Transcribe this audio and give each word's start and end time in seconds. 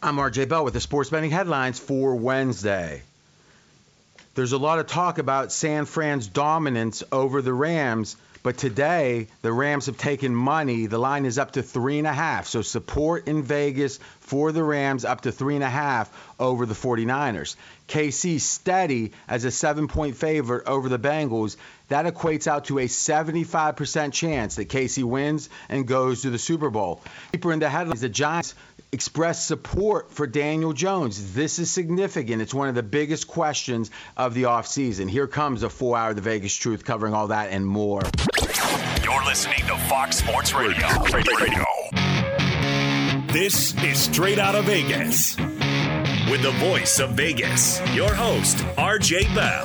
I'm 0.00 0.16
RJ 0.16 0.48
Bell 0.48 0.64
with 0.64 0.74
the 0.74 0.80
sports 0.80 1.10
betting 1.10 1.32
headlines 1.32 1.80
for 1.80 2.14
Wednesday. 2.14 3.02
There's 4.36 4.52
a 4.52 4.58
lot 4.58 4.78
of 4.78 4.86
talk 4.86 5.18
about 5.18 5.50
San 5.50 5.86
Fran's 5.86 6.28
dominance 6.28 7.02
over 7.10 7.42
the 7.42 7.52
Rams, 7.52 8.14
but 8.44 8.56
today 8.56 9.26
the 9.42 9.52
Rams 9.52 9.86
have 9.86 9.98
taken 9.98 10.36
money. 10.36 10.86
The 10.86 10.98
line 10.98 11.26
is 11.26 11.36
up 11.36 11.50
to 11.52 11.64
three 11.64 11.98
and 11.98 12.06
a 12.06 12.12
half. 12.12 12.46
So 12.46 12.62
support 12.62 13.26
in 13.26 13.42
Vegas 13.42 13.98
for 14.20 14.52
the 14.52 14.62
Rams 14.62 15.04
up 15.04 15.22
to 15.22 15.32
three 15.32 15.56
and 15.56 15.64
a 15.64 15.68
half 15.68 16.08
over 16.38 16.64
the 16.64 16.74
49ers. 16.74 17.56
KC 17.88 18.40
steady 18.40 19.10
as 19.26 19.44
a 19.44 19.50
seven 19.50 19.88
point 19.88 20.16
favorite 20.16 20.68
over 20.68 20.88
the 20.88 21.00
Bengals. 21.00 21.56
That 21.88 22.06
equates 22.06 22.46
out 22.46 22.66
to 22.66 22.78
a 22.78 22.84
75% 22.84 24.12
chance 24.12 24.54
that 24.56 24.68
KC 24.68 25.02
wins 25.02 25.50
and 25.68 25.88
goes 25.88 26.22
to 26.22 26.30
the 26.30 26.38
Super 26.38 26.70
Bowl. 26.70 27.00
Deeper 27.32 27.52
in 27.52 27.58
the 27.58 27.68
headlines, 27.68 28.02
the 28.02 28.08
Giants 28.08 28.54
expressed 28.92 29.46
support 29.46 30.10
for 30.10 30.26
Daniel 30.26 30.72
Jones. 30.72 31.34
This 31.34 31.58
is 31.58 31.70
significant. 31.70 32.42
It's 32.42 32.54
one 32.54 32.68
of 32.68 32.74
the 32.74 32.82
biggest 32.82 33.28
questions 33.28 33.90
of 34.16 34.34
the 34.34 34.44
offseason. 34.44 35.10
Here 35.10 35.26
comes 35.26 35.62
a 35.62 35.70
four 35.70 35.96
hour 35.96 36.14
The 36.14 36.20
Vegas 36.20 36.54
Truth 36.54 36.84
covering 36.84 37.14
all 37.14 37.28
that 37.28 37.50
and 37.50 37.66
more. 37.66 38.02
You're 39.02 39.24
listening 39.24 39.66
to 39.66 39.76
Fox 39.88 40.16
Sports 40.18 40.54
Radio. 40.54 40.86
Radio. 41.12 41.36
Radio. 41.38 41.64
This 43.32 43.74
is 43.82 43.98
Straight 43.98 44.38
Out 44.38 44.54
of 44.54 44.64
Vegas. 44.64 45.36
With 46.30 46.42
the 46.42 46.54
voice 46.58 46.98
of 46.98 47.10
Vegas, 47.10 47.80
your 47.94 48.12
host, 48.12 48.56
RJ 48.76 49.34
Bell. 49.34 49.64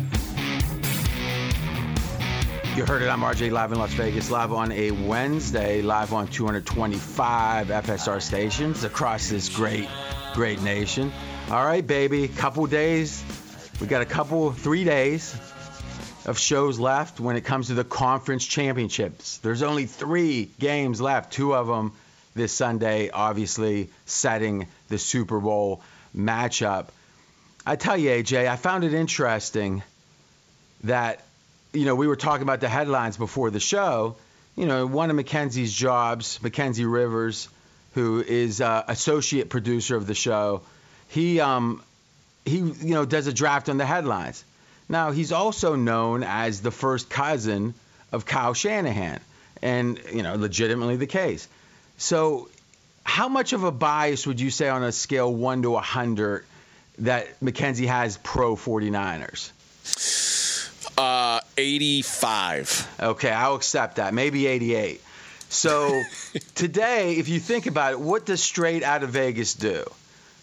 You 2.73 2.85
heard 2.85 3.01
it. 3.01 3.09
I'm 3.09 3.19
RJ 3.19 3.51
live 3.51 3.73
in 3.73 3.79
Las 3.79 3.91
Vegas, 3.95 4.31
live 4.31 4.53
on 4.53 4.71
a 4.71 4.91
Wednesday, 4.91 5.81
live 5.81 6.13
on 6.13 6.27
225 6.29 7.67
FSR 7.67 8.21
stations 8.21 8.85
across 8.85 9.27
this 9.27 9.49
great, 9.49 9.89
great 10.33 10.61
nation. 10.61 11.11
All 11.49 11.65
right, 11.65 11.85
baby. 11.85 12.29
Couple 12.29 12.65
days. 12.67 13.25
We 13.81 13.87
got 13.87 14.01
a 14.01 14.05
couple, 14.05 14.53
three 14.53 14.85
days 14.85 15.35
of 16.25 16.39
shows 16.39 16.79
left 16.79 17.19
when 17.19 17.35
it 17.35 17.41
comes 17.41 17.67
to 17.67 17.73
the 17.73 17.83
conference 17.83 18.45
championships. 18.45 19.39
There's 19.39 19.63
only 19.63 19.85
three 19.85 20.49
games 20.57 21.01
left, 21.01 21.33
two 21.33 21.53
of 21.53 21.67
them 21.67 21.91
this 22.35 22.53
Sunday, 22.53 23.09
obviously 23.09 23.89
setting 24.05 24.67
the 24.87 24.97
Super 24.97 25.41
Bowl 25.41 25.83
matchup. 26.15 26.87
I 27.65 27.75
tell 27.75 27.97
you, 27.97 28.11
AJ, 28.11 28.47
I 28.47 28.55
found 28.55 28.85
it 28.85 28.93
interesting 28.93 29.83
that, 30.85 31.25
you 31.73 31.85
know, 31.85 31.95
we 31.95 32.07
were 32.07 32.15
talking 32.15 32.43
about 32.43 32.59
the 32.59 32.69
headlines 32.69 33.17
before 33.17 33.49
the 33.49 33.59
show. 33.59 34.15
You 34.55 34.65
know, 34.65 34.85
one 34.85 35.09
of 35.09 35.15
Mackenzie's 35.15 35.73
jobs, 35.73 36.41
Mackenzie 36.41 36.85
Rivers, 36.85 37.47
who 37.93 38.21
is 38.21 38.61
uh, 38.61 38.83
associate 38.87 39.49
producer 39.49 39.95
of 39.95 40.07
the 40.07 40.13
show, 40.13 40.61
he, 41.09 41.39
um, 41.39 41.83
he, 42.45 42.57
you 42.57 42.93
know, 42.93 43.05
does 43.05 43.27
a 43.27 43.33
draft 43.33 43.69
on 43.69 43.77
the 43.77 43.85
headlines. 43.85 44.43
Now, 44.89 45.11
he's 45.11 45.31
also 45.31 45.75
known 45.75 46.23
as 46.23 46.61
the 46.61 46.71
first 46.71 47.09
cousin 47.09 47.73
of 48.11 48.25
Kyle 48.25 48.53
Shanahan, 48.53 49.21
and, 49.61 49.99
you 50.13 50.23
know, 50.23 50.35
legitimately 50.35 50.97
the 50.97 51.07
case. 51.07 51.47
So 51.97 52.49
how 53.03 53.29
much 53.29 53.53
of 53.53 53.63
a 53.63 53.71
bias 53.71 54.27
would 54.27 54.41
you 54.41 54.49
say 54.49 54.67
on 54.67 54.83
a 54.83 54.91
scale 54.91 55.33
1 55.33 55.61
to 55.61 55.71
100 55.71 56.45
that 56.99 57.41
Mackenzie 57.41 57.87
has 57.87 58.17
pro 58.17 58.55
49ers? 58.55 59.51
Uh, 61.01 61.41
85. 61.57 62.97
Okay, 62.99 63.31
I'll 63.31 63.55
accept 63.55 63.95
that. 63.95 64.13
Maybe 64.13 64.45
88. 64.45 65.01
So 65.49 65.99
today, 66.55 67.13
if 67.13 67.27
you 67.27 67.39
think 67.39 67.65
about 67.65 67.93
it, 67.93 67.99
what 67.99 68.27
does 68.27 68.43
straight 68.43 68.83
out 68.83 69.01
of 69.01 69.09
Vegas 69.09 69.55
do? 69.55 69.83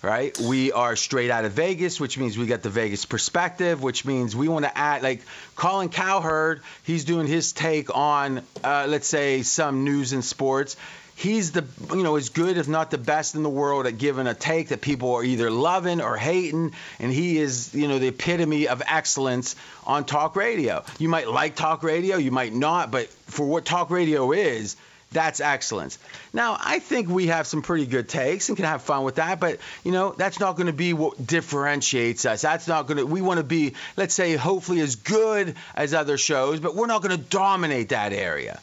Right? 0.03 0.37
We 0.37 0.73
are 0.73 0.97
straight 0.97 1.31
out 1.31 1.45
of 1.45 1.53
Vegas, 1.53 2.01
which 2.01 2.19
means 2.19 2.37
we 2.37 2.47
got 2.47 2.63
the 2.63 2.71
Vegas 2.71 3.05
perspective, 3.05 3.83
which 3.83 4.05
means 4.05 4.35
we 4.35 4.49
want 4.49 4.65
to 4.65 4.77
add, 4.77 5.05
like 5.05 5.23
Colin 5.55 5.91
Cowherd, 5.91 6.63
he's 6.83 7.05
doing 7.05 7.29
his 7.29 7.53
take 7.53 7.95
on, 7.97 8.43
uh, 8.65 8.87
let's 8.89 9.07
say, 9.07 9.43
some 9.43 9.85
news 9.85 10.13
and 10.13 10.25
sports 10.25 10.77
he's 11.19 11.51
the 11.51 11.65
you 11.91 12.05
know 12.05 12.15
as 12.15 12.29
good 12.29 12.56
if 12.56 12.69
not 12.69 12.93
the 12.93 12.99
best 12.99 13.34
in 13.34 13.43
the 13.43 13.51
world 13.51 13.87
at 13.87 13.99
giving 13.99 14.29
a 14.29 14.34
take 14.34 14.69
that 14.69 14.81
people 14.81 15.15
are 15.15 15.25
either 15.25 15.51
loving 15.51 16.01
or 16.01 16.17
hating 16.17 16.73
and 17.01 17.12
he 17.12 17.39
is 17.39 17.75
you 17.75 17.89
know 17.89 17.99
the 17.99 18.06
epitome 18.06 18.69
of 18.69 18.83
excellence 18.87 19.57
on 19.84 20.05
talk 20.05 20.37
radio 20.37 20.84
you 20.99 21.09
might 21.09 21.28
like 21.28 21.57
talk 21.57 21.83
radio 21.83 22.17
you 22.17 22.31
might 22.31 22.55
not 22.55 22.93
but 22.93 23.09
for 23.27 23.47
what 23.47 23.65
talk 23.65 23.91
radio 23.91 24.31
is 24.33 24.77
that's 25.11 25.41
excellence. 25.41 25.99
Now, 26.34 26.59
I 26.61 26.81
think 26.81 27.09
we 27.09 27.28
have 27.28 27.47
some 27.47 27.62
pretty 27.62 27.87
good 27.87 28.11
takes 28.11 28.51
and 28.51 28.57
can 28.59 28.67
have 28.67 28.83
fun 28.83 29.05
with 29.05 29.15
that, 29.15 29.41
but 29.41 29.59
you 29.83 29.91
know, 29.91 30.12
that's 30.12 30.39
not 30.39 30.57
going 30.57 30.67
to 30.67 30.75
be 30.75 30.93
what 30.93 31.27
differentiates 31.27 32.27
us. 32.27 32.43
That's 32.43 32.69
not 32.69 32.87
going 32.87 32.99
to 32.99 33.07
we 33.07 33.23
want 33.23 33.39
to 33.39 33.45
be, 33.45 33.73
let's 33.97 34.12
say, 34.12 34.37
hopefully 34.37 34.81
as 34.81 34.97
good 34.97 35.57
as 35.75 35.95
other 35.95 36.19
shows, 36.19 36.61
but 36.61 36.75
we're 36.75 36.89
not 36.89 37.01
going 37.01 37.17
to 37.17 37.25
dominate 37.25 37.89
that 37.89 38.12
area. 38.12 38.61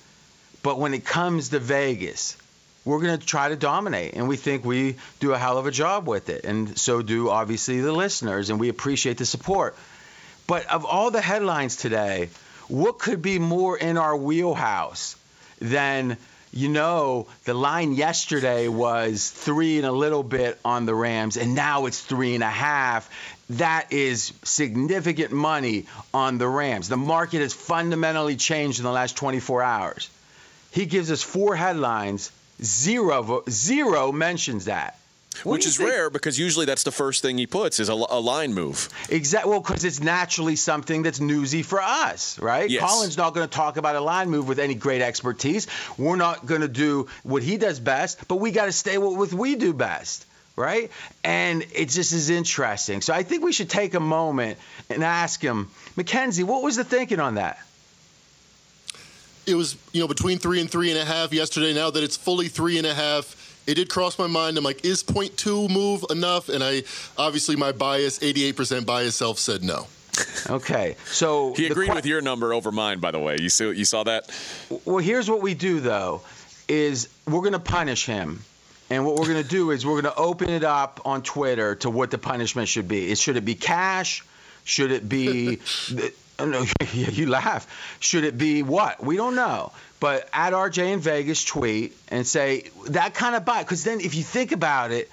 But 0.61 0.77
when 0.77 0.93
it 0.93 1.03
comes 1.03 1.49
to 1.49 1.57
Vegas, 1.57 2.37
we're 2.85 3.01
going 3.01 3.19
to 3.19 3.25
try 3.25 3.49
to 3.49 3.55
dominate. 3.55 4.13
And 4.13 4.29
we 4.29 4.37
think 4.37 4.63
we 4.63 4.95
do 5.19 5.33
a 5.33 5.37
hell 5.37 5.57
of 5.57 5.65
a 5.65 5.71
job 5.71 6.07
with 6.07 6.29
it. 6.29 6.45
And 6.45 6.77
so 6.77 7.01
do 7.01 7.29
obviously 7.29 7.81
the 7.81 7.91
listeners. 7.91 8.51
And 8.51 8.59
we 8.59 8.69
appreciate 8.69 9.17
the 9.17 9.25
support. 9.25 9.75
But 10.47 10.67
of 10.67 10.85
all 10.85 11.09
the 11.09 11.21
headlines 11.21 11.75
today, 11.75 12.29
what 12.67 12.99
could 12.99 13.21
be 13.21 13.39
more 13.39 13.77
in 13.77 13.97
our 13.97 14.15
wheelhouse 14.15 15.15
than, 15.59 16.17
you 16.51 16.69
know, 16.69 17.27
the 17.45 17.53
line 17.53 17.93
yesterday 17.93 18.67
was 18.67 19.29
three 19.29 19.77
and 19.77 19.87
a 19.87 19.91
little 19.91 20.23
bit 20.23 20.59
on 20.63 20.85
the 20.85 20.93
Rams, 20.93 21.37
and 21.37 21.55
now 21.55 21.85
it's 21.85 21.99
three 21.99 22.35
and 22.35 22.43
a 22.43 22.49
half. 22.49 23.09
That 23.51 23.91
is 23.91 24.33
significant 24.43 25.31
money 25.31 25.85
on 26.13 26.37
the 26.37 26.47
Rams. 26.47 26.89
The 26.89 26.97
market 26.97 27.41
has 27.41 27.53
fundamentally 27.53 28.35
changed 28.35 28.79
in 28.79 28.85
the 28.85 28.91
last 28.91 29.15
24 29.17 29.63
hours. 29.63 30.09
He 30.71 30.85
gives 30.85 31.11
us 31.11 31.23
four 31.23 31.55
headlines 31.55 32.31
Zero, 32.61 33.43
zero 33.49 34.11
mentions 34.11 34.65
that. 34.65 34.97
What 35.43 35.53
Which 35.53 35.65
is 35.65 35.77
think? 35.77 35.89
rare 35.89 36.09
because 36.09 36.39
usually 36.39 36.65
that's 36.65 36.83
the 36.83 36.91
first 36.91 37.21
thing 37.21 37.37
he 37.37 37.45
puts 37.47 37.79
is 37.79 37.89
a, 37.89 37.93
a 37.93 38.19
line 38.19 38.53
move. 38.53 38.89
Exactly. 39.09 39.51
Well, 39.51 39.59
because 39.59 39.83
it's 39.83 40.01
naturally 40.01 40.55
something 40.55 41.03
that's 41.03 41.19
newsy 41.19 41.61
for 41.61 41.81
us, 41.81 42.39
right? 42.39 42.69
Yes. 42.69 42.81
Colin's 42.81 43.17
not 43.17 43.33
going 43.33 43.47
to 43.47 43.53
talk 43.53 43.77
about 43.77 43.95
a 43.95 43.99
line 43.99 44.29
move 44.29 44.47
with 44.47 44.59
any 44.59 44.75
great 44.75 45.01
expertise. 45.01 45.67
We're 45.97 46.15
not 46.15 46.45
going 46.45 46.61
to 46.61 46.67
do 46.67 47.07
what 47.23 47.43
he 47.43 47.57
does 47.57 47.79
best, 47.79 48.27
but 48.27 48.37
we 48.37 48.51
got 48.51 48.65
to 48.65 48.71
stay 48.71 48.97
with 48.97 49.17
what 49.17 49.33
we 49.33 49.55
do 49.55 49.73
best 49.73 50.25
right? 50.57 50.89
And 51.21 51.63
it 51.73 51.89
just 51.89 52.13
is 52.13 52.29
interesting. 52.29 53.01
So 53.01 53.13
I 53.13 53.23
think 53.23 53.43
we 53.43 53.51
should 53.51 53.69
take 53.69 53.93
a 53.93 53.99
moment 53.99 54.57
and 54.89 55.03
ask 55.03 55.41
him, 55.41 55.69
Mackenzie, 55.97 56.43
what 56.43 56.63
was 56.63 56.77
the 56.77 56.85
thinking 56.85 57.19
on 57.19 57.35
that? 57.35 57.59
It 59.47 59.55
was 59.55 59.77
you 59.93 60.01
know 60.01 60.07
between 60.07 60.37
three 60.37 60.61
and 60.61 60.69
three 60.69 60.89
and 60.91 60.99
a 60.99 61.05
half 61.05 61.33
yesterday. 61.33 61.73
Now 61.73 61.89
that 61.89 62.03
it's 62.03 62.17
fully 62.17 62.47
three 62.47 62.77
and 62.77 62.87
a 62.87 62.93
half, 62.93 63.63
it 63.67 63.75
did 63.75 63.89
cross 63.89 64.17
my 64.19 64.27
mind. 64.27 64.57
I'm 64.57 64.63
like, 64.63 64.85
is 64.85 65.03
point 65.03 65.37
two 65.37 65.67
move 65.67 66.05
enough? 66.09 66.49
And 66.49 66.63
I 66.63 66.83
obviously 67.17 67.55
my 67.55 67.71
bias, 67.71 68.19
88% 68.19 68.85
bias 68.85 69.15
self 69.15 69.39
said 69.39 69.63
no. 69.63 69.87
Okay, 70.49 70.95
so 71.05 71.53
he 71.55 71.67
agreed 71.67 71.89
qu- 71.89 71.95
with 71.95 72.05
your 72.05 72.21
number 72.21 72.53
over 72.53 72.71
mine. 72.71 72.99
By 72.99 73.11
the 73.11 73.19
way, 73.19 73.37
you 73.39 73.49
saw 73.49 73.71
you 73.71 73.85
saw 73.85 74.03
that. 74.03 74.29
Well, 74.85 74.99
here's 74.99 75.29
what 75.29 75.41
we 75.41 75.53
do 75.53 75.81
though: 75.81 76.21
is 76.67 77.09
we're 77.27 77.41
going 77.41 77.53
to 77.53 77.59
punish 77.59 78.05
him. 78.05 78.41
And 78.87 79.03
what 79.03 79.15
we're 79.15 79.25
going 79.25 79.41
to 79.41 79.49
do 79.49 79.71
is 79.71 79.83
we're 79.83 79.99
going 79.99 80.13
to 80.13 80.15
open 80.15 80.47
it 80.47 80.63
up 80.63 81.01
on 81.05 81.23
Twitter 81.23 81.73
to 81.77 81.89
what 81.89 82.11
the 82.11 82.19
punishment 82.19 82.67
should 82.67 82.87
be. 82.87 83.09
Is 83.09 83.19
should 83.19 83.35
it 83.35 83.43
be 83.43 83.55
cash? 83.55 84.23
Should 84.63 84.91
it 84.91 85.09
be 85.09 85.59
No, 85.91 86.07
you 86.93 87.27
laugh. 87.27 87.67
Should 87.99 88.23
it 88.23 88.37
be 88.37 88.63
what? 88.63 89.03
We 89.03 89.15
don't 89.17 89.35
know. 89.35 89.71
But 89.99 90.29
at 90.33 90.53
RJ 90.53 90.93
in 90.93 90.99
Vegas 90.99 91.43
tweet 91.43 91.95
and 92.09 92.27
say 92.27 92.69
that 92.89 93.13
kind 93.13 93.35
of 93.35 93.45
buy 93.45 93.63
because 93.63 93.83
then 93.83 94.01
if 94.01 94.15
you 94.15 94.23
think 94.23 94.51
about 94.51 94.91
it, 94.91 95.09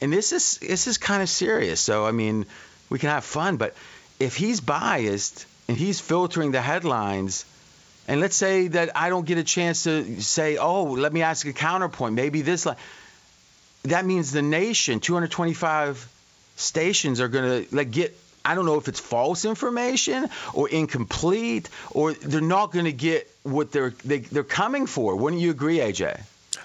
and 0.00 0.12
this 0.12 0.32
is 0.32 0.58
this 0.58 0.86
is 0.86 0.98
kind 0.98 1.22
of 1.22 1.28
serious. 1.28 1.80
So 1.80 2.06
I 2.06 2.12
mean, 2.12 2.46
we 2.90 2.98
can 2.98 3.10
have 3.10 3.24
fun, 3.24 3.56
but 3.56 3.74
if 4.18 4.36
he's 4.36 4.60
biased 4.60 5.46
and 5.68 5.76
he's 5.76 6.00
filtering 6.00 6.52
the 6.52 6.60
headlines, 6.60 7.44
and 8.08 8.20
let's 8.20 8.36
say 8.36 8.68
that 8.68 8.96
I 8.96 9.10
don't 9.10 9.26
get 9.26 9.38
a 9.38 9.44
chance 9.44 9.84
to 9.84 10.20
say, 10.20 10.56
oh, 10.56 10.84
let 10.84 11.12
me 11.12 11.22
ask 11.22 11.46
a 11.46 11.52
counterpoint. 11.52 12.14
Maybe 12.14 12.42
this 12.42 12.66
like 12.66 12.78
that 13.84 14.04
means 14.04 14.32
the 14.32 14.42
nation, 14.42 15.00
225 15.00 16.08
stations, 16.56 17.20
are 17.20 17.28
to 17.28 17.66
like 17.72 17.90
get. 17.90 18.16
I 18.44 18.54
don't 18.54 18.66
know 18.66 18.76
if 18.76 18.88
it's 18.88 19.00
false 19.00 19.44
information 19.44 20.28
or 20.54 20.68
incomplete, 20.68 21.68
or 21.90 22.12
they're 22.12 22.40
not 22.40 22.72
going 22.72 22.86
to 22.86 22.92
get 22.92 23.30
what 23.42 23.72
they're 23.72 23.94
they, 24.04 24.18
they're 24.18 24.44
coming 24.44 24.86
for. 24.86 25.16
Wouldn't 25.16 25.40
you 25.40 25.50
agree, 25.50 25.78
AJ? 25.78 26.20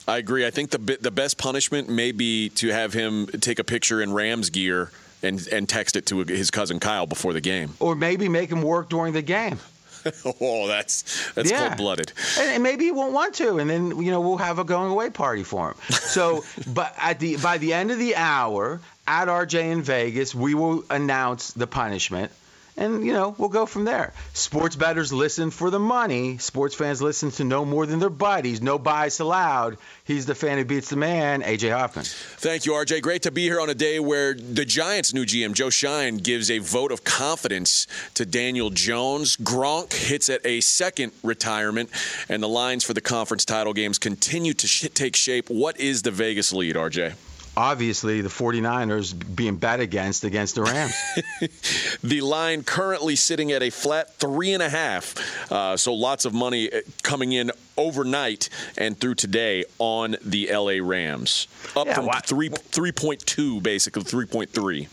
I 0.08 0.18
agree. 0.18 0.46
I 0.46 0.52
think 0.52 0.72
the 0.72 0.98
the 1.00 1.12
best 1.12 1.38
punishment 1.38 1.90
may 1.90 2.12
be 2.12 2.50
to 2.50 2.70
have 2.70 2.94
him 2.94 3.28
take 3.28 3.60
a 3.60 3.64
picture 3.64 4.02
in 4.02 4.14
Rams 4.14 4.50
gear 4.50 4.92
and 5.22 5.46
and 5.48 5.68
text 5.68 5.96
it 5.96 6.06
to 6.08 6.20
his 6.20 6.52
cousin 6.52 6.80
Kyle 6.80 7.06
before 7.06 7.34
the 7.34 7.42
game. 7.42 7.74
Or 7.80 7.96
maybe 7.96 8.30
make 8.30 8.50
him 8.50 8.62
work 8.62 8.90
during 8.90 9.14
the 9.14 9.22
game. 9.22 9.60
oh, 10.42 10.68
that's 10.68 11.32
that's 11.34 11.50
Yeah. 11.50 11.68
cold 11.68 11.78
blooded. 11.78 12.12
and, 12.40 12.50
and 12.50 12.64
maybe 12.64 12.86
he 12.86 12.92
won't 12.92 13.14
want 13.14 13.36
to, 13.36 13.58
and 13.60 13.70
then 13.70 14.02
you 14.02 14.12
know 14.12 14.22
we'll 14.22 14.38
have 14.38 14.60
a 14.60 14.64
going 14.64 14.92
away 14.92 15.10
party 15.10 15.44
for 15.44 15.70
him. 15.70 15.76
So, 16.08 16.44
but 16.74 16.94
at 16.98 17.20
the 17.20 17.38
by 17.38 17.58
the 17.58 17.74
end 17.74 17.92
of 17.92 18.00
the 18.00 18.16
hour 18.16 18.80
at 19.08 19.28
RJ 19.28 19.72
in 19.72 19.82
Vegas, 19.82 20.34
we 20.34 20.54
will 20.56 20.84
announce 20.90 21.52
the 21.52 21.68
punishment, 21.68 22.32
and 22.78 23.06
you 23.06 23.14
know 23.14 23.36
we'll 23.38 23.50
go 23.50 23.66
from 23.66 23.86
there. 23.86 24.14
Sports 24.34 24.76
bettors 24.76 25.12
listen 25.12 25.52
for 25.52 25.70
the 25.70 25.80
money. 25.80 26.38
Sports 26.38 26.76
fans 26.76 27.02
listen 27.02 27.32
to 27.32 27.44
no 27.44 27.66
more 27.66 27.86
than 27.86 28.00
their 28.00 28.10
buddies. 28.10 28.62
No 28.62 28.78
bias 28.78 29.20
allowed. 29.20 29.78
He's 30.04 30.26
the 30.26 30.36
fan 30.36 30.58
who 30.58 30.66
beats 30.66 30.90
the 30.90 30.96
man. 30.96 31.42
AJ 31.42 31.72
Hoffman. 31.72 32.06
Thank 32.06 32.66
you, 32.66 32.74
RJ. 32.74 33.02
Great 33.02 33.24
to 33.24 33.32
be 33.32 33.44
here 33.44 33.60
on 33.60 33.70
a 33.70 33.74
day 33.74 34.00
where 34.00 34.34
the 34.34 34.64
Giants' 34.64 35.14
new 35.14 35.26
GM, 35.26 35.54
Joe 35.54 35.70
Schoen, 35.70 36.18
gives 36.18 36.50
a 36.50 36.60
vote 36.60 36.92
of 36.92 37.04
confidence 37.04 37.88
to 38.14 38.26
Daniel 38.26 38.70
Jones. 38.70 39.36
Gronk 39.38 39.94
hits 39.94 40.30
at 40.30 40.46
a 40.46 40.62
second 40.62 41.12
retirement, 41.24 41.90
and 42.30 42.42
the 42.42 42.48
lines 42.48 42.84
for 42.84 42.94
the 42.94 43.02
conference 43.02 43.44
title 43.44 43.74
games 43.74 43.98
continue 43.98 44.54
to 44.54 44.68
sh- 44.68 44.88
take 44.94 45.16
shape. 45.16 45.50
What 45.50 45.80
is 45.80 46.04
the 46.04 46.12
Vegas 46.12 46.54
lead, 46.54 46.76
RJ? 46.76 47.16
Obviously, 47.58 48.22
the 48.22 48.30
49ers 48.30 49.16
being 49.36 49.56
bet 49.56 49.80
against 49.80 50.24
against 50.24 50.54
the 50.56 50.62
Rams. 50.62 50.94
The 52.04 52.22
line 52.22 52.64
currently 52.64 53.16
sitting 53.16 53.52
at 53.52 53.64
a 53.64 53.72
flat 53.72 54.14
three 54.16 54.54
and 54.54 54.62
a 54.62 54.70
half. 54.70 55.16
Uh, 55.52 55.76
so 55.76 55.94
lots 55.94 56.26
of 56.26 56.34
money 56.34 56.72
uh, 56.72 56.82
coming 57.02 57.32
in 57.32 57.52
overnight 57.76 58.50
and 58.78 58.98
through 58.98 59.16
today 59.16 59.66
on 59.80 60.16
the 60.24 60.50
LA 60.54 60.78
Rams. 60.88 61.48
Up 61.76 61.88
Yeah, 61.88 61.96
from 61.96 62.06
why- 62.06 62.20
three 62.20 62.50
three 62.50 62.92
point 62.92 63.26
two, 63.26 63.60
basically 63.62 64.04
three 64.04 64.28
point 64.28 64.52
three. 64.52 64.88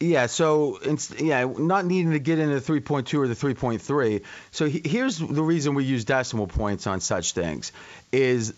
Yeah, 0.00 0.26
so 0.26 0.80
it's, 0.82 1.12
yeah, 1.20 1.44
not 1.56 1.86
needing 1.86 2.10
to 2.10 2.18
get 2.18 2.38
into 2.40 2.58
the 2.58 2.72
3.2 2.72 3.14
or 3.16 3.28
the 3.28 3.34
3.3. 3.34 4.22
So 4.50 4.66
he, 4.68 4.82
here's 4.84 5.18
the 5.18 5.42
reason 5.42 5.74
we 5.76 5.84
use 5.84 6.04
decimal 6.04 6.48
points 6.48 6.86
on 6.88 7.00
such 7.00 7.32
things 7.32 7.70
is 8.12 8.52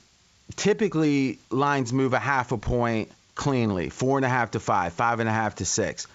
typically 0.57 1.39
lines 1.51 1.93
move 1.93 2.15
a 2.15 2.19
half 2.19 2.53
a 2.53 2.59
point 2.59 3.13
cleanly, 3.37 3.91
four 3.91 4.19
and 4.19 4.25
a 4.25 4.29
half 4.29 4.51
to 4.53 4.61
five, 4.61 4.93
five 4.95 5.21
and 5.21 5.29
a 5.29 5.33
half 5.33 5.55
to 5.57 5.65
six. 5.65 6.09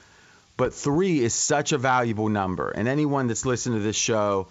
But 0.58 0.74
three 0.74 1.24
is 1.24 1.34
such 1.34 1.72
a 1.72 1.78
valuable 1.78 2.28
number, 2.28 2.70
and 2.70 2.88
anyone 2.88 3.28
that's 3.28 3.46
listened 3.46 3.76
to 3.76 3.82
this 3.82 3.96
show 3.96 4.48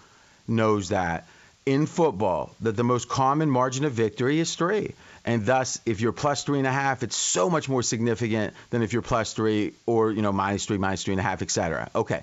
knows 0.49 0.89
that 0.89 1.27
in 1.67 1.87
football 1.87 2.55
that 2.63 2.77
the 2.77 2.83
most 2.83 3.09
common 3.09 3.51
margin 3.51 3.85
of 3.85 3.93
victory 3.93 4.41
is 4.41 4.55
three. 4.55 4.95
And 5.25 5.45
thus, 5.45 5.79
if 5.85 6.01
you're 6.01 6.13
plus 6.13 6.45
three 6.45 6.59
and 6.59 6.67
a 6.67 6.73
half, 6.73 7.03
it's 7.03 7.15
so 7.15 7.51
much 7.51 7.69
more 7.69 7.83
significant 7.83 8.55
than 8.71 8.83
if 8.83 8.95
you're 8.95 9.03
plus 9.03 9.35
three 9.35 9.75
or 9.85 10.11
you 10.11 10.23
know 10.23 10.33
minus 10.33 10.65
three, 10.65 10.79
minus 10.79 11.05
three 11.05 11.13
and 11.13 11.21
a 11.21 11.23
half, 11.25 11.43
et 11.43 11.51
cetera. 11.51 11.91
Okay, 11.95 12.23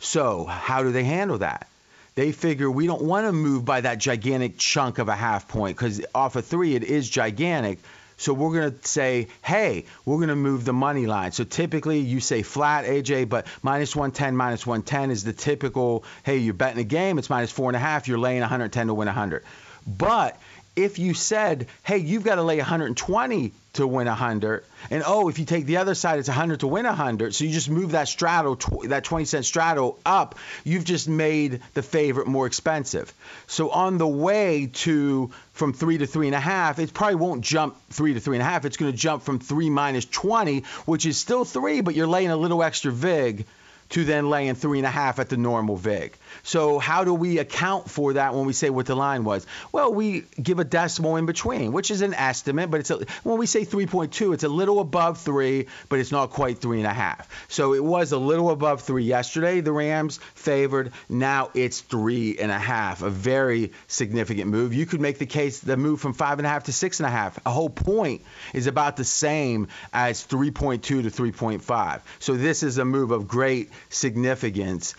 so 0.00 0.44
how 0.44 0.82
do 0.82 0.90
they 0.90 1.04
handle 1.04 1.38
that? 1.38 1.68
They 2.14 2.32
figure 2.32 2.68
we 2.70 2.86
don't 2.86 3.02
want 3.02 3.26
to 3.26 3.32
move 3.32 3.64
by 3.64 3.82
that 3.82 3.98
gigantic 3.98 4.58
chunk 4.58 4.98
of 4.98 5.08
a 5.08 5.14
half 5.14 5.46
point 5.46 5.76
because 5.76 6.04
off 6.14 6.34
of 6.34 6.46
three 6.46 6.74
it 6.74 6.82
is 6.82 7.08
gigantic. 7.08 7.78
So 8.18 8.34
we're 8.34 8.52
going 8.52 8.78
to 8.78 8.86
say, 8.86 9.28
hey, 9.42 9.84
we're 10.04 10.16
going 10.16 10.28
to 10.28 10.36
move 10.36 10.64
the 10.64 10.72
money 10.72 11.06
line. 11.06 11.32
So 11.32 11.44
typically 11.44 12.00
you 12.00 12.20
say 12.20 12.42
flat, 12.42 12.84
AJ, 12.84 13.28
but 13.28 13.46
minus 13.62 13.94
110, 13.96 14.36
minus 14.36 14.66
110 14.66 15.10
is 15.10 15.24
the 15.24 15.32
typical, 15.32 16.04
hey, 16.24 16.38
you're 16.38 16.52
betting 16.52 16.80
a 16.80 16.84
game, 16.84 17.18
it's 17.18 17.30
minus 17.30 17.52
four 17.52 17.70
and 17.70 17.76
a 17.76 17.80
half, 17.80 18.08
you're 18.08 18.18
laying 18.18 18.40
110 18.40 18.88
to 18.88 18.94
win 18.94 19.06
100. 19.06 19.44
But 19.86 20.38
if 20.78 21.00
you 21.00 21.12
said, 21.12 21.66
hey, 21.82 21.98
you've 21.98 22.22
got 22.22 22.36
to 22.36 22.42
lay 22.42 22.58
120 22.58 23.52
to 23.74 23.86
win 23.86 24.06
100, 24.06 24.64
and 24.90 25.02
oh, 25.04 25.28
if 25.28 25.40
you 25.40 25.44
take 25.44 25.66
the 25.66 25.78
other 25.78 25.94
side, 25.94 26.20
it's 26.20 26.28
100 26.28 26.60
to 26.60 26.68
win 26.68 26.86
100, 26.86 27.34
so 27.34 27.44
you 27.44 27.50
just 27.50 27.68
move 27.68 27.92
that 27.92 28.06
straddle, 28.06 28.54
tw- 28.54 28.88
that 28.88 29.02
20 29.02 29.24
cent 29.24 29.44
straddle 29.44 29.98
up, 30.06 30.36
you've 30.62 30.84
just 30.84 31.08
made 31.08 31.60
the 31.74 31.82
favorite 31.82 32.28
more 32.28 32.46
expensive. 32.46 33.12
So 33.48 33.70
on 33.70 33.98
the 33.98 34.06
way 34.06 34.70
to 34.84 35.32
from 35.52 35.72
three 35.72 35.98
to 35.98 36.06
three 36.06 36.28
and 36.28 36.36
a 36.36 36.40
half, 36.40 36.78
it 36.78 36.94
probably 36.94 37.16
won't 37.16 37.42
jump 37.42 37.76
three 37.90 38.14
to 38.14 38.20
three 38.20 38.36
and 38.36 38.42
a 38.42 38.46
half. 38.46 38.64
It's 38.64 38.76
going 38.76 38.92
to 38.92 38.96
jump 38.96 39.24
from 39.24 39.40
three 39.40 39.70
minus 39.70 40.04
20, 40.04 40.60
which 40.86 41.06
is 41.06 41.18
still 41.18 41.44
three, 41.44 41.80
but 41.80 41.96
you're 41.96 42.06
laying 42.06 42.30
a 42.30 42.36
little 42.36 42.62
extra 42.62 42.92
vig 42.92 43.46
to 43.90 44.04
then 44.04 44.30
laying 44.30 44.54
three 44.54 44.78
and 44.78 44.86
a 44.86 44.90
half 44.90 45.18
at 45.18 45.28
the 45.28 45.36
normal 45.36 45.76
VIG. 45.76 46.12
So 46.42 46.78
how 46.78 47.04
do 47.04 47.14
we 47.14 47.38
account 47.38 47.90
for 47.90 48.14
that 48.14 48.34
when 48.34 48.46
we 48.46 48.52
say 48.52 48.70
what 48.70 48.86
the 48.86 48.94
line 48.94 49.24
was? 49.24 49.46
Well, 49.72 49.92
we 49.92 50.24
give 50.42 50.58
a 50.58 50.64
decimal 50.64 51.16
in 51.16 51.26
between, 51.26 51.72
which 51.72 51.90
is 51.90 52.02
an 52.02 52.14
estimate, 52.14 52.70
but 52.70 52.80
it's 52.80 52.90
a, 52.90 53.04
when 53.22 53.38
we 53.38 53.46
say 53.46 53.64
3.2, 53.64 54.34
it's 54.34 54.44
a 54.44 54.48
little 54.48 54.80
above 54.80 55.18
three, 55.18 55.66
but 55.88 55.98
it's 55.98 56.12
not 56.12 56.30
quite 56.30 56.58
three 56.58 56.78
and 56.78 56.86
a 56.86 56.92
half. 56.92 57.28
So 57.48 57.74
it 57.74 57.84
was 57.84 58.12
a 58.12 58.18
little 58.18 58.50
above 58.50 58.82
three 58.82 59.04
yesterday. 59.04 59.60
The 59.60 59.72
Rams 59.72 60.18
favored. 60.34 60.92
Now 61.08 61.50
it's 61.54 61.80
three 61.80 62.38
and 62.38 62.50
a 62.50 62.58
half, 62.58 63.02
a 63.02 63.10
very 63.10 63.72
significant 63.86 64.50
move. 64.50 64.74
You 64.74 64.86
could 64.86 65.00
make 65.00 65.18
the 65.18 65.26
case 65.26 65.60
the 65.60 65.76
move 65.76 66.00
from 66.00 66.12
five 66.12 66.38
and 66.38 66.46
a 66.46 66.50
half 66.50 66.64
to 66.64 66.72
six 66.72 67.00
and 67.00 67.06
a 67.06 67.10
half. 67.10 67.38
A 67.46 67.50
whole 67.50 67.70
point 67.70 68.22
is 68.54 68.66
about 68.66 68.96
the 68.96 69.04
same 69.04 69.68
as 69.92 70.26
3.2 70.26 70.82
to 70.82 71.02
3.5. 71.02 72.00
So 72.18 72.36
this 72.36 72.62
is 72.62 72.78
a 72.78 72.84
move 72.84 73.10
of 73.10 73.28
great 73.28 73.70
significance. 73.88 74.94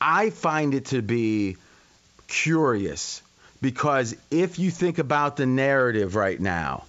I 0.00 0.30
find 0.30 0.74
it 0.74 0.86
to 0.86 1.02
be 1.02 1.56
curious 2.28 3.22
because 3.60 4.16
if 4.30 4.58
you 4.58 4.70
think 4.70 4.98
about 4.98 5.36
the 5.36 5.46
narrative 5.46 6.14
right 6.14 6.38
now, 6.38 6.84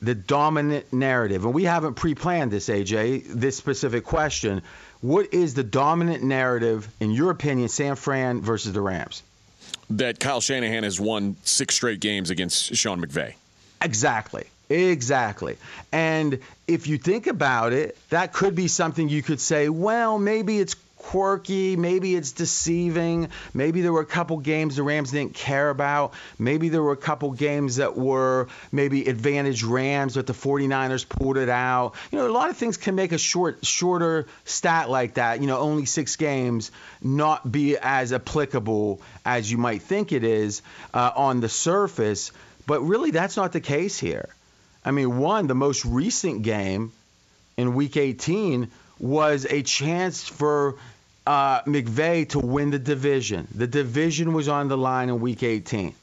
the 0.00 0.14
dominant 0.14 0.92
narrative, 0.92 1.44
and 1.44 1.54
we 1.54 1.64
haven't 1.64 1.94
pre 1.94 2.14
planned 2.14 2.50
this, 2.50 2.68
AJ, 2.68 3.24
this 3.28 3.56
specific 3.56 4.04
question. 4.04 4.62
What 5.00 5.34
is 5.34 5.54
the 5.54 5.62
dominant 5.62 6.22
narrative, 6.22 6.88
in 7.00 7.10
your 7.10 7.30
opinion, 7.30 7.68
San 7.68 7.96
Fran 7.96 8.40
versus 8.40 8.72
the 8.72 8.80
Rams? 8.80 9.22
That 9.90 10.18
Kyle 10.18 10.40
Shanahan 10.40 10.82
has 10.84 10.98
won 11.00 11.36
six 11.44 11.74
straight 11.74 12.00
games 12.00 12.30
against 12.30 12.74
Sean 12.74 13.04
McVay. 13.04 13.34
Exactly. 13.82 14.44
Exactly. 14.70 15.58
And 15.92 16.38
if 16.66 16.86
you 16.86 16.96
think 16.96 17.26
about 17.26 17.74
it, 17.74 17.98
that 18.08 18.32
could 18.32 18.54
be 18.54 18.68
something 18.68 19.08
you 19.08 19.22
could 19.22 19.40
say, 19.40 19.68
well, 19.68 20.18
maybe 20.18 20.58
it's 20.58 20.74
quirky, 21.10 21.76
maybe 21.76 22.14
it's 22.14 22.32
deceiving, 22.32 23.28
maybe 23.52 23.82
there 23.82 23.92
were 23.92 24.00
a 24.00 24.06
couple 24.06 24.38
games 24.38 24.76
the 24.76 24.82
Rams 24.82 25.10
didn't 25.10 25.34
care 25.34 25.68
about, 25.68 26.14
maybe 26.38 26.70
there 26.70 26.82
were 26.82 26.92
a 26.92 26.96
couple 26.96 27.30
games 27.32 27.76
that 27.76 27.94
were 27.96 28.48
maybe 28.72 29.06
advantage 29.06 29.62
Rams 29.62 30.14
but 30.14 30.26
the 30.26 30.32
49ers 30.32 31.06
pulled 31.06 31.36
it 31.36 31.50
out. 31.50 31.94
You 32.10 32.18
know, 32.18 32.26
a 32.26 32.32
lot 32.32 32.48
of 32.48 32.56
things 32.56 32.78
can 32.78 32.94
make 32.94 33.12
a 33.12 33.18
short 33.18 33.64
shorter 33.66 34.26
stat 34.44 34.88
like 34.88 35.14
that, 35.14 35.40
you 35.40 35.46
know, 35.46 35.58
only 35.58 35.84
6 35.84 36.16
games 36.16 36.70
not 37.02 37.50
be 37.50 37.76
as 37.76 38.12
applicable 38.12 39.02
as 39.26 39.50
you 39.50 39.58
might 39.58 39.82
think 39.82 40.10
it 40.10 40.24
is 40.24 40.62
uh, 40.94 41.10
on 41.14 41.40
the 41.40 41.50
surface, 41.50 42.32
but 42.66 42.80
really 42.80 43.10
that's 43.10 43.36
not 43.36 43.52
the 43.52 43.60
case 43.60 43.98
here. 43.98 44.30
I 44.84 44.90
mean, 44.90 45.18
one, 45.18 45.48
the 45.48 45.54
most 45.54 45.84
recent 45.84 46.42
game 46.42 46.92
in 47.58 47.74
Week 47.74 47.96
18 47.96 48.70
was 48.98 49.46
a 49.48 49.62
chance 49.62 50.26
for 50.26 50.76
uh, 51.26 51.62
McVay 51.62 52.28
to 52.30 52.38
win 52.38 52.70
the 52.70 52.78
division. 52.78 53.48
The 53.54 53.66
division 53.66 54.32
was 54.32 54.48
on 54.48 54.68
the 54.68 54.76
line 54.76 55.08
in 55.08 55.20
Week 55.20 55.42
18. 55.42 55.94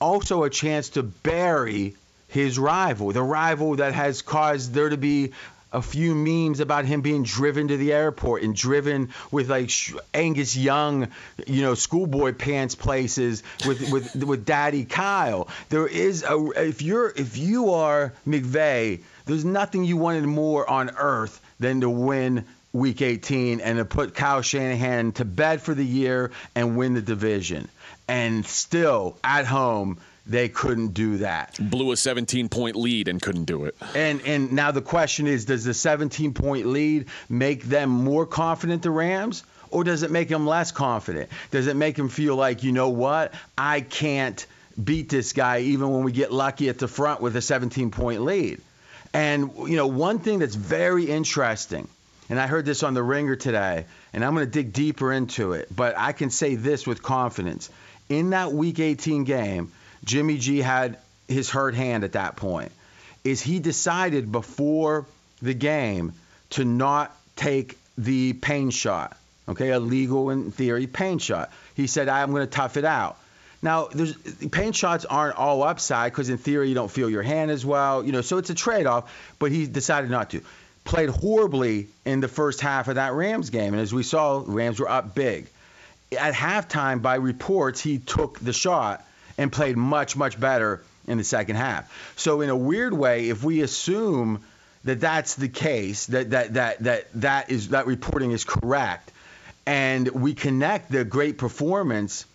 Also, 0.00 0.44
a 0.44 0.50
chance 0.50 0.90
to 0.90 1.02
bury 1.02 1.94
his 2.28 2.58
rival, 2.58 3.12
the 3.12 3.22
rival 3.22 3.76
that 3.76 3.94
has 3.94 4.22
caused 4.22 4.74
there 4.74 4.88
to 4.88 4.96
be 4.96 5.32
a 5.74 5.82
few 5.82 6.14
memes 6.14 6.60
about 6.60 6.84
him 6.84 7.00
being 7.00 7.24
driven 7.24 7.68
to 7.68 7.76
the 7.76 7.92
airport 7.92 8.42
and 8.42 8.54
driven 8.54 9.10
with 9.32 9.50
like 9.50 9.70
Angus 10.14 10.56
Young, 10.56 11.08
you 11.48 11.62
know, 11.62 11.74
schoolboy 11.74 12.32
pants 12.32 12.76
places 12.76 13.42
with 13.66 13.90
with 13.90 14.14
with 14.24 14.44
Daddy 14.44 14.84
Kyle. 14.84 15.48
There 15.70 15.86
is 15.86 16.22
a 16.22 16.50
if 16.56 16.80
you're 16.80 17.12
if 17.16 17.36
you 17.36 17.72
are 17.72 18.12
McVay, 18.26 19.00
there's 19.26 19.44
nothing 19.44 19.84
you 19.84 19.96
wanted 19.96 20.24
more 20.24 20.68
on 20.68 20.90
earth 20.96 21.40
than 21.58 21.80
to 21.80 21.90
win 21.90 22.44
Week 22.74 23.00
18 23.00 23.60
and 23.60 23.78
to 23.78 23.84
put 23.84 24.14
Kyle 24.14 24.42
Shanahan 24.42 25.12
to 25.12 25.24
bed 25.24 25.62
for 25.62 25.74
the 25.74 25.84
year 25.84 26.32
and 26.54 26.76
win 26.76 26.92
the 26.94 27.00
division. 27.00 27.68
And 28.08 28.44
still 28.44 29.16
at 29.24 29.46
home. 29.46 29.98
They 30.26 30.48
couldn't 30.48 30.94
do 30.94 31.18
that. 31.18 31.58
Blew 31.60 31.92
a 31.92 31.98
17 31.98 32.48
point 32.48 32.76
lead 32.76 33.08
and 33.08 33.20
couldn't 33.20 33.44
do 33.44 33.66
it. 33.66 33.76
And 33.94 34.22
and 34.22 34.52
now 34.52 34.70
the 34.70 34.80
question 34.80 35.26
is, 35.26 35.44
does 35.44 35.64
the 35.64 35.74
17 35.74 36.32
point 36.32 36.66
lead 36.66 37.06
make 37.28 37.62
them 37.64 37.90
more 37.90 38.24
confident, 38.24 38.82
the 38.82 38.90
Rams, 38.90 39.44
or 39.70 39.84
does 39.84 40.02
it 40.02 40.10
make 40.10 40.28
them 40.28 40.46
less 40.46 40.72
confident? 40.72 41.28
Does 41.50 41.66
it 41.66 41.76
make 41.76 41.96
them 41.96 42.08
feel 42.08 42.36
like, 42.36 42.62
you 42.62 42.72
know 42.72 42.88
what, 42.88 43.34
I 43.58 43.82
can't 43.82 44.46
beat 44.82 45.10
this 45.10 45.32
guy 45.34 45.60
even 45.60 45.90
when 45.90 46.04
we 46.04 46.12
get 46.12 46.32
lucky 46.32 46.68
at 46.70 46.78
the 46.78 46.88
front 46.88 47.20
with 47.20 47.36
a 47.36 47.42
17 47.42 47.90
point 47.90 48.22
lead? 48.22 48.60
And 49.12 49.52
you 49.68 49.76
know, 49.76 49.86
one 49.86 50.18
thing 50.20 50.38
that's 50.38 50.54
very 50.54 51.04
interesting, 51.04 51.86
and 52.28 52.40
I 52.40 52.46
heard 52.46 52.64
this 52.64 52.82
on 52.82 52.94
the 52.94 53.02
Ringer 53.02 53.36
today, 53.36 53.86
and 54.12 54.24
I'm 54.24 54.34
going 54.34 54.46
to 54.46 54.50
dig 54.50 54.72
deeper 54.72 55.12
into 55.12 55.52
it, 55.52 55.68
but 55.74 55.96
I 55.98 56.12
can 56.12 56.30
say 56.30 56.54
this 56.54 56.86
with 56.86 57.02
confidence. 57.02 57.70
In 58.08 58.30
that 58.30 58.52
Week 58.52 58.78
18 58.78 59.24
game, 59.24 59.72
Jimmy 60.04 60.38
G 60.38 60.58
had 60.58 60.98
his 61.28 61.50
hurt 61.50 61.74
hand 61.74 62.04
at 62.04 62.12
that 62.12 62.36
point. 62.36 62.72
Is 63.24 63.40
he 63.40 63.58
decided 63.58 64.30
before 64.30 65.06
the 65.40 65.54
game 65.54 66.12
to 66.50 66.64
not 66.64 67.16
take 67.36 67.78
the 67.96 68.34
pain 68.34 68.70
shot? 68.70 69.16
Okay, 69.48 69.70
a 69.70 69.78
legal 69.78 70.30
in 70.30 70.50
theory 70.50 70.86
pain 70.86 71.18
shot. 71.18 71.50
He 71.74 71.86
said, 71.86 72.08
"I'm 72.08 72.30
going 72.30 72.46
to 72.46 72.50
tough 72.50 72.76
it 72.76 72.84
out." 72.84 73.18
Now, 73.62 73.88
there's 73.92 74.14
pain 74.50 74.72
shots 74.72 75.06
aren't 75.06 75.36
all 75.36 75.62
upside 75.62 76.12
because 76.12 76.28
in 76.28 76.36
theory 76.36 76.68
you 76.68 76.74
don't 76.74 76.90
feel 76.90 77.08
your 77.08 77.22
hand 77.22 77.50
as 77.50 77.64
well, 77.64 78.04
you 78.04 78.12
know. 78.12 78.20
So 78.20 78.36
it's 78.36 78.50
a 78.50 78.54
trade-off. 78.54 79.10
But 79.38 79.52
he 79.52 79.66
decided 79.66 80.10
not 80.10 80.30
to. 80.30 80.42
Played 80.84 81.08
horribly 81.08 81.88
in 82.04 82.20
the 82.20 82.28
first 82.28 82.60
half 82.60 82.88
of 82.88 82.96
that 82.96 83.14
Rams 83.14 83.50
game, 83.50 83.72
and 83.72 83.82
as 83.82 83.92
we 83.92 84.02
saw, 84.02 84.42
Rams 84.46 84.78
were 84.78 84.88
up 84.88 85.14
big. 85.14 85.48
At 86.16 86.34
halftime, 86.34 87.02
by 87.02 87.16
reports, 87.16 87.80
he 87.80 87.98
took 87.98 88.38
the 88.38 88.52
shot 88.52 89.04
and 89.38 89.50
played 89.50 89.76
much, 89.76 90.16
much 90.16 90.38
better 90.38 90.82
in 91.06 91.18
the 91.18 91.24
second 91.24 91.56
half. 91.56 91.90
So 92.16 92.42
in 92.42 92.50
a 92.50 92.56
weird 92.56 92.92
way, 92.92 93.28
if 93.30 93.42
we 93.42 93.62
assume 93.62 94.44
that 94.84 95.00
that's 95.00 95.34
the 95.34 95.48
case, 95.48 96.06
that 96.06 96.30
that 96.30 96.54
that 96.54 96.82
that 96.84 97.12
that 97.14 97.50
is 97.50 97.68
that 97.70 97.86
reporting 97.86 98.30
is 98.32 98.44
correct, 98.44 99.10
and 99.66 100.06
we 100.08 100.34
connect 100.34 100.90
the 100.90 101.04
great 101.04 101.38
performance 101.38 102.26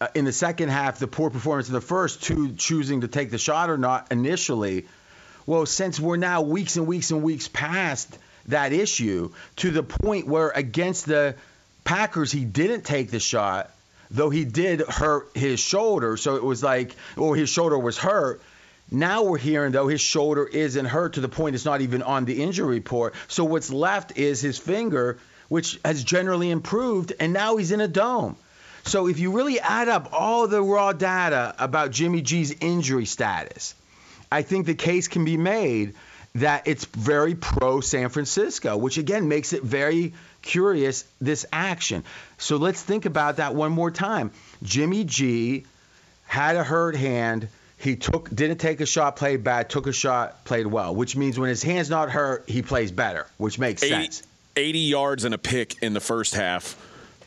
uh, 0.00 0.08
in 0.14 0.26
the 0.26 0.32
second 0.32 0.68
half, 0.68 0.98
the 0.98 1.06
poor 1.06 1.30
performance 1.30 1.68
in 1.68 1.74
the 1.74 1.80
first, 1.80 2.24
to 2.24 2.52
choosing 2.52 3.00
to 3.00 3.08
take 3.08 3.30
the 3.30 3.38
shot 3.38 3.70
or 3.70 3.78
not 3.78 4.12
initially. 4.12 4.86
Well, 5.46 5.64
since 5.64 6.00
we're 6.00 6.16
now 6.16 6.42
weeks 6.42 6.76
and 6.76 6.86
weeks 6.86 7.12
and 7.12 7.22
weeks 7.22 7.46
past 7.46 8.18
that 8.48 8.72
issue 8.72 9.32
to 9.56 9.70
the 9.70 9.82
point 9.82 10.26
where 10.26 10.50
against 10.50 11.06
the 11.06 11.36
Packers 11.84 12.32
he 12.32 12.44
didn't 12.44 12.84
take 12.84 13.12
the 13.12 13.20
shot, 13.20 13.70
though 14.10 14.28
he 14.28 14.44
did 14.44 14.80
hurt 14.80 15.30
his 15.34 15.60
shoulder. 15.60 16.16
So 16.16 16.34
it 16.34 16.42
was 16.42 16.62
like, 16.62 16.96
or 17.16 17.36
his 17.36 17.48
shoulder 17.48 17.78
was 17.78 17.96
hurt. 17.96 18.42
Now 18.90 19.22
we're 19.22 19.38
hearing 19.38 19.72
though 19.72 19.86
his 19.88 20.00
shoulder 20.00 20.44
isn't 20.44 20.84
hurt 20.84 21.14
to 21.14 21.20
the 21.20 21.28
point 21.28 21.54
it's 21.54 21.64
not 21.64 21.80
even 21.80 22.02
on 22.02 22.24
the 22.24 22.42
injury 22.42 22.74
report. 22.74 23.14
So 23.28 23.44
what's 23.44 23.70
left 23.70 24.18
is 24.18 24.40
his 24.40 24.58
finger, 24.58 25.18
which 25.48 25.78
has 25.84 26.02
generally 26.02 26.50
improved, 26.50 27.12
and 27.20 27.32
now 27.32 27.56
he's 27.56 27.70
in 27.70 27.80
a 27.80 27.88
dome. 27.88 28.36
So 28.82 29.08
if 29.08 29.18
you 29.18 29.32
really 29.32 29.58
add 29.60 29.88
up 29.88 30.10
all 30.12 30.46
the 30.46 30.62
raw 30.62 30.92
data 30.92 31.54
about 31.58 31.90
Jimmy 31.90 32.22
G's 32.22 32.52
injury 32.60 33.06
status, 33.06 33.74
I 34.30 34.42
think 34.42 34.66
the 34.66 34.74
case 34.74 35.08
can 35.08 35.24
be 35.24 35.36
made 35.36 35.94
that 36.36 36.66
it's 36.66 36.84
very 36.84 37.34
pro 37.34 37.80
San 37.80 38.10
Francisco, 38.10 38.76
which 38.76 38.98
again 38.98 39.28
makes 39.28 39.52
it 39.52 39.62
very 39.62 40.12
curious 40.42 41.04
this 41.20 41.46
action. 41.52 42.04
So 42.38 42.56
let's 42.56 42.82
think 42.82 43.06
about 43.06 43.36
that 43.36 43.54
one 43.54 43.72
more 43.72 43.90
time. 43.90 44.30
Jimmy 44.62 45.04
G 45.04 45.64
had 46.26 46.56
a 46.56 46.64
hurt 46.64 46.94
hand. 46.94 47.48
He 47.78 47.96
took 47.96 48.28
didn't 48.34 48.58
take 48.58 48.80
a 48.80 48.86
shot, 48.86 49.16
played 49.16 49.44
bad, 49.44 49.70
took 49.70 49.86
a 49.86 49.92
shot, 49.92 50.44
played 50.44 50.66
well, 50.66 50.94
which 50.94 51.16
means 51.16 51.38
when 51.38 51.48
his 51.48 51.62
hand's 51.62 51.90
not 51.90 52.10
hurt, 52.10 52.48
he 52.48 52.62
plays 52.62 52.90
better, 52.90 53.26
which 53.38 53.58
makes 53.58 53.82
80, 53.82 53.94
sense. 53.94 54.22
80 54.56 54.78
yards 54.78 55.24
and 55.24 55.34
a 55.34 55.38
pick 55.38 55.82
in 55.82 55.94
the 55.94 56.00
first 56.00 56.34
half. 56.34 56.76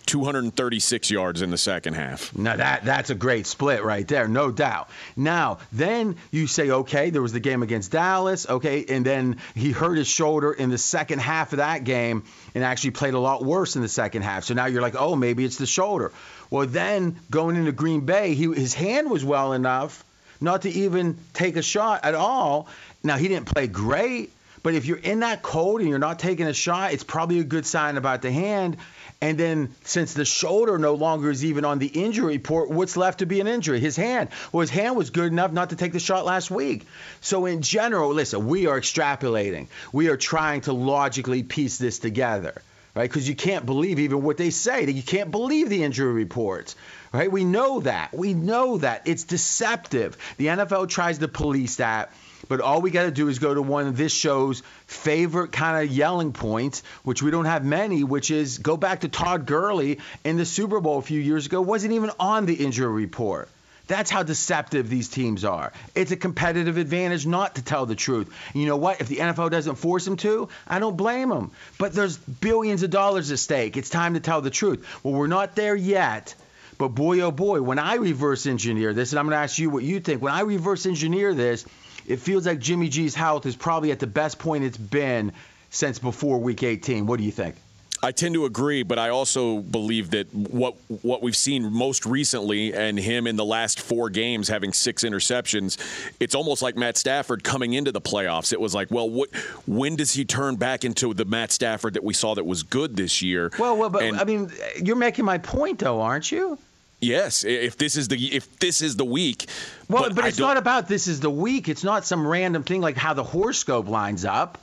236 0.09 1.11
yards 1.11 1.43
in 1.43 1.51
the 1.51 1.57
second 1.57 1.93
half. 1.93 2.35
Now 2.35 2.55
that 2.55 2.83
that's 2.83 3.11
a 3.11 3.15
great 3.15 3.45
split 3.45 3.83
right 3.83 4.07
there, 4.07 4.27
no 4.27 4.49
doubt. 4.49 4.89
Now 5.15 5.59
then 5.71 6.15
you 6.31 6.47
say, 6.47 6.71
okay, 6.71 7.11
there 7.11 7.21
was 7.21 7.31
the 7.31 7.39
game 7.39 7.61
against 7.61 7.91
Dallas, 7.91 8.49
okay, 8.49 8.83
and 8.89 9.05
then 9.05 9.37
he 9.53 9.71
hurt 9.71 9.97
his 9.97 10.07
shoulder 10.07 10.51
in 10.51 10.71
the 10.71 10.79
second 10.79 11.19
half 11.19 11.53
of 11.53 11.57
that 11.57 11.83
game 11.83 12.23
and 12.55 12.63
actually 12.63 12.91
played 12.91 13.13
a 13.13 13.19
lot 13.19 13.45
worse 13.45 13.75
in 13.75 13.83
the 13.83 13.87
second 13.87 14.23
half. 14.23 14.45
So 14.45 14.55
now 14.55 14.65
you're 14.65 14.81
like, 14.81 14.95
oh, 14.97 15.15
maybe 15.15 15.45
it's 15.45 15.59
the 15.59 15.67
shoulder. 15.67 16.11
Well, 16.49 16.65
then 16.65 17.19
going 17.29 17.55
into 17.55 17.71
Green 17.71 18.01
Bay, 18.01 18.33
he 18.33 18.51
his 18.51 18.73
hand 18.73 19.11
was 19.11 19.23
well 19.23 19.53
enough 19.53 20.03
not 20.41 20.63
to 20.63 20.69
even 20.71 21.19
take 21.33 21.55
a 21.55 21.61
shot 21.61 22.03
at 22.03 22.15
all. 22.15 22.67
Now 23.03 23.17
he 23.17 23.27
didn't 23.27 23.45
play 23.45 23.67
great, 23.67 24.31
but 24.63 24.73
if 24.73 24.85
you're 24.85 24.97
in 24.97 25.21
that 25.21 25.41
cold 25.41 25.81
and 25.81 25.89
you're 25.89 25.99
not 25.99 26.19
taking 26.19 26.47
a 26.47 26.53
shot, 26.53 26.93
it's 26.93 27.03
probably 27.03 27.39
a 27.39 27.43
good 27.43 27.65
sign 27.65 27.97
about 27.97 28.21
the 28.21 28.31
hand. 28.31 28.77
And 29.21 29.37
then 29.37 29.75
since 29.83 30.13
the 30.13 30.23
shoulder 30.23 30.77
no 30.77 30.93
longer 30.93 31.29
is 31.29 31.43
even 31.43 31.65
on 31.65 31.79
the 31.79 31.87
injury 31.87 32.37
report, 32.37 32.69
what's 32.69 32.95
left 32.95 33.19
to 33.19 33.25
be 33.25 33.41
an 33.41 33.47
injury? 33.47 33.79
His 33.79 33.97
hand. 33.97 34.29
Well, 34.51 34.61
his 34.61 34.69
hand 34.69 34.95
was 34.95 35.09
good 35.09 35.31
enough 35.31 35.51
not 35.51 35.71
to 35.71 35.75
take 35.75 35.91
the 35.91 35.99
shot 35.99 36.25
last 36.25 36.49
week. 36.49 36.85
So 37.19 37.45
in 37.45 37.61
general, 37.61 38.13
listen, 38.13 38.47
we 38.47 38.67
are 38.67 38.79
extrapolating. 38.79 39.67
We 39.91 40.07
are 40.07 40.17
trying 40.17 40.61
to 40.61 40.73
logically 40.73 41.43
piece 41.43 41.77
this 41.77 41.99
together. 41.99 42.61
Right, 42.95 43.09
because 43.09 43.29
you 43.29 43.35
can't 43.35 43.67
believe 43.67 43.99
even 43.99 44.23
what 44.23 44.37
they 44.37 44.49
say. 44.49 44.89
You 44.89 45.03
can't 45.03 45.29
believe 45.29 45.69
the 45.69 45.83
injury 45.83 46.11
reports. 46.11 46.75
Right, 47.13 47.31
we 47.31 47.43
know 47.43 47.81
that. 47.81 48.13
We 48.13 48.33
know 48.33 48.79
that 48.79 49.03
it's 49.05 49.25
deceptive. 49.25 50.17
The 50.37 50.47
NFL 50.47 50.89
tries 50.89 51.19
to 51.19 51.27
police 51.27 51.75
that 51.75 52.11
but 52.49 52.59
all 52.59 52.81
we 52.81 52.91
got 52.91 53.03
to 53.03 53.11
do 53.11 53.29
is 53.29 53.39
go 53.39 53.53
to 53.53 53.61
one 53.61 53.87
of 53.87 53.95
this 53.95 54.11
show's 54.11 54.61
favorite 54.87 55.53
kind 55.53 55.85
of 55.85 55.95
yelling 55.95 56.33
points, 56.33 56.83
which 57.03 57.23
we 57.23 57.31
don't 57.31 57.45
have 57.45 57.63
many, 57.63 58.03
which 58.03 58.31
is 58.31 58.57
go 58.57 58.75
back 58.75 59.01
to 59.01 59.07
Todd 59.07 59.45
Gurley 59.45 59.99
in 60.25 60.35
the 60.35 60.45
Super 60.45 60.81
Bowl 60.81 60.97
a 60.97 61.01
few 61.01 61.21
years 61.21 61.45
ago, 61.45 61.61
wasn't 61.61 61.93
even 61.93 62.11
on 62.19 62.45
the 62.45 62.55
injury 62.55 62.91
report. 62.91 63.47
That's 63.85 64.11
how 64.11 64.21
deceptive 64.21 64.87
these 64.87 65.09
teams 65.09 65.43
are. 65.45 65.73
It's 65.95 66.11
a 66.11 66.15
competitive 66.15 66.77
advantage 66.77 67.25
not 67.25 67.55
to 67.55 67.63
tell 67.63 67.87
the 67.87 67.95
truth. 67.95 68.31
And 68.53 68.61
you 68.61 68.67
know 68.67 68.77
what? 68.77 69.01
If 69.01 69.07
the 69.07 69.17
NFL 69.17 69.49
doesn't 69.49 69.75
force 69.75 70.05
them 70.05 70.15
to, 70.17 70.49
I 70.67 70.77
don't 70.77 70.95
blame 70.95 71.29
them. 71.29 71.51
But 71.79 71.93
there's 71.93 72.15
billions 72.17 72.83
of 72.83 72.91
dollars 72.91 73.31
at 73.31 73.39
stake. 73.39 73.77
It's 73.77 73.89
time 73.89 74.13
to 74.13 74.19
tell 74.19 74.41
the 74.41 74.51
truth. 74.51 74.85
Well, 75.03 75.15
we're 75.15 75.25
not 75.25 75.55
there 75.55 75.75
yet. 75.75 76.35
But 76.77 76.89
boy, 76.89 77.19
oh 77.21 77.31
boy, 77.31 77.61
when 77.61 77.79
I 77.79 77.95
reverse 77.95 78.45
engineer 78.45 78.93
this, 78.93 79.11
and 79.11 79.19
I'm 79.19 79.25
going 79.25 79.35
to 79.35 79.43
ask 79.43 79.57
you 79.57 79.71
what 79.71 79.83
you 79.83 79.99
think, 79.99 80.21
when 80.21 80.33
I 80.33 80.41
reverse 80.41 80.85
engineer 80.85 81.33
this, 81.33 81.65
it 82.09 82.19
feels 82.19 82.45
like 82.45 82.59
Jimmy 82.59 82.89
G's 82.89 83.15
health 83.15 83.45
is 83.45 83.55
probably 83.55 83.91
at 83.91 83.99
the 83.99 84.07
best 84.07 84.39
point 84.39 84.63
it's 84.63 84.77
been 84.77 85.31
since 85.69 85.99
before 85.99 86.39
Week 86.39 86.63
18. 86.63 87.05
What 87.05 87.19
do 87.19 87.23
you 87.23 87.31
think? 87.31 87.55
I 88.01 88.11
tend 88.13 88.33
to 88.35 88.45
agree, 88.45 88.83
but 88.83 88.97
I 88.97 89.09
also 89.09 89.59
believe 89.59 90.11
that 90.11 90.33
what 90.33 90.75
what 91.01 91.21
we've 91.21 91.35
seen 91.35 91.71
most 91.71 92.05
recently, 92.05 92.73
and 92.73 92.97
him 92.97 93.27
in 93.27 93.35
the 93.35 93.43
last 93.43 93.81
four 93.81 94.09
games 94.09 94.47
having 94.47 94.71
six 94.71 95.03
interceptions, 95.03 95.77
it's 96.19 96.33
almost 96.33 96.61
like 96.61 96.77
Matt 96.77 96.95
Stafford 96.95 97.43
coming 97.43 97.73
into 97.73 97.91
the 97.91 97.99
playoffs. 97.99 98.53
It 98.53 98.61
was 98.61 98.73
like, 98.73 98.89
well, 98.89 99.09
what, 99.09 99.35
when 99.67 99.97
does 99.97 100.13
he 100.13 100.23
turn 100.23 100.55
back 100.55 100.85
into 100.85 101.13
the 101.13 101.25
Matt 101.25 101.51
Stafford 101.51 101.95
that 101.95 102.03
we 102.03 102.13
saw 102.13 102.35
that 102.35 102.45
was 102.45 102.63
good 102.63 102.95
this 102.95 103.21
year? 103.21 103.51
Well, 103.59 103.75
well, 103.75 103.89
but 103.89 104.03
and, 104.03 104.17
I 104.17 104.23
mean, 104.23 104.49
you're 104.81 104.95
making 104.95 105.25
my 105.25 105.37
point, 105.37 105.79
though, 105.79 105.99
aren't 105.99 106.31
you? 106.31 106.57
Yes, 107.01 107.45
if 107.45 107.77
this 107.77 107.95
is 107.95 108.09
the 108.09 108.35
if 108.35 108.59
this 108.59 108.81
is 108.81 108.97
the 108.97 109.05
week. 109.05 109.47
Well, 109.89 110.03
but, 110.03 110.15
but 110.15 110.25
it's 110.25 110.39
not 110.39 110.57
about 110.57 110.87
this 110.87 111.07
is 111.07 111.21
the 111.21 111.29
week. 111.29 111.69
It's 111.69 111.83
not 111.83 112.05
some 112.05 112.27
random 112.27 112.63
thing 112.63 112.81
like 112.81 112.97
how 112.97 113.13
the 113.13 113.23
horoscope 113.23 113.87
lines 113.87 114.25
up, 114.25 114.57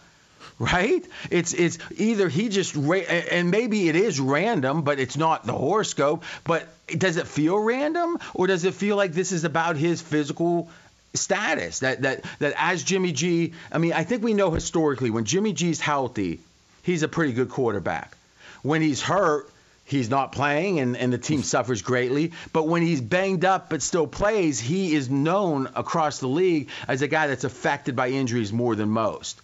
right? 0.59 1.05
It's 1.31 1.55
it's 1.55 1.79
either 1.97 2.29
he 2.29 2.51
just 2.51 2.77
and 2.77 3.51
maybe 3.51 3.89
it 3.89 3.97
is 3.97 4.21
random, 4.21 4.83
but 4.83 5.01
it's 5.01 5.17
not 5.17 5.47
the 5.47 5.55
horoscope. 5.55 6.25
But 6.45 6.69
does 6.89 7.17
it 7.17 7.27
feel 7.27 7.59
random, 7.59 8.19
or 8.35 8.47
does 8.47 8.65
it 8.65 8.75
feel 8.75 8.97
like 8.97 9.13
this 9.13 9.33
is 9.33 9.45
about 9.45 9.77
his 9.77 10.03
physical 10.03 10.69
status? 11.15 11.79
That 11.79 12.03
that 12.03 12.25
that 12.41 12.55
as 12.59 12.85
Jimmy 12.85 13.13
G, 13.13 13.55
I 13.73 13.79
mean, 13.79 13.95
I 13.95 14.05
think 14.05 14.23
we 14.23 14.35
know 14.35 14.51
historically 14.51 15.09
when 15.09 15.25
Jimmy 15.25 15.55
G's 15.55 15.81
healthy, 15.81 16.41
he's 16.83 17.03
a 17.03 17.09
pretty 17.09 17.33
good 17.33 17.49
quarterback. 17.49 18.15
When 18.63 18.83
he's 18.83 19.01
hurt, 19.01 19.49
he's 19.87 20.11
not 20.11 20.33
playing 20.33 20.81
and, 20.81 20.97
and 20.97 21.13
the 21.13 21.19
team 21.19 21.43
suffers 21.43 21.81
greatly. 21.81 22.33
But 22.53 22.69
when 22.69 22.83
he's 22.83 23.01
banged 23.01 23.45
up 23.45 23.71
but 23.71 23.81
still 23.81 24.07
plays, 24.07 24.61
he 24.61 24.95
is 24.95 25.09
known 25.09 25.71
across 25.75 26.19
the 26.19 26.29
league 26.29 26.69
as 26.87 27.01
a 27.01 27.09
guy 27.09 27.29
that's 27.29 27.45
affected 27.45 27.97
by 27.97 28.11
injuries 28.11 28.53
more 28.53 28.75
than 28.75 28.91
most. 28.91 29.41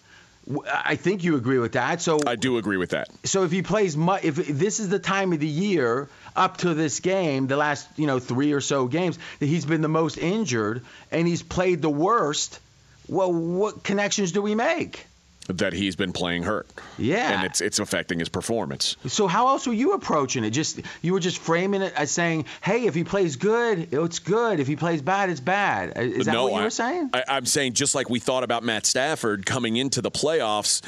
I 0.67 0.97
think 0.97 1.23
you 1.23 1.37
agree 1.37 1.57
with 1.57 1.71
that. 1.71 2.01
So 2.01 2.19
I 2.27 2.35
do 2.35 2.57
agree 2.57 2.75
with 2.75 2.89
that. 2.89 3.07
So 3.23 3.45
if 3.45 3.51
he 3.51 3.61
plays, 3.61 3.95
if 4.23 4.35
this 4.35 4.81
is 4.81 4.89
the 4.89 4.99
time 4.99 5.31
of 5.31 5.39
the 5.39 5.47
year 5.47 6.09
up 6.35 6.57
to 6.57 6.73
this 6.73 6.99
game, 6.99 7.47
the 7.47 7.55
last 7.55 7.87
you 7.95 8.07
know 8.07 8.19
three 8.19 8.51
or 8.51 8.59
so 8.59 8.87
games 8.87 9.17
that 9.39 9.45
he's 9.45 9.65
been 9.65 9.81
the 9.81 9.87
most 9.87 10.17
injured 10.17 10.83
and 11.11 11.25
he's 11.25 11.41
played 11.41 11.81
the 11.81 11.89
worst, 11.89 12.59
well, 13.07 13.31
what 13.31 13.83
connections 13.83 14.33
do 14.33 14.41
we 14.41 14.53
make? 14.53 15.07
That 15.47 15.73
he's 15.73 15.95
been 15.95 16.13
playing 16.13 16.43
hurt. 16.43 16.67
Yeah. 16.97 17.31
And 17.31 17.45
it's 17.45 17.61
it's 17.61 17.79
affecting 17.79 18.19
his 18.19 18.29
performance. 18.29 18.95
So 19.07 19.27
how 19.27 19.47
else 19.49 19.67
were 19.67 19.73
you 19.73 19.93
approaching 19.93 20.43
it? 20.43 20.51
Just 20.51 20.81
you 21.01 21.13
were 21.13 21.19
just 21.19 21.37
framing 21.37 21.81
it 21.81 21.93
as 21.95 22.11
saying, 22.11 22.45
"Hey, 22.61 22.85
if 22.85 22.95
he 22.95 23.03
plays 23.03 23.35
good, 23.35 23.93
it's 23.93 24.19
good. 24.19 24.59
If 24.59 24.67
he 24.67 24.75
plays 24.75 25.01
bad, 25.01 25.29
it's 25.29 25.39
bad." 25.39 25.97
Is 25.97 26.25
that 26.25 26.33
no, 26.33 26.43
what 26.43 26.53
you 26.53 26.59
I, 26.59 26.63
were 26.63 26.69
saying? 26.69 27.09
I, 27.13 27.37
am 27.37 27.45
saying 27.45 27.73
just 27.73 27.95
like 27.95 28.09
we 28.09 28.19
thought 28.19 28.43
about 28.43 28.63
Matt 28.63 28.85
Stafford 28.85 29.45
coming 29.45 29.75
into 29.75 30.01
the 30.01 30.11
playoffs. 30.11 30.81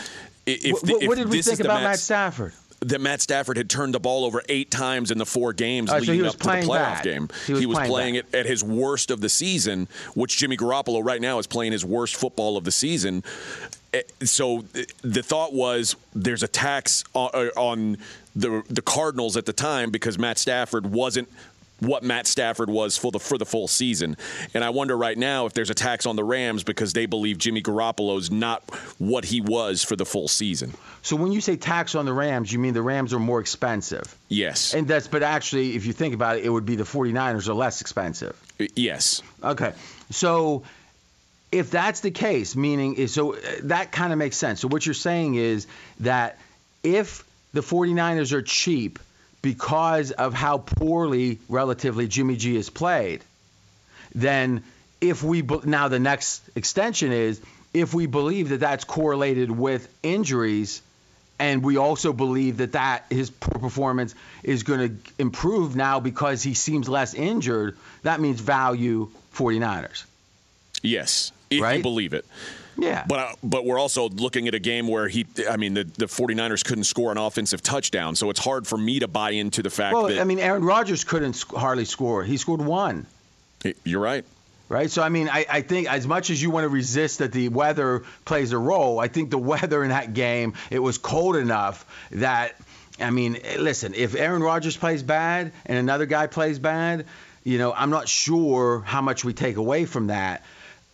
If, 0.45 0.83
what, 0.83 1.01
if 1.01 1.07
what 1.07 1.17
did 1.17 1.29
we 1.29 1.41
think 1.41 1.59
about 1.59 1.81
Matt 1.81 1.99
Stafford? 1.99 2.53
that 2.81 3.01
Matt 3.01 3.21
Stafford 3.21 3.57
had 3.57 3.69
turned 3.69 3.93
the 3.93 3.99
ball 3.99 4.25
over 4.25 4.43
eight 4.47 4.69
times 4.69 5.09
in 5.09 5.17
the 5.17 5.25
four 5.25 5.53
games 5.53 5.91
uh, 5.91 5.97
leading 5.97 6.21
so 6.21 6.27
up 6.27 6.33
to 6.33 6.37
the 6.39 6.49
playoff 6.49 6.67
bad. 6.67 7.03
game. 7.03 7.29
He 7.47 7.53
was, 7.53 7.59
he 7.61 7.65
was 7.65 7.77
playing, 7.77 7.91
playing 7.91 8.15
it 8.15 8.35
at 8.35 8.45
his 8.45 8.63
worst 8.63 9.11
of 9.11 9.21
the 9.21 9.29
season, 9.29 9.87
which 10.13 10.37
Jimmy 10.37 10.57
Garoppolo 10.57 11.03
right 11.03 11.21
now 11.21 11.39
is 11.39 11.47
playing 11.47 11.71
his 11.71 11.83
worst 11.85 12.15
football 12.15 12.57
of 12.57 12.63
the 12.63 12.71
season. 12.71 13.23
Eh, 13.95 14.25
so 14.25 14.65
the 15.01 15.23
thought 15.23 15.53
was 15.53 15.95
there's 16.13 16.43
a 16.43 16.47
tax 16.47 17.03
on, 17.13 17.29
uh, 17.33 17.49
on 17.55 17.97
the 18.35 18.63
the 18.69 18.81
Cardinals 18.81 19.37
at 19.37 19.45
the 19.45 19.53
time 19.53 19.91
because 19.91 20.17
Matt 20.19 20.37
Stafford 20.37 20.85
wasn't 20.85 21.29
what 21.79 22.03
Matt 22.03 22.25
Stafford 22.27 22.69
was 22.69 22.97
for 22.97 23.11
the 23.11 23.19
for 23.19 23.37
the 23.37 23.45
full 23.45 23.67
season. 23.67 24.17
And 24.53 24.63
I 24.63 24.69
wonder 24.69 24.97
right 24.97 25.17
now 25.17 25.45
if 25.45 25.53
there's 25.53 25.69
a 25.69 25.75
tax 25.75 26.05
on 26.05 26.15
the 26.15 26.23
Rams 26.23 26.63
because 26.63 26.93
they 26.93 27.05
believe 27.05 27.37
Jimmy 27.37 27.61
Garoppolo's 27.61 28.31
not 28.31 28.63
what 28.97 29.25
he 29.25 29.41
was 29.41 29.83
for 29.83 29.95
the 29.95 30.05
full 30.05 30.27
season. 30.27 30.73
So 31.01 31.15
when 31.15 31.31
you 31.31 31.41
say 31.41 31.55
tax 31.55 31.95
on 31.95 32.05
the 32.05 32.13
Rams, 32.13 32.51
you 32.51 32.59
mean 32.59 32.73
the 32.73 32.81
Rams 32.81 33.13
are 33.13 33.19
more 33.19 33.39
expensive. 33.39 34.15
Yes. 34.29 34.73
And 34.73 34.87
that's 34.87 35.07
but 35.07 35.23
actually 35.23 35.75
if 35.75 35.85
you 35.85 35.93
think 35.93 36.13
about 36.13 36.37
it, 36.37 36.45
it 36.45 36.49
would 36.49 36.65
be 36.65 36.75
the 36.75 36.83
49ers 36.83 37.47
are 37.47 37.53
less 37.53 37.81
expensive. 37.81 38.41
Yes. 38.75 39.21
Okay. 39.43 39.73
So 40.11 40.63
if 41.55 41.71
that's 41.71 42.01
the 42.01 42.11
case, 42.11 42.53
meaning 42.53 43.07
so 43.07 43.35
uh, 43.35 43.39
that 43.63 43.93
kind 43.93 44.11
of 44.11 44.19
makes 44.19 44.35
sense. 44.35 44.59
So 44.59 44.67
what 44.67 44.85
you're 44.85 44.93
saying 44.93 45.35
is 45.35 45.67
that 46.01 46.37
if 46.83 47.23
the 47.53 47.61
49ers 47.61 48.33
are 48.33 48.41
cheap 48.41 48.99
because 49.41 50.11
of 50.11 50.33
how 50.33 50.57
poorly 50.57 51.39
relatively 51.47 52.09
Jimmy 52.09 52.35
G 52.35 52.55
has 52.55 52.69
played, 52.69 53.23
then 54.13 54.65
if 54.99 55.23
we 55.23 55.43
now 55.63 55.87
the 55.87 55.99
next 55.99 56.41
extension 56.55 57.13
is 57.13 57.39
if 57.73 57.93
we 57.93 58.05
believe 58.05 58.49
that 58.49 58.59
that's 58.59 58.83
correlated 58.83 59.49
with 59.49 59.87
injuries 60.03 60.81
and 61.39 61.63
we 61.63 61.77
also 61.77 62.11
believe 62.11 62.57
that 62.57 62.73
that 62.73 63.05
his 63.09 63.29
performance 63.29 64.13
is 64.43 64.63
going 64.63 64.89
to 64.89 65.11
improve 65.19 65.73
now 65.77 66.01
because 66.01 66.43
he 66.43 66.53
seems 66.53 66.89
less 66.89 67.13
injured, 67.13 67.77
that 68.03 68.19
means 68.19 68.41
value 68.41 69.09
49ers. 69.33 70.03
Yes, 70.81 71.31
if 71.49 71.61
right? 71.61 71.77
you 71.77 71.83
believe 71.83 72.13
it. 72.13 72.25
Yeah. 72.77 73.05
But 73.07 73.19
uh, 73.19 73.33
but 73.43 73.65
we're 73.65 73.79
also 73.79 74.09
looking 74.09 74.47
at 74.47 74.55
a 74.55 74.59
game 74.59 74.87
where 74.87 75.07
he 75.07 75.25
I 75.49 75.57
mean 75.57 75.73
the, 75.73 75.83
the 75.83 76.05
49ers 76.05 76.63
couldn't 76.63 76.83
score 76.85 77.11
an 77.11 77.17
offensive 77.17 77.61
touchdown, 77.61 78.15
so 78.15 78.29
it's 78.29 78.39
hard 78.39 78.67
for 78.67 78.77
me 78.77 78.99
to 78.99 79.07
buy 79.07 79.31
into 79.31 79.63
the 79.63 79.69
fact 79.69 79.93
well, 79.93 80.07
that 80.07 80.19
I 80.19 80.23
mean 80.23 80.39
Aaron 80.39 80.63
Rodgers 80.63 81.03
couldn't 81.03 81.41
hardly 81.55 81.85
score. 81.85 82.23
He 82.23 82.37
scored 82.37 82.61
one. 82.61 83.05
You're 83.83 84.01
right. 84.01 84.25
Right? 84.67 84.91
So 84.91 85.01
I 85.01 85.09
mean 85.09 85.29
I, 85.29 85.45
I 85.49 85.61
think 85.61 85.89
as 85.89 86.05
much 86.05 86.29
as 86.29 86.41
you 86.41 86.49
want 86.49 86.65
to 86.65 86.69
resist 86.69 87.19
that 87.19 87.31
the 87.31 87.49
weather 87.49 88.03
plays 88.25 88.51
a 88.51 88.57
role, 88.57 88.99
I 88.99 89.07
think 89.07 89.29
the 89.29 89.37
weather 89.37 89.83
in 89.83 89.89
that 89.89 90.13
game 90.13 90.53
it 90.69 90.79
was 90.79 90.97
cold 90.97 91.35
enough 91.35 91.85
that 92.11 92.55
I 92.99 93.09
mean, 93.09 93.37
listen, 93.57 93.93
if 93.93 94.15
Aaron 94.15 94.41
Rodgers 94.41 94.77
plays 94.77 95.03
bad 95.03 95.51
and 95.65 95.77
another 95.77 96.05
guy 96.05 96.27
plays 96.27 96.59
bad, 96.59 97.05
you 97.43 97.57
know, 97.57 97.73
I'm 97.73 97.89
not 97.89 98.07
sure 98.07 98.81
how 98.81 99.01
much 99.01 99.25
we 99.25 99.33
take 99.33 99.57
away 99.57 99.85
from 99.85 100.07
that. 100.07 100.43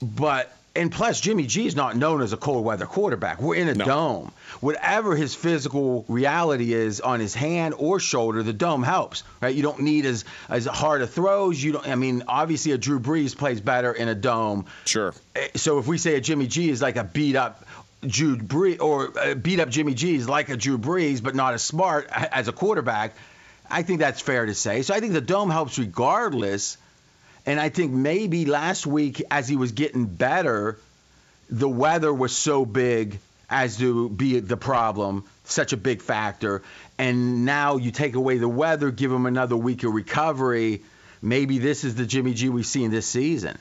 But 0.01 0.51
and 0.73 0.89
plus, 0.89 1.19
Jimmy 1.19 1.47
G 1.47 1.67
is 1.67 1.75
not 1.75 1.97
known 1.97 2.21
as 2.21 2.31
a 2.31 2.37
cold 2.37 2.63
weather 2.63 2.85
quarterback. 2.85 3.41
We're 3.41 3.55
in 3.55 3.67
a 3.67 3.73
No. 3.75 3.85
dome. 3.85 4.31
Whatever 4.61 5.15
his 5.17 5.35
physical 5.35 6.05
reality 6.07 6.71
is 6.73 7.01
on 7.01 7.19
his 7.19 7.33
hand 7.33 7.73
or 7.77 7.99
shoulder, 7.99 8.41
the 8.41 8.53
dome 8.53 8.81
helps, 8.83 9.23
right? 9.41 9.53
You 9.53 9.63
don't 9.63 9.81
need 9.81 10.05
as 10.05 10.23
as 10.49 10.65
hard 10.65 11.01
of 11.01 11.11
throws. 11.11 11.61
You 11.61 11.73
don't. 11.73 11.87
I 11.87 11.95
mean, 11.95 12.23
obviously, 12.27 12.71
a 12.71 12.77
Drew 12.77 12.99
Brees 13.01 13.35
plays 13.37 13.59
better 13.59 13.91
in 13.91 14.07
a 14.07 14.15
dome. 14.15 14.65
Sure. 14.85 15.13
Eh, 15.35 15.49
So 15.55 15.77
if 15.79 15.87
we 15.87 15.97
say 15.97 16.15
a 16.15 16.21
Jimmy 16.21 16.47
G 16.47 16.69
is 16.69 16.81
like 16.81 16.95
a 16.95 17.03
beat 17.03 17.35
up 17.35 17.65
Drew 18.07 18.37
Brees 18.37 18.79
or 18.81 19.11
uh, 19.19 19.35
beat 19.35 19.59
up 19.59 19.69
Jimmy 19.69 19.93
G 19.93 20.15
is 20.15 20.29
like 20.29 20.47
a 20.49 20.55
Drew 20.57 20.77
Brees, 20.77 21.21
but 21.21 21.35
not 21.35 21.53
as 21.53 21.61
smart 21.63 22.07
as 22.11 22.47
a 22.47 22.51
quarterback, 22.53 23.13
I 23.69 23.83
think 23.83 23.99
that's 23.99 24.21
fair 24.21 24.45
to 24.45 24.55
say. 24.55 24.81
So 24.83 24.93
I 24.93 25.01
think 25.01 25.13
the 25.13 25.21
dome 25.21 25.49
helps 25.49 25.77
regardless. 25.77 26.77
And 27.45 27.59
I 27.59 27.69
think 27.69 27.91
maybe 27.91 28.45
last 28.45 28.85
week, 28.85 29.23
as 29.31 29.47
he 29.47 29.55
was 29.55 29.71
getting 29.71 30.05
better, 30.05 30.77
the 31.49 31.69
weather 31.69 32.13
was 32.13 32.35
so 32.35 32.65
big 32.65 33.19
as 33.49 33.77
to 33.77 34.09
be 34.09 34.39
the 34.39 34.57
problem, 34.57 35.25
such 35.43 35.73
a 35.73 35.77
big 35.77 36.01
factor. 36.01 36.61
And 36.97 37.45
now 37.45 37.77
you 37.77 37.91
take 37.91 38.15
away 38.15 38.37
the 38.37 38.47
weather, 38.47 38.91
give 38.91 39.11
him 39.11 39.25
another 39.25 39.57
week 39.57 39.83
of 39.83 39.93
recovery. 39.93 40.83
Maybe 41.21 41.59
this 41.59 41.83
is 41.83 41.95
the 41.95 42.05
Jimmy 42.05 42.33
G 42.33 42.49
we've 42.49 42.65
seen 42.65 42.91
this 42.91 43.05
season. 43.05 43.57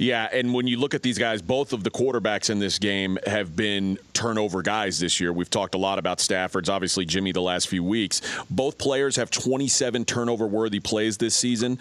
Yeah, 0.00 0.30
and 0.32 0.54
when 0.54 0.66
you 0.66 0.78
look 0.78 0.94
at 0.94 1.02
these 1.02 1.18
guys, 1.18 1.42
both 1.42 1.74
of 1.74 1.84
the 1.84 1.90
quarterbacks 1.90 2.48
in 2.48 2.58
this 2.58 2.78
game 2.78 3.18
have 3.26 3.54
been 3.54 3.98
turnover 4.14 4.62
guys 4.62 4.98
this 4.98 5.20
year. 5.20 5.30
We've 5.30 5.50
talked 5.50 5.74
a 5.74 5.78
lot 5.78 5.98
about 5.98 6.20
Stafford's, 6.20 6.70
obviously 6.70 7.04
Jimmy 7.04 7.32
the 7.32 7.42
last 7.42 7.68
few 7.68 7.84
weeks. 7.84 8.22
Both 8.48 8.78
players 8.78 9.16
have 9.16 9.30
27 9.30 10.06
turnover 10.06 10.46
worthy 10.46 10.80
plays 10.80 11.18
this 11.18 11.34
season. 11.34 11.78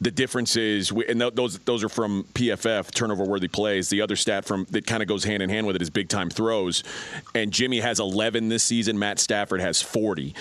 The 0.00 0.10
difference 0.10 0.56
is, 0.56 0.90
and 0.90 1.20
those 1.20 1.60
those 1.60 1.84
are 1.84 1.88
from 1.88 2.24
PFF 2.34 2.90
turnover 2.90 3.22
worthy 3.22 3.46
plays. 3.46 3.88
The 3.88 4.00
other 4.00 4.16
stat 4.16 4.44
from 4.44 4.66
that 4.70 4.84
kind 4.84 5.00
of 5.00 5.08
goes 5.08 5.22
hand 5.22 5.40
in 5.40 5.48
hand 5.48 5.64
with 5.64 5.76
it 5.76 5.82
is 5.82 5.90
big 5.90 6.08
time 6.08 6.30
throws, 6.30 6.82
and 7.32 7.52
Jimmy 7.52 7.78
has 7.78 8.00
11 8.00 8.48
this 8.48 8.64
season. 8.64 8.98
Matt 8.98 9.20
Stafford 9.20 9.60
has 9.60 9.80
40. 9.80 10.34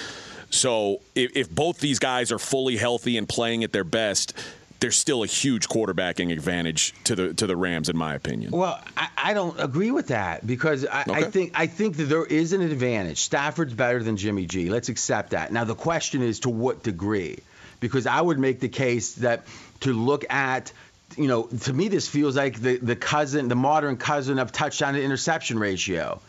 So 0.49 1.01
if, 1.13 1.37
if 1.37 1.49
both 1.51 1.79
these 1.79 1.99
guys 1.99 2.31
are 2.31 2.39
fully 2.39 2.77
healthy 2.77 3.17
and 3.17 3.29
playing 3.29 3.63
at 3.63 3.71
their 3.71 3.83
best, 3.83 4.33
there's 4.81 4.97
still 4.97 5.23
a 5.23 5.27
huge 5.27 5.69
quarterbacking 5.69 6.31
advantage 6.31 6.93
to 7.05 7.15
the 7.15 7.33
to 7.35 7.47
the 7.47 7.55
Rams, 7.55 7.87
in 7.87 7.95
my 7.95 8.15
opinion. 8.15 8.51
Well, 8.51 8.81
I, 8.97 9.09
I 9.15 9.33
don't 9.33 9.57
agree 9.59 9.91
with 9.91 10.07
that 10.07 10.45
because 10.45 10.85
I, 10.85 11.05
I 11.07 11.23
think 11.23 11.53
I 11.55 11.67
think 11.67 11.97
that 11.97 12.05
there 12.05 12.25
is 12.25 12.51
an 12.51 12.61
advantage. 12.61 13.19
Stafford's 13.19 13.73
better 13.73 14.03
than 14.03 14.17
Jimmy 14.17 14.47
G. 14.47 14.69
Let's 14.69 14.89
accept 14.89 15.29
that. 15.29 15.53
Now 15.53 15.63
the 15.63 15.75
question 15.75 16.21
is 16.21 16.41
to 16.41 16.49
what 16.49 16.83
degree? 16.83 17.39
Because 17.79 18.07
I 18.07 18.19
would 18.19 18.39
make 18.39 18.59
the 18.59 18.69
case 18.69 19.13
that 19.15 19.45
to 19.81 19.93
look 19.93 20.25
at 20.29 20.73
you 21.17 21.27
know, 21.27 21.43
to 21.43 21.73
me 21.73 21.87
this 21.87 22.07
feels 22.07 22.37
like 22.37 22.59
the, 22.59 22.77
the 22.77 22.95
cousin, 22.95 23.49
the 23.49 23.55
modern 23.55 23.97
cousin 23.97 24.39
of 24.39 24.51
touchdown 24.51 24.93
to 24.93 25.03
interception 25.03 25.59
ratio, 25.59 26.21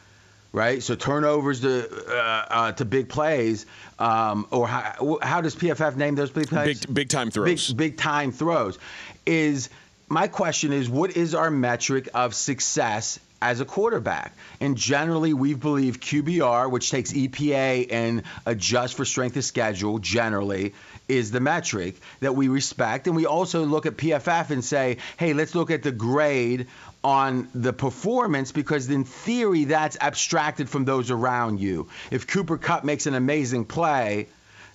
right? 0.52 0.82
So 0.82 0.94
turnovers 0.94 1.60
to 1.60 1.88
uh, 2.08 2.46
uh, 2.50 2.72
to 2.72 2.84
big 2.84 3.08
plays, 3.08 3.66
um, 3.98 4.46
or 4.50 4.68
how, 4.68 5.18
how 5.22 5.40
does 5.40 5.56
PFF 5.56 5.96
name 5.96 6.14
those 6.14 6.30
big 6.30 6.48
plays? 6.48 6.80
Big 6.80 6.94
big 6.94 7.08
time 7.08 7.30
throws. 7.30 7.68
big 7.68 7.76
big 7.76 7.96
time 7.96 8.32
throws 8.32 8.78
is 9.26 9.70
my 10.08 10.28
question 10.28 10.72
is 10.72 10.88
what 10.88 11.16
is 11.16 11.34
our 11.34 11.50
metric 11.50 12.08
of 12.14 12.34
success 12.34 13.18
as 13.40 13.60
a 13.60 13.64
quarterback 13.64 14.36
and 14.60 14.76
generally 14.76 15.34
we 15.34 15.54
believe 15.54 15.98
qbr 15.98 16.70
which 16.70 16.90
takes 16.90 17.12
epa 17.12 17.86
and 17.90 18.22
adjusts 18.46 18.92
for 18.92 19.04
strength 19.04 19.36
of 19.36 19.44
schedule 19.44 19.98
generally 19.98 20.74
is 21.08 21.30
the 21.30 21.40
metric 21.40 21.96
that 22.20 22.34
we 22.34 22.48
respect 22.48 23.06
and 23.06 23.16
we 23.16 23.26
also 23.26 23.64
look 23.64 23.86
at 23.86 23.96
pff 23.96 24.50
and 24.50 24.64
say 24.64 24.96
hey 25.18 25.32
let's 25.34 25.54
look 25.54 25.70
at 25.70 25.82
the 25.82 25.92
grade 25.92 26.66
on 27.04 27.48
the 27.54 27.72
performance 27.72 28.52
because 28.52 28.88
in 28.88 29.04
theory 29.04 29.64
that's 29.64 29.96
abstracted 30.00 30.68
from 30.68 30.84
those 30.84 31.10
around 31.10 31.60
you 31.60 31.88
if 32.10 32.26
Cooper 32.26 32.56
Kupp 32.58 32.84
makes 32.84 33.06
an 33.06 33.14
amazing 33.14 33.64
play 33.64 34.28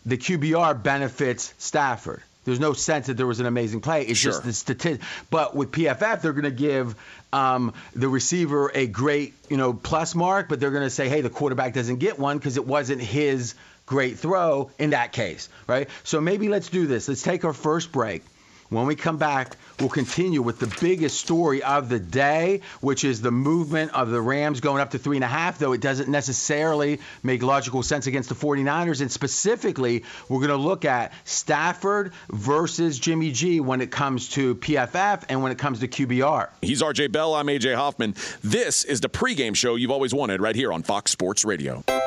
the 0.05 0.17
QBR 0.17 0.81
benefits 0.81 1.53
Stafford. 1.57 2.21
There's 2.45 2.61
no 2.61 2.71
sense 2.71 3.07
that 3.07 3.17
there 3.17 3.27
was 3.27 3.41
an 3.41 3.45
amazing 3.45 3.81
play. 3.81 4.03
It's 4.03 4.19
Sure. 4.19 4.31
just 4.31 4.45
the 4.45 4.53
statistic. 4.53 5.05
But 5.29 5.53
with 5.53 5.71
PFF, 5.71 6.21
they're 6.21 6.31
going 6.31 6.45
to 6.45 6.51
give 6.51 6.95
um, 7.33 7.73
the 7.93 8.07
receiver 8.07 8.71
a 8.73 8.87
great, 8.87 9.33
you 9.49 9.57
know, 9.57 9.73
plus 9.73 10.15
mark, 10.15 10.47
but 10.47 10.61
they're 10.61 10.71
going 10.71 10.85
to 10.85 10.89
say, 10.89 11.09
hey, 11.09 11.19
the 11.19 11.29
quarterback 11.29 11.73
doesn't 11.73 11.97
get 11.97 12.17
one 12.17 12.37
because 12.37 12.55
it 12.55 12.65
wasn't 12.65 13.01
his 13.01 13.53
great 13.87 14.19
throw 14.19 14.69
in 14.77 14.91
that 14.91 15.11
case, 15.11 15.49
right? 15.65 15.89
So 16.03 16.21
maybe 16.21 16.47
let's 16.49 16.69
do 16.69 16.85
this. 16.85 17.07
Let's 17.07 17.23
take 17.23 17.43
our 17.43 17.53
first 17.53 17.91
break. 17.91 18.21
When 18.69 18.85
we 18.85 18.97
come 18.97 19.17
back, 19.17 19.55
we'll 19.79 19.87
continue 19.87 20.41
with 20.41 20.59
the 20.59 20.67
biggest 20.81 21.17
story 21.21 21.63
of 21.63 21.87
the 21.87 21.99
day, 21.99 22.59
which 22.81 23.05
is 23.05 23.21
the 23.21 23.31
movement 23.31 23.93
of 23.93 24.09
the 24.09 24.19
Rams 24.19 24.59
going 24.59 24.81
up 24.81 24.91
to 24.91 24.97
three 24.97 25.15
and 25.15 25.23
a 25.23 25.27
half, 25.27 25.57
though 25.57 25.71
it 25.71 25.79
doesn't 25.79 26.09
necessarily 26.09 26.99
make 27.23 27.43
logical 27.43 27.81
sense 27.81 28.07
against 28.07 28.27
the 28.27 28.35
49ers. 28.35 28.99
And 28.99 29.09
specifically, 29.09 30.03
we're 30.27 30.39
going 30.39 30.49
to 30.49 30.57
look 30.57 30.83
at 30.83 31.13
Stafford 31.23 32.11
versus 32.29 32.99
Jimmy 32.99 33.31
G 33.31 33.61
when 33.61 33.79
it 33.79 33.89
comes 33.89 34.27
to 34.31 34.55
PFF 34.55 35.23
and 35.29 35.41
when 35.41 35.53
it 35.53 35.57
comes 35.57 35.79
to 35.79 35.87
QBR. 35.87 36.49
He's 36.61 36.81
RJ 36.81 37.13
Bell. 37.13 37.35
I'm 37.35 37.47
AJ 37.47 37.75
Hoffman. 37.75 38.15
This 38.43 38.83
is 38.83 38.99
the 38.99 39.09
pregame 39.09 39.55
show 39.55 39.75
you've 39.75 39.91
always 39.91 40.13
wanted 40.13 40.41
right 40.41 40.55
here 40.55 40.73
on 40.73 40.83
Fox 40.83 41.11
Sports 41.11 41.45
Radio. 41.45 41.85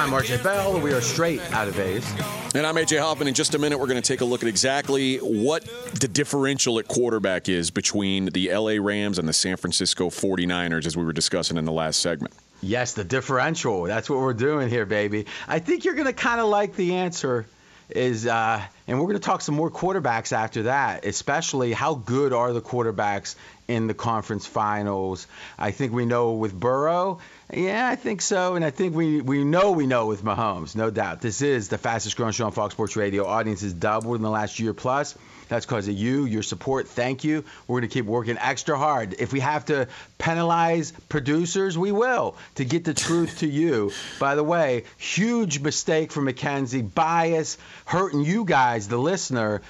I'm 0.00 0.12
RJ 0.12 0.42
Bell, 0.42 0.80
we 0.80 0.94
are 0.94 1.02
straight 1.02 1.42
out 1.52 1.68
of 1.68 1.74
Vegas. 1.74 2.10
And 2.54 2.66
I'm 2.66 2.76
AJ 2.76 3.00
Hoffman. 3.00 3.28
In 3.28 3.34
just 3.34 3.54
a 3.54 3.58
minute, 3.58 3.78
we're 3.78 3.86
going 3.86 4.00
to 4.00 4.08
take 4.08 4.22
a 4.22 4.24
look 4.24 4.42
at 4.42 4.48
exactly 4.48 5.18
what 5.18 5.66
the 6.00 6.08
differential 6.08 6.78
at 6.78 6.88
quarterback 6.88 7.50
is 7.50 7.70
between 7.70 8.24
the 8.24 8.50
LA 8.50 8.82
Rams 8.82 9.18
and 9.18 9.28
the 9.28 9.34
San 9.34 9.58
Francisco 9.58 10.08
49ers, 10.08 10.86
as 10.86 10.96
we 10.96 11.04
were 11.04 11.12
discussing 11.12 11.58
in 11.58 11.66
the 11.66 11.72
last 11.72 12.00
segment. 12.00 12.32
Yes, 12.62 12.94
the 12.94 13.04
differential. 13.04 13.82
That's 13.82 14.08
what 14.08 14.20
we're 14.20 14.32
doing 14.32 14.70
here, 14.70 14.86
baby. 14.86 15.26
I 15.46 15.58
think 15.58 15.84
you're 15.84 15.92
going 15.92 16.06
to 16.06 16.14
kind 16.14 16.40
of 16.40 16.46
like 16.46 16.76
the 16.76 16.94
answer. 16.94 17.44
Is 17.90 18.26
uh, 18.26 18.62
And 18.86 18.98
we're 18.98 19.06
going 19.06 19.18
to 19.18 19.22
talk 19.22 19.42
some 19.42 19.56
more 19.56 19.70
quarterbacks 19.70 20.32
after 20.32 20.62
that, 20.62 21.04
especially 21.04 21.72
how 21.72 21.94
good 21.94 22.32
are 22.32 22.52
the 22.52 22.62
quarterbacks 22.62 23.34
in 23.68 23.86
the 23.86 23.94
conference 23.94 24.46
finals. 24.46 25.26
I 25.58 25.72
think 25.72 25.92
we 25.92 26.06
know 26.06 26.32
with 26.32 26.58
Burrow. 26.58 27.18
Yeah, 27.52 27.88
I 27.88 27.96
think 27.96 28.22
so. 28.22 28.54
And 28.54 28.64
I 28.64 28.70
think 28.70 28.94
we, 28.94 29.20
we 29.20 29.44
know 29.44 29.72
we 29.72 29.86
know 29.86 30.06
with 30.06 30.22
Mahomes, 30.22 30.76
no 30.76 30.90
doubt. 30.90 31.20
This 31.20 31.42
is 31.42 31.68
the 31.68 31.78
fastest 31.78 32.16
growing 32.16 32.32
show 32.32 32.46
on 32.46 32.52
Fox 32.52 32.74
Sports 32.74 32.96
Radio. 32.96 33.26
Audience 33.26 33.62
has 33.62 33.72
doubled 33.72 34.16
in 34.16 34.22
the 34.22 34.30
last 34.30 34.60
year 34.60 34.74
plus. 34.74 35.16
That's 35.48 35.66
because 35.66 35.88
of 35.88 35.94
you, 35.94 36.26
your 36.26 36.44
support. 36.44 36.86
Thank 36.86 37.24
you. 37.24 37.44
We're 37.66 37.80
going 37.80 37.90
to 37.90 37.92
keep 37.92 38.04
working 38.04 38.38
extra 38.38 38.78
hard. 38.78 39.16
If 39.18 39.32
we 39.32 39.40
have 39.40 39.64
to 39.64 39.88
penalize 40.16 40.92
producers, 41.08 41.76
we 41.76 41.90
will 41.90 42.36
to 42.54 42.64
get 42.64 42.84
the 42.84 42.94
truth 42.94 43.40
to 43.40 43.48
you. 43.48 43.90
By 44.20 44.36
the 44.36 44.44
way, 44.44 44.84
huge 44.96 45.58
mistake 45.58 46.12
for 46.12 46.20
Mackenzie, 46.20 46.82
bias, 46.82 47.58
hurting 47.84 48.20
you 48.20 48.44
guys, 48.44 48.86
the 48.86 48.96
listener. 48.98 49.60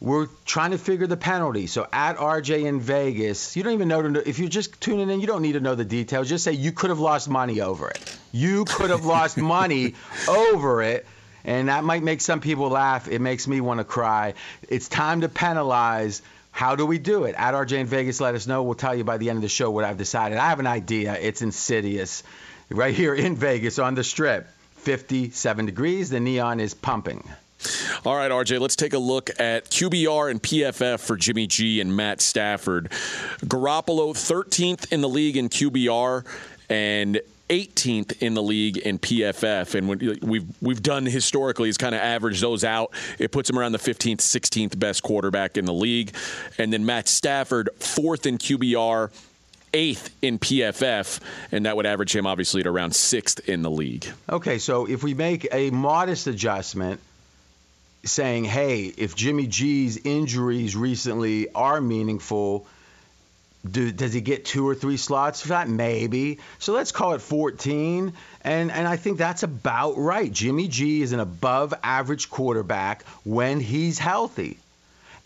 We're 0.00 0.28
trying 0.46 0.70
to 0.70 0.78
figure 0.78 1.06
the 1.06 1.16
penalty. 1.16 1.66
So 1.66 1.86
at 1.92 2.16
RJ 2.16 2.64
in 2.64 2.80
Vegas, 2.80 3.54
you 3.54 3.62
don't 3.62 3.74
even 3.74 3.88
know 3.88 4.22
if 4.24 4.38
you're 4.38 4.48
just 4.48 4.80
tuning 4.80 5.10
in, 5.10 5.20
you 5.20 5.26
don't 5.26 5.42
need 5.42 5.52
to 5.52 5.60
know 5.60 5.74
the 5.74 5.84
details. 5.84 6.28
Just 6.28 6.42
say 6.44 6.52
you 6.52 6.72
could 6.72 6.88
have 6.88 7.00
lost 7.00 7.28
money 7.28 7.60
over 7.60 7.90
it. 7.90 8.18
You 8.32 8.64
could 8.64 8.90
have 8.90 9.04
lost 9.04 9.36
money 9.56 9.94
over 10.26 10.82
it 10.82 11.06
and 11.44 11.68
that 11.68 11.84
might 11.84 12.02
make 12.02 12.20
some 12.20 12.40
people 12.40 12.68
laugh. 12.68 13.08
It 13.08 13.20
makes 13.20 13.46
me 13.48 13.60
want 13.60 13.78
to 13.78 13.84
cry. 13.84 14.34
It's 14.68 14.88
time 14.88 15.22
to 15.22 15.28
penalize. 15.28 16.22
How 16.52 16.76
do 16.76 16.84
we 16.84 16.98
do 16.98 17.24
it? 17.24 17.34
At 17.36 17.54
RJ 17.54 17.78
in 17.78 17.86
Vegas, 17.86 18.20
let 18.20 18.34
us 18.34 18.46
know. 18.46 18.62
We'll 18.62 18.74
tell 18.74 18.94
you 18.94 19.04
by 19.04 19.18
the 19.18 19.30
end 19.30 19.36
of 19.36 19.42
the 19.42 19.48
show 19.48 19.70
what 19.70 19.84
I've 19.84 19.98
decided. 19.98 20.38
I 20.38 20.48
have 20.48 20.60
an 20.60 20.66
idea. 20.66 21.16
It's 21.18 21.42
insidious. 21.42 22.22
Right 22.68 22.94
here 22.94 23.14
in 23.14 23.36
Vegas 23.36 23.78
on 23.78 23.94
the 23.94 24.04
strip, 24.04 24.48
57 24.76 25.66
degrees. 25.66 26.10
The 26.10 26.20
neon 26.20 26.60
is 26.60 26.74
pumping. 26.74 27.24
All 28.02 28.16
right, 28.16 28.30
RJ, 28.30 28.60
let's 28.60 28.76
take 28.76 28.94
a 28.94 28.98
look 28.98 29.28
at 29.38 29.66
QBR 29.66 30.30
and 30.30 30.42
PFF 30.42 31.00
for 31.00 31.16
Jimmy 31.18 31.46
G 31.46 31.82
and 31.82 31.94
Matt 31.94 32.22
Stafford. 32.22 32.88
Garoppolo, 33.44 34.14
13th 34.14 34.90
in 34.90 35.02
the 35.02 35.08
league 35.08 35.36
in 35.36 35.50
QBR, 35.50 36.24
and 36.70 37.20
18th 37.50 38.22
in 38.22 38.32
the 38.32 38.42
league 38.42 38.78
in 38.78 38.98
PFF, 38.98 39.74
and 39.74 40.22
we've 40.22 40.46
we've 40.62 40.82
done 40.82 41.04
historically 41.04 41.68
is 41.68 41.76
kind 41.76 41.94
of 41.94 42.00
average 42.00 42.40
those 42.40 42.64
out. 42.64 42.94
It 43.18 43.32
puts 43.32 43.50
him 43.50 43.58
around 43.58 43.72
the 43.72 43.78
15th, 43.78 44.18
16th 44.18 44.78
best 44.78 45.02
quarterback 45.02 45.58
in 45.58 45.66
the 45.66 45.74
league, 45.74 46.14
and 46.56 46.72
then 46.72 46.86
Matt 46.86 47.06
Stafford 47.06 47.68
fourth 47.78 48.24
in 48.24 48.38
QBR. 48.38 49.10
Eighth 49.72 50.10
in 50.20 50.40
PFF, 50.40 51.20
and 51.52 51.64
that 51.64 51.76
would 51.76 51.86
average 51.86 52.16
him 52.16 52.26
obviously 52.26 52.60
at 52.60 52.66
around 52.66 52.92
sixth 52.92 53.48
in 53.48 53.62
the 53.62 53.70
league. 53.70 54.04
Okay, 54.28 54.58
so 54.58 54.84
if 54.86 55.04
we 55.04 55.14
make 55.14 55.46
a 55.52 55.70
modest 55.70 56.26
adjustment, 56.26 57.00
saying, 58.04 58.44
hey, 58.44 58.84
if 58.84 59.14
Jimmy 59.14 59.46
G's 59.46 59.98
injuries 59.98 60.76
recently 60.76 61.52
are 61.52 61.80
meaningful, 61.80 62.66
do, 63.68 63.92
does 63.92 64.12
he 64.12 64.20
get 64.20 64.44
two 64.44 64.66
or 64.66 64.74
three 64.74 64.96
slots 64.96 65.42
for 65.42 65.48
that? 65.48 65.68
Maybe. 65.68 66.38
So 66.58 66.72
let's 66.72 66.92
call 66.92 67.12
it 67.12 67.20
14. 67.20 68.12
And, 68.42 68.70
and 68.70 68.88
I 68.88 68.96
think 68.96 69.18
that's 69.18 69.42
about 69.42 69.98
right. 69.98 70.32
Jimmy 70.32 70.68
G 70.68 71.02
is 71.02 71.12
an 71.12 71.20
above 71.20 71.74
average 71.82 72.30
quarterback 72.30 73.04
when 73.24 73.60
he's 73.60 73.98
healthy. 73.98 74.58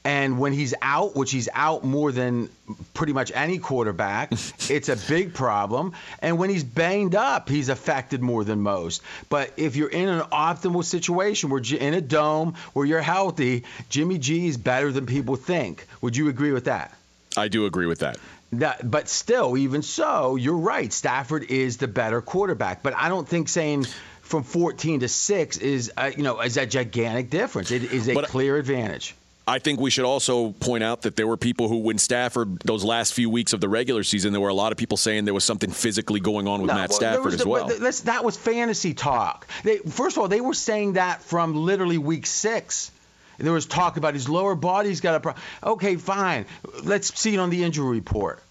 And 0.05 0.39
when 0.39 0.53
he's 0.53 0.75
out, 0.83 1.17
which 1.17 1.33
he's 1.33 1.49
out 1.55 1.83
more 1.83 2.13
than 2.13 2.51
pretty 2.93 3.15
much 3.15 3.33
any 3.35 3.59
quarterback, 3.59 4.33
it's 4.69 4.91
a 4.91 4.97
big 5.09 5.33
problem. 5.33 5.95
And 6.21 6.39
when 6.39 6.51
he's 6.51 6.63
banged 6.63 7.15
up, 7.15 7.49
he's 7.49 7.71
affected 7.71 8.21
more 8.21 8.45
than 8.45 8.61
most. 8.61 9.03
But 9.31 9.53
if 9.57 9.77
you're 9.77 9.89
in 9.89 10.09
an 10.09 10.21
optimal 10.21 10.85
situation 10.85 11.49
where 11.49 11.63
in 11.63 11.95
a 11.95 12.03
dome 12.03 12.55
where 12.75 12.85
you're 12.85 13.01
healthy, 13.01 13.65
Jimmy 13.89 14.19
G 14.19 14.47
is 14.47 14.59
better 14.59 14.93
than 14.93 15.07
people 15.07 15.37
think. 15.37 15.87
Would 16.03 16.17
you 16.17 16.29
agree 16.29 16.53
with 16.53 16.67
that? 16.67 16.95
I 17.37 17.49
do 17.49 17.65
agree 17.65 17.87
with 17.87 18.01
that. 18.01 18.19
That, 18.53 18.89
but 18.89 19.09
still, 19.09 19.57
even 19.57 19.83
so, 19.83 20.37
you're 20.37 20.57
right. 20.57 20.93
Stafford 20.93 21.45
is 21.45 21.79
the 21.79 21.89
better 21.89 22.21
quarterback. 22.21 22.83
But 22.83 22.95
I 22.95 23.09
don't 23.09 23.27
think 23.27 23.49
saying 23.49 23.87
from 24.21 24.43
14 24.43 25.01
to 25.01 25.09
six 25.09 25.57
is, 25.57 25.91
uh, 25.97 26.11
you 26.17 26.23
know, 26.23 26.41
is 26.41 26.57
a 26.57 26.67
gigantic 26.67 27.31
difference. 27.31 27.71
It 27.71 27.85
is 27.85 28.09
a 28.09 28.15
but, 28.15 28.27
clear 28.27 28.57
advantage. 28.57 29.15
I 29.47 29.59
think 29.59 29.79
we 29.79 29.91
should 29.91 30.07
also 30.07 30.53
point 30.53 30.83
out 30.83 31.03
that 31.03 31.17
there 31.17 31.27
were 31.27 31.37
people 31.37 31.69
who, 31.69 31.79
when 31.79 31.99
Stafford, 31.99 32.61
those 32.61 32.83
last 32.83 33.13
few 33.13 33.29
weeks 33.29 33.53
of 33.53 33.61
the 33.61 33.69
regular 33.69 34.03
season, 34.03 34.33
there 34.33 34.41
were 34.41 34.49
a 34.49 34.55
lot 34.55 34.73
of 34.73 34.79
people 34.79 34.97
saying 34.97 35.27
there 35.27 35.35
was 35.35 35.45
something 35.45 35.71
physically 35.71 36.21
going 36.21 36.49
on 36.49 36.63
with 36.63 36.69
no, 36.69 36.75
Matt 36.77 36.95
Stafford 36.95 37.35
as 37.35 37.45
well. 37.45 37.69
that 37.69 38.25
was 38.25 38.37
fantasy 38.39 38.95
talk. 38.95 39.47
They, 39.63 39.79
first 39.79 40.17
of 40.17 40.23
all, 40.23 40.29
they 40.29 40.41
were 40.41 40.55
saying 40.55 40.95
that 40.95 41.23
from 41.23 41.55
literally 41.55 41.99
week 41.99 42.25
six. 42.27 42.91
There 43.37 43.53
was 43.53 43.67
talk 43.67 43.97
about 43.97 44.15
his 44.15 44.29
lower 44.29 44.55
body's 44.55 45.01
got 45.01 45.17
a 45.17 45.21
problem. 45.21 45.43
Okay, 45.63 45.97
fine. 45.97 46.47
Let's 46.83 47.19
see 47.19 47.35
it 47.35 47.39
on 47.39 47.51
the 47.51 47.65
injury 47.65 47.89
report. 47.89 48.43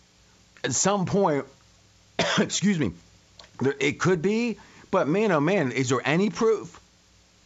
At 0.64 0.74
some 0.74 1.06
point, 1.06 1.46
excuse 2.38 2.78
me, 2.78 2.92
there, 3.62 3.76
it 3.80 4.00
could 4.00 4.22
be, 4.22 4.58
but 4.92 5.08
man, 5.08 5.32
oh 5.32 5.40
man, 5.40 5.72
is 5.72 5.90
there 5.90 6.02
any 6.04 6.30
proof? 6.30 6.80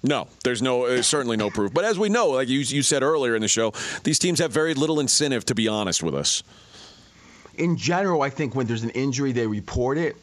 No, 0.04 0.28
there's 0.44 0.62
no 0.62 0.86
uh, 0.86 1.02
certainly 1.02 1.38
no 1.38 1.50
proof. 1.50 1.74
But 1.74 1.84
as 1.84 1.98
we 1.98 2.10
know, 2.10 2.30
like 2.30 2.48
you, 2.48 2.60
you 2.60 2.84
said 2.84 3.04
earlier 3.04 3.36
in 3.36 3.42
the 3.42 3.48
show, 3.48 3.74
these 4.04 4.20
teams 4.20 4.40
have 4.40 4.52
very 4.52 4.74
little 4.74 5.00
incentive 5.00 5.46
to 5.46 5.56
be 5.56 5.68
honest 5.68 6.04
with 6.04 6.16
us. 6.16 6.44
In 7.56 7.76
general, 7.78 8.22
I 8.22 8.30
think 8.30 8.54
when 8.54 8.68
there's 8.68 8.84
an 8.84 8.92
injury, 8.92 9.32
they 9.32 9.48
report 9.48 9.98
it 9.98 10.16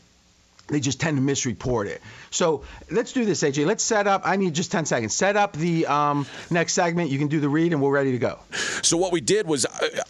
they 0.69 0.81
just 0.81 1.01
tend 1.01 1.17
to 1.17 1.23
misreport 1.23 1.87
it. 1.87 2.01
So 2.31 2.63
let's 2.91 3.13
do 3.13 3.25
this, 3.25 3.43
AJ. 3.43 3.67
Let's 3.67 3.85
set 3.85 4.07
up. 4.07 4.23
I 4.25 4.37
need 4.37 4.55
just 4.55 4.73
10 4.73 4.87
seconds. 4.87 5.15
Set 5.15 5.37
up 5.37 5.53
the 5.55 5.87
um, 5.87 6.27
next 6.51 6.73
segment. 6.73 7.11
You 7.11 7.19
can 7.19 7.29
do 7.29 7.41
the 7.41 7.49
read, 7.49 7.73
and 7.73 7.83
we're 7.83 7.93
ready 7.93 8.13
to 8.13 8.19
go. 8.19 8.39
So 8.83 8.97
what 8.97 9.13
we 9.13 9.21
did 9.21 9.47
was 9.47 9.67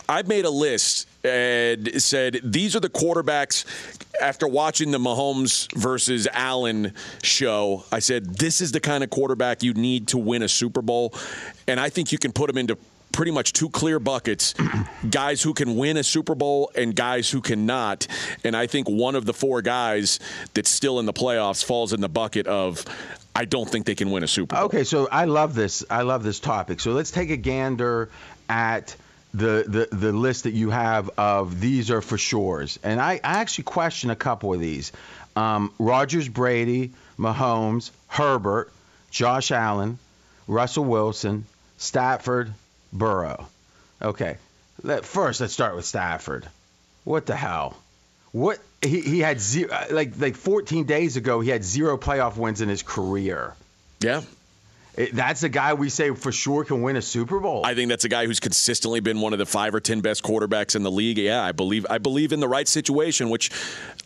I 0.09 0.23
made 0.23 0.45
a 0.45 0.51
list 0.51 1.09
and 1.25 2.01
said 2.01 2.41
these 2.45 2.77
are 2.77 2.81
the 2.81 2.91
quarterbacks. 2.91 3.65
After 4.21 4.47
watching 4.47 4.93
the 4.93 4.99
Mahomes 4.99 5.73
versus 5.77 6.29
Allen 6.33 6.93
show, 7.25 7.85
I 7.91 7.99
said 7.99 8.37
this 8.37 8.61
is 8.61 8.71
the 8.71 8.81
kind 8.81 9.03
of 9.03 9.11
quarterback 9.11 9.65
you 9.65 9.75
need 9.75 10.09
to 10.09 10.19
win 10.19 10.43
a 10.43 10.49
Super 10.49 10.83
Bowl, 10.83 11.13
and 11.67 11.81
I 11.81 11.89
think 11.89 12.13
you 12.13 12.19
can 12.19 12.31
put 12.31 12.47
them 12.47 12.57
into 12.57 12.79
pretty 13.15 13.31
much 13.31 13.53
two 13.53 13.71
clear 13.71 13.99
buckets 13.99 14.55
guys 15.11 15.41
who 15.41 15.55
can 15.55 15.77
win 15.77 15.97
a 15.97 16.03
Super 16.03 16.35
Bowl 16.35 16.71
and 16.75 16.95
guys 16.95 17.31
who 17.31 17.41
cannot. 17.41 18.07
And 18.43 18.57
I 18.57 18.67
think 18.67 18.89
one 18.89 19.15
of 19.15 19.25
the 19.25 19.33
four 19.33 19.63
guys 19.63 20.19
that's 20.53 20.69
still 20.69 20.99
in 20.99 21.07
the 21.07 21.13
playoffs 21.13 21.65
falls 21.65 21.93
in 21.93 22.01
the 22.01 22.09
bucket 22.09 22.47
of. 22.47 22.85
I 23.37 23.47
don't 23.47 23.69
think 23.69 23.85
they 23.85 23.97
can 23.97 24.13
win 24.13 24.23
a 24.23 24.29
Super 24.29 24.55
Bowl. 24.55 24.65
Okay, 24.67 24.85
so 24.85 25.09
I 25.11 25.25
love 25.25 25.55
this. 25.55 25.85
I 25.91 26.03
love 26.03 26.23
this 26.23 26.39
topic. 26.39 26.79
So 26.79 26.93
let's 26.93 27.11
take 27.11 27.31
a 27.31 27.37
gander 27.37 28.09
at 28.49 28.95
the, 29.33 29.65
the, 29.67 29.97
the 29.97 30.13
list 30.13 30.45
that 30.45 30.53
you 30.53 30.71
have 30.71 31.11
of 31.19 31.61
these 31.61 31.91
are 31.91 32.01
for 32.01 32.17
sure's. 32.17 32.79
And 32.85 33.01
I, 33.01 33.15
I 33.15 33.41
actually 33.41 33.65
question 33.65 34.11
a 34.11 34.17
couple 34.17 34.55
of 34.55 34.61
these. 34.61 34.93
Um, 35.35 35.73
Rodgers, 35.81 36.29
Brady, 36.29 36.93
Mahomes, 37.19 37.91
Herbert, 38.07 38.73
Josh 39.11 39.51
Allen, 39.51 39.99
Russell 40.47 40.85
Wilson, 40.85 41.45
Stafford, 41.77 42.53
Burrow. 42.95 43.47
Okay. 44.01 44.37
Let, 44.83 45.05
first, 45.05 45.41
let's 45.41 45.53
start 45.53 45.77
with 45.77 45.85
Stafford. 45.85 46.49
What 47.05 47.27
the 47.27 47.37
hell? 47.37 47.77
What 48.33 48.59
he, 48.83 49.01
he 49.01 49.21
had 49.21 49.41
zero 49.41 49.73
uh, 49.73 49.87
like 49.91 50.19
like 50.19 50.37
14 50.37 50.87
days 50.87 51.17
ago 51.17 51.41
he 51.41 51.51
had 51.51 51.63
zero 51.63 51.97
playoff 51.97 52.37
wins 52.37 52.61
in 52.61 52.69
his 52.69 52.83
career. 52.83 53.55
Yeah. 54.01 54.23
It, 54.97 55.15
that's 55.15 55.43
a 55.43 55.49
guy 55.49 55.75
we 55.75 55.89
say 55.89 56.15
for 56.15 56.31
sure 56.31 56.65
can 56.65 56.83
win 56.83 56.97
a 56.97 57.03
Super 57.03 57.41
Bowl. 57.41 57.65
I 57.65 57.75
think 57.75 57.89
that's 57.89 58.05
a 58.05 58.09
guy 58.09 58.27
who's 58.27 58.41
consistently 58.41 59.01
been 59.01 59.21
one 59.21 59.33
of 59.33 59.39
the 59.39 59.47
five 59.47 59.75
or 59.75 59.81
ten 59.81 60.01
best 60.01 60.23
quarterbacks 60.23 60.77
in 60.77 60.83
the 60.83 60.91
league. 60.91 61.19
Yeah, 61.19 61.43
I 61.43 61.53
believe 61.53 61.87
I 61.91 61.99
believe 61.99 62.33
in 62.33 62.41
the 62.41 62.49
right 62.49 62.69
situation. 62.69 63.29
Which, 63.29 63.51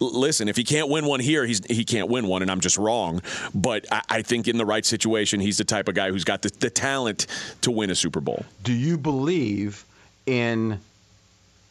listen, 0.00 0.48
if 0.48 0.56
he 0.56 0.64
can't 0.64 0.88
win 0.88 1.04
one 1.04 1.20
here, 1.20 1.44
he's 1.44 1.64
he 1.66 1.84
can't 1.84 2.08
win 2.08 2.26
one, 2.26 2.42
and 2.42 2.50
I'm 2.50 2.60
just 2.60 2.78
wrong. 2.78 3.20
But 3.54 3.86
I, 3.92 4.02
I 4.08 4.22
think 4.22 4.48
in 4.48 4.56
the 4.56 4.66
right 4.66 4.84
situation, 4.84 5.40
he's 5.40 5.58
the 5.58 5.64
type 5.64 5.88
of 5.88 5.94
guy 5.94 6.10
who's 6.10 6.24
got 6.24 6.42
the, 6.42 6.50
the 6.60 6.70
talent 6.70 7.26
to 7.62 7.70
win 7.70 7.90
a 7.90 7.94
Super 7.94 8.20
Bowl. 8.20 8.44
Do 8.62 8.72
you 8.72 8.96
believe 8.96 9.84
in 10.26 10.80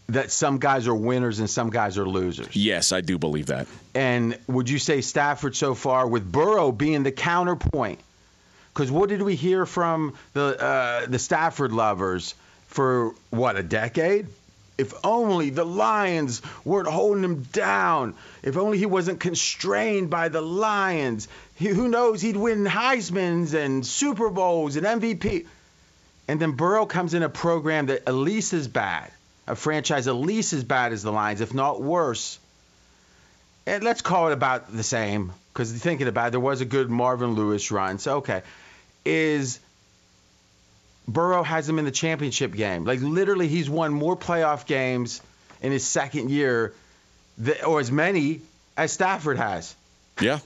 that 0.10 0.32
some 0.32 0.58
guys 0.58 0.88
are 0.88 0.96
winners 0.96 1.40
and 1.40 1.50
some 1.50 1.70
guys 1.70 1.98
are 1.98 2.08
losers. 2.08 2.56
Yes, 2.56 2.92
I 2.92 3.02
do 3.02 3.18
believe 3.18 3.48
that. 3.48 3.68
And 3.94 4.38
would 4.48 4.70
you 4.70 4.80
say 4.80 5.02
Stafford 5.02 5.56
so 5.56 5.76
far, 5.76 6.08
with 6.08 6.32
Burrow 6.32 6.72
being 6.72 7.04
the 7.04 7.12
counterpoint, 7.12 8.00
because 8.78 8.92
what 8.92 9.10
did 9.10 9.24
we 9.24 9.34
hear 9.34 9.66
from 9.66 10.14
the 10.34 10.64
uh, 10.64 11.08
the 11.08 11.18
Stafford 11.18 11.72
lovers 11.72 12.36
for 12.68 13.16
what 13.32 13.56
a 13.56 13.64
decade? 13.64 14.28
If 14.78 14.94
only 15.04 15.50
the 15.50 15.66
Lions 15.66 16.44
weren't 16.64 16.88
holding 16.88 17.24
him 17.24 17.42
down. 17.52 18.14
If 18.44 18.56
only 18.56 18.78
he 18.78 18.86
wasn't 18.86 19.20
constrained 19.20 20.12
by 20.12 20.30
the 20.30 20.42
Lions. 20.42 21.28
He, 21.56 21.70
who 21.70 21.88
knows? 21.88 22.22
He'd 22.22 22.38
win 22.38 22.66
Heisman's 22.66 23.56
and 23.56 23.84
Super 23.84 24.30
Bowls 24.30 24.76
and 24.76 24.86
MVP. 24.86 25.48
And 26.28 26.40
then 26.40 26.52
Burrow 26.52 26.86
comes 26.86 27.16
in 27.16 27.24
a 27.24 27.30
program 27.30 27.88
that 27.88 28.08
at 28.08 28.14
least 28.14 28.54
is 28.54 28.68
bad, 28.68 29.10
a 29.48 29.56
franchise 29.56 30.08
at 30.08 30.12
least 30.12 30.54
as 30.54 30.64
bad 30.64 30.94
as 30.94 31.02
the 31.02 31.12
Lions, 31.12 31.42
if 31.42 31.52
not 31.52 31.82
worse. 31.82 32.38
And 33.66 33.84
let's 33.84 34.04
call 34.04 34.28
it 34.28 34.34
about 34.34 34.72
the 34.72 34.84
same, 34.84 35.34
because 35.52 35.72
thinking 35.72 36.08
about 36.08 36.28
it, 36.28 36.32
there 36.32 36.40
was 36.40 36.62
a 36.62 36.66
good 36.66 36.92
Marvin 36.92 37.34
Lewis 37.34 37.72
run. 37.72 37.98
So 37.98 38.18
okay, 38.18 38.44
is 39.08 39.60
Burrow 41.08 41.44
has 41.44 41.68
him 41.68 41.80
in 41.80 41.86
the 41.86 41.92
championship 41.92 42.54
game. 42.54 42.84
Like 42.84 43.00
literally, 43.02 43.48
he's 43.48 43.70
won 43.70 43.94
more 43.94 44.18
playoff 44.18 44.66
games 44.66 45.22
in 45.62 45.72
his 45.72 45.86
second 45.86 46.30
year, 46.30 46.74
th- 47.44 47.64
or 47.64 47.80
as 47.80 47.92
many 47.92 48.42
as 48.76 48.92
Stafford 48.92 49.38
has. 49.38 49.74
Yeah. 50.20 50.40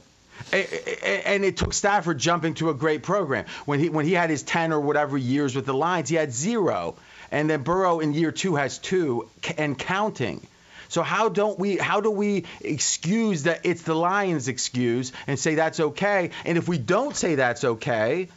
A- 0.54 0.58
a- 0.58 1.28
And 1.28 1.44
it 1.44 1.58
took 1.58 1.74
Stafford 1.74 2.18
jumping 2.20 2.54
to 2.56 2.70
a 2.70 2.74
great 2.74 3.04
program. 3.04 3.46
When 3.66 3.80
he 3.80 3.90
when 3.90 4.06
he 4.06 4.14
had 4.14 4.30
his 4.30 4.44
ten 4.44 4.72
or 4.72 4.80
whatever 4.80 5.18
years 5.18 5.56
with 5.56 5.66
the 5.66 5.74
Lions, 5.74 6.10
he 6.10 6.16
had 6.16 6.32
zero, 6.32 6.96
and 7.32 7.50
then 7.50 7.64
Burrow 7.64 8.00
in 8.00 8.14
year 8.14 8.32
two 8.32 8.56
has 8.56 8.78
two 8.78 9.28
and 9.58 9.78
counting. 9.78 10.46
So 10.90 11.04
how 11.04 11.30
don't 11.30 11.58
we 11.58 11.78
how 11.78 12.02
do 12.02 12.12
we 12.12 12.46
excuse 12.62 13.44
that 13.44 13.62
it's 13.64 13.82
the 13.84 13.96
Lions 13.96 14.48
excuse 14.48 15.12
and 15.26 15.40
say 15.40 15.56
that's 15.56 15.80
okay? 15.80 16.32
And 16.46 16.58
if 16.58 16.68
we 16.68 16.78
don't 16.78 17.16
say 17.16 17.36
that's 17.36 17.64
okay, 17.64 18.28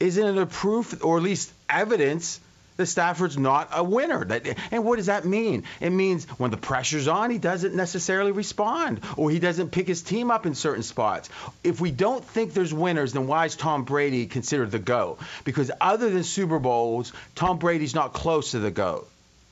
isn't 0.00 0.36
it 0.36 0.40
a 0.40 0.46
proof 0.46 1.04
or 1.04 1.16
at 1.18 1.22
least 1.22 1.52
evidence 1.68 2.40
that 2.76 2.86
Stafford's 2.86 3.38
not 3.38 3.68
a 3.72 3.84
winner? 3.84 4.24
That, 4.24 4.46
and 4.70 4.84
what 4.84 4.96
does 4.96 5.06
that 5.06 5.24
mean? 5.24 5.64
It 5.80 5.90
means 5.90 6.24
when 6.38 6.50
the 6.50 6.56
pressure's 6.56 7.08
on, 7.08 7.30
he 7.30 7.38
doesn't 7.38 7.74
necessarily 7.74 8.32
respond 8.32 9.00
or 9.16 9.30
he 9.30 9.38
doesn't 9.38 9.70
pick 9.70 9.86
his 9.86 10.02
team 10.02 10.30
up 10.30 10.46
in 10.46 10.54
certain 10.54 10.82
spots. 10.82 11.30
If 11.62 11.80
we 11.80 11.90
don't 11.90 12.24
think 12.24 12.52
there's 12.52 12.74
winners, 12.74 13.12
then 13.12 13.26
why 13.26 13.46
is 13.46 13.56
Tom 13.56 13.84
Brady 13.84 14.26
considered 14.26 14.70
the 14.70 14.78
GOAT? 14.78 15.18
Because 15.44 15.70
other 15.80 16.10
than 16.10 16.24
Super 16.24 16.58
Bowls, 16.58 17.12
Tom 17.34 17.58
Brady's 17.58 17.94
not 17.94 18.12
close 18.12 18.52
to 18.52 18.58
the 18.58 18.70
GOAT. 18.70 19.08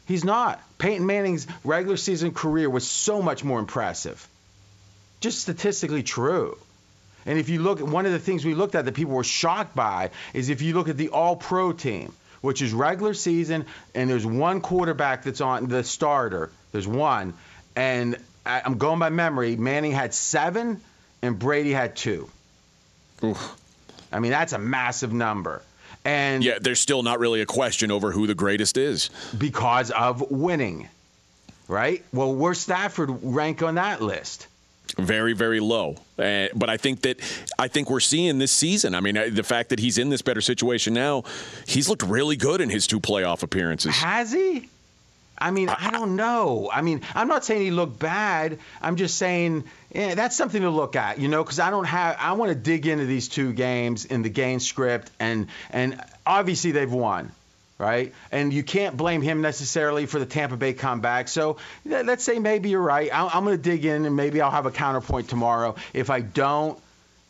He's 0.06 0.24
not. 0.24 0.60
Peyton 0.78 1.06
Manning's 1.06 1.46
regular 1.62 1.96
season 1.96 2.32
career 2.32 2.68
was 2.68 2.86
so 2.86 3.22
much 3.22 3.44
more 3.44 3.60
impressive. 3.60 4.26
Just 5.20 5.40
statistically 5.40 6.02
true. 6.02 6.58
And 7.26 7.38
if 7.38 7.48
you 7.48 7.60
look 7.60 7.80
at 7.80 7.86
one 7.86 8.06
of 8.06 8.12
the 8.12 8.18
things 8.18 8.44
we 8.44 8.54
looked 8.54 8.74
at 8.74 8.84
that 8.84 8.94
people 8.94 9.14
were 9.14 9.24
shocked 9.24 9.74
by 9.76 10.10
is 10.34 10.48
if 10.48 10.62
you 10.62 10.74
look 10.74 10.88
at 10.88 10.96
the 10.96 11.10
all 11.10 11.36
pro 11.36 11.72
team, 11.72 12.12
which 12.40 12.60
is 12.62 12.72
regular 12.72 13.14
season, 13.14 13.66
and 13.94 14.10
there's 14.10 14.26
one 14.26 14.60
quarterback 14.60 15.22
that's 15.22 15.40
on 15.40 15.68
the 15.68 15.84
starter. 15.84 16.50
There's 16.72 16.88
one. 16.88 17.34
And 17.76 18.16
I'm 18.44 18.78
going 18.78 18.98
by 18.98 19.10
memory. 19.10 19.54
Manning 19.56 19.92
had 19.92 20.12
seven, 20.12 20.80
and 21.22 21.38
Brady 21.38 21.72
had 21.72 21.94
two. 21.94 22.28
Oof. 23.22 23.56
I 24.10 24.18
mean, 24.18 24.32
that's 24.32 24.52
a 24.52 24.58
massive 24.58 25.12
number. 25.12 25.62
And 26.04 26.42
Yeah, 26.42 26.58
there's 26.60 26.80
still 26.80 27.04
not 27.04 27.20
really 27.20 27.40
a 27.40 27.46
question 27.46 27.92
over 27.92 28.10
who 28.10 28.26
the 28.26 28.34
greatest 28.34 28.76
is. 28.76 29.10
because 29.38 29.92
of 29.92 30.28
winning, 30.32 30.88
right? 31.68 32.04
Well, 32.12 32.34
where's 32.34 32.58
Stafford 32.58 33.10
rank 33.22 33.62
on 33.62 33.76
that 33.76 34.02
list? 34.02 34.48
Very, 34.98 35.32
very 35.32 35.60
low. 35.60 35.96
Uh, 36.18 36.48
but 36.54 36.68
I 36.68 36.76
think 36.76 37.02
that 37.02 37.20
I 37.58 37.68
think 37.68 37.88
we're 37.88 38.00
seeing 38.00 38.38
this 38.38 38.52
season. 38.52 38.94
I 38.94 39.00
mean, 39.00 39.16
uh, 39.16 39.28
the 39.32 39.42
fact 39.42 39.70
that 39.70 39.78
he's 39.78 39.96
in 39.96 40.10
this 40.10 40.22
better 40.22 40.42
situation 40.42 40.92
now, 40.92 41.24
he's 41.66 41.88
looked 41.88 42.02
really 42.02 42.36
good 42.36 42.60
in 42.60 42.68
his 42.68 42.86
two 42.86 43.00
playoff 43.00 43.42
appearances. 43.42 43.96
Has 43.96 44.32
he? 44.32 44.68
I 45.38 45.50
mean, 45.50 45.68
I 45.70 45.90
don't 45.90 46.14
know. 46.14 46.70
I 46.72 46.82
mean, 46.82 47.00
I'm 47.14 47.26
not 47.26 47.44
saying 47.44 47.62
he 47.62 47.70
looked 47.72 47.98
bad. 47.98 48.58
I'm 48.80 48.96
just 48.96 49.16
saying 49.16 49.64
eh, 49.94 50.14
that's 50.14 50.36
something 50.36 50.62
to 50.62 50.70
look 50.70 50.94
at, 50.94 51.18
you 51.18 51.26
know, 51.26 51.42
because 51.42 51.58
I 51.58 51.70
don't 51.70 51.86
have. 51.86 52.16
I 52.20 52.32
want 52.32 52.50
to 52.50 52.54
dig 52.54 52.86
into 52.86 53.06
these 53.06 53.28
two 53.28 53.52
games 53.52 54.04
in 54.04 54.22
the 54.22 54.28
game 54.28 54.60
script, 54.60 55.10
and 55.18 55.48
and 55.70 56.00
obviously 56.24 56.70
they've 56.70 56.92
won, 56.92 57.32
right? 57.82 58.14
And 58.30 58.52
you 58.52 58.62
can't 58.62 58.96
blame 58.96 59.22
him 59.22 59.40
necessarily 59.42 60.06
for 60.06 60.20
the 60.20 60.24
Tampa 60.26 60.56
Bay 60.56 60.72
comeback. 60.72 61.26
So 61.26 61.56
let- 61.84 62.06
let's 62.06 62.22
say 62.22 62.38
maybe 62.38 62.70
you're 62.70 62.80
right. 62.80 63.10
I'm 63.12 63.44
going 63.44 63.56
to 63.56 63.62
dig 63.62 63.84
in, 63.84 64.06
and 64.06 64.14
maybe 64.14 64.40
I'll 64.40 64.52
have 64.52 64.66
a 64.66 64.70
counterpoint 64.70 65.28
tomorrow. 65.28 65.74
If 65.92 66.08
I 66.08 66.20
don't 66.20 66.78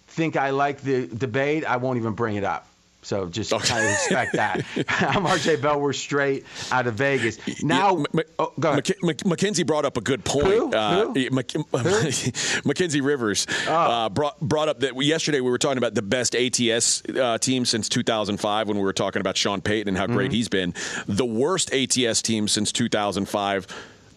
think 0.09 0.37
I 0.37 0.51
like 0.51 0.83
the 0.83 1.07
debate, 1.07 1.65
I 1.65 1.79
won't 1.79 1.97
even 1.97 2.13
bring 2.13 2.37
it 2.37 2.45
up. 2.45 2.67
So 3.05 3.27
just 3.27 3.53
Okay. 3.53 3.67
kind 3.67 3.85
of 3.85 3.91
expect 3.91 4.33
that. 4.35 4.59
I'm 4.89 5.25
RJ 5.25 5.61
Bell. 5.61 5.81
We're 5.81 5.93
straight 5.93 6.47
out 6.71 6.87
of 6.87 6.95
Vegas. 6.95 7.37
Now, 7.63 7.99
Yeah, 8.15 8.23
oh, 8.39 8.53
go 8.61 8.71
ahead. 8.71 8.91
Mackenzie 9.27 9.65
brought 9.65 9.85
up 9.85 9.97
a 9.97 10.01
good 10.01 10.25
point. 10.25 10.47
Who? 10.47 10.73
Uh, 10.73 11.07
Who? 11.13 11.31
Mc- 11.31 11.57
Mackenzie 12.65 13.01
Rivers 13.01 13.47
Oh. 13.67 13.73
uh, 13.75 14.09
brought 14.09 14.39
brought 14.41 14.69
up 14.69 14.81
that 14.81 15.01
yesterday 15.03 15.41
we 15.41 15.51
were 15.51 15.59
talking 15.59 15.79
about 15.79 15.95
the 15.95 16.03
best 16.03 16.35
ATS 16.37 17.03
uh, 17.09 17.39
team 17.39 17.65
since 17.65 17.89
2005 17.89 18.69
when 18.69 18.77
we 18.77 18.83
were 18.85 18.93
talking 18.93 19.21
about 19.21 19.37
Sean 19.37 19.61
Payton 19.61 19.89
and 19.89 19.97
how 19.99 20.07
great 20.07 20.23
Mm-hmm. 20.31 20.35
he's 20.35 20.49
been. 20.49 20.75
The 21.09 21.27
worst 21.27 21.73
ATS 21.75 22.23
team 22.23 22.47
since 22.49 22.71
2005. 22.73 23.67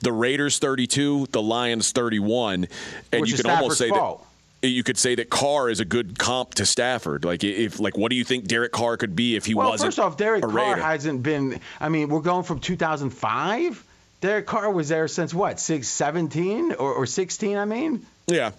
The 0.01 0.11
Raiders 0.11 0.59
32, 0.59 1.27
the 1.31 1.41
Lions 1.41 1.91
31, 1.91 2.67
and 3.11 3.21
Which 3.21 3.31
you 3.31 3.37
could 3.37 3.47
almost 3.47 3.79
say 3.79 3.89
fault. 3.89 4.24
You 4.67 4.83
could 4.83 4.97
say 4.97 5.15
that 5.15 5.29
Carr 5.29 5.69
is 5.69 5.79
a 5.79 5.85
good 5.85 6.17
comp 6.17 6.55
to 6.55 6.65
Stafford. 6.65 7.25
Like 7.25 7.43
if 7.43 7.79
like 7.79 7.97
what 7.97 8.09
do 8.09 8.15
you 8.15 8.23
think 8.23 8.47
Derek 8.47 8.71
Carr 8.71 8.97
could 8.97 9.15
be 9.15 9.35
if 9.35 9.45
he 9.45 9.53
well, 9.53 9.69
wasn't 9.69 9.87
first 9.87 9.99
off, 9.99 10.17
Derek 10.17 10.43
Carr 10.43 10.77
hasn't 10.77 11.23
been. 11.23 11.59
I 11.79 11.89
mean, 11.89 12.09
we're 12.09 12.21
going 12.21 12.43
from 12.43 12.59
2005. 12.59 13.83
Derek 14.21 14.45
Carr 14.45 14.71
was 14.71 14.89
there 14.89 15.07
since 15.07 15.33
what, 15.33 15.59
six, 15.59 15.87
17 15.87 16.73
or, 16.73 16.93
or 16.93 17.05
16? 17.05 17.57
I 17.57 17.65
mean. 17.65 18.05
yeah. 18.27 18.51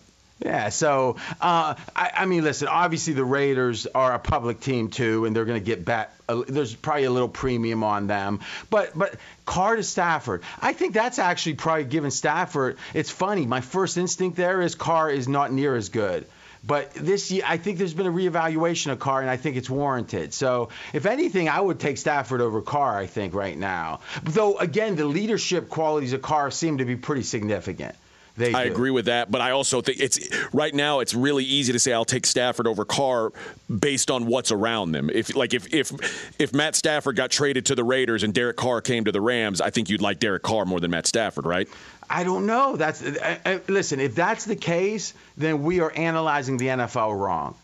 Yeah, 0.44 0.68
so 0.68 1.16
uh, 1.40 1.77
I, 1.94 2.11
I 2.14 2.27
mean, 2.27 2.44
listen. 2.44 2.68
Obviously, 2.68 3.14
the 3.14 3.25
Raiders 3.25 3.87
are 3.87 4.12
a 4.12 4.18
public 4.18 4.61
team 4.61 4.90
too, 4.90 5.25
and 5.25 5.35
they're 5.35 5.46
going 5.46 5.59
to 5.59 5.64
get 5.64 5.85
back. 5.85 6.12
Uh, 6.29 6.42
there's 6.46 6.75
probably 6.75 7.05
a 7.05 7.11
little 7.11 7.29
premium 7.29 7.83
on 7.83 8.07
them, 8.07 8.40
but 8.68 8.96
but 8.96 9.16
Carr 9.46 9.77
to 9.77 9.83
Stafford, 9.83 10.42
I 10.61 10.75
think 10.75 10.92
that's 10.92 11.18
actually 11.18 11.55
probably 11.55 11.85
given 11.85 12.11
Stafford. 12.11 12.77
It's 12.92 13.11
funny. 13.11 13.46
My 13.46 13.62
first 13.62 13.96
instinct 13.96 14.37
there 14.37 14.61
is 14.61 14.75
Carr 14.75 15.11
is 15.11 15.27
not 15.27 15.53
near 15.53 15.75
as 15.75 15.88
good. 15.88 16.27
But 16.66 16.92
this 16.94 17.31
year, 17.31 17.44
I 17.46 17.59
think 17.59 17.79
there's 17.79 17.94
been 17.94 18.07
a 18.07 18.12
reevaluation 18.12 18.90
of 18.90 18.99
Carr, 18.99 19.20
and 19.20 19.31
I 19.31 19.37
think 19.37 19.57
it's 19.57 19.70
warranted. 19.70 20.35
So, 20.35 20.70
if 20.92 21.07
anything, 21.07 21.49
I 21.49 21.61
would 21.61 21.79
take 21.79 21.96
Stafford 21.96 22.40
over 22.40 22.61
Carr. 22.61 22.99
I 22.99 23.07
think 23.07 23.35
right 23.35 23.57
now, 23.57 24.01
though. 24.25 24.59
Again, 24.59 24.96
the 24.96 25.05
leadership 25.05 25.68
qualities 25.68 26.12
of 26.12 26.22
Carr 26.22 26.51
seem 26.51 26.79
to 26.79 26.85
be 26.85 26.96
pretty 26.96 27.22
significant. 27.22 27.94
They 28.37 28.53
I 28.53 28.64
do. 28.64 28.72
agree 28.72 28.90
with 28.90 29.07
that, 29.07 29.31
but 29.31 29.40
I 29.40 29.53
also 29.53 29.81
think 29.81 29.99
it's 29.99 30.18
right 30.53 30.75
now 30.75 31.01
it's 31.01 31.14
really 31.14 31.44
easy 31.44 31.72
to 31.72 31.79
say 31.79 31.92
I'll 31.92 32.05
take 32.05 32.27
Stafford 32.27 32.66
over 32.66 32.85
Carr 32.85 33.33
based 33.75 34.11
on 34.11 34.27
what's 34.27 34.53
around 34.53 34.92
them. 34.92 35.09
If 35.11 35.35
like 35.35 35.55
if 35.55 35.72
if 35.72 35.92
if 36.38 36.53
Matt 36.53 36.75
Stafford 36.75 37.16
got 37.16 37.31
traded 37.31 37.66
to 37.66 37.75
the 37.75 37.85
Raiders 37.85 38.22
and 38.22 38.35
Derek 38.35 38.57
Carr 38.57 38.83
came 38.83 39.05
to 39.07 39.12
the 39.12 39.22
Rams, 39.22 39.61
I 39.61 39.70
think 39.70 39.88
you'd 39.88 40.03
like 40.03 40.18
Derek 40.18 40.42
Carr 40.42 40.66
more 40.66 40.81
than 40.81 40.90
Matt 40.90 41.07
Stafford, 41.07 41.46
right? 41.46 41.66
I 42.09 42.25
don't 42.25 42.46
know. 42.46 42.77
That's 42.77 43.03
uh, 43.03 43.38
uh, 43.44 43.59
listen. 43.68 44.01
If 44.01 44.14
that's 44.14 44.44
the 44.44 44.57
case, 44.57 45.14
then 45.37 45.62
we 45.62 45.81
are 45.81 45.90
analyzing 45.90 46.59
the 46.59 46.66
NFL 46.66 47.18
wrong. 47.18 47.55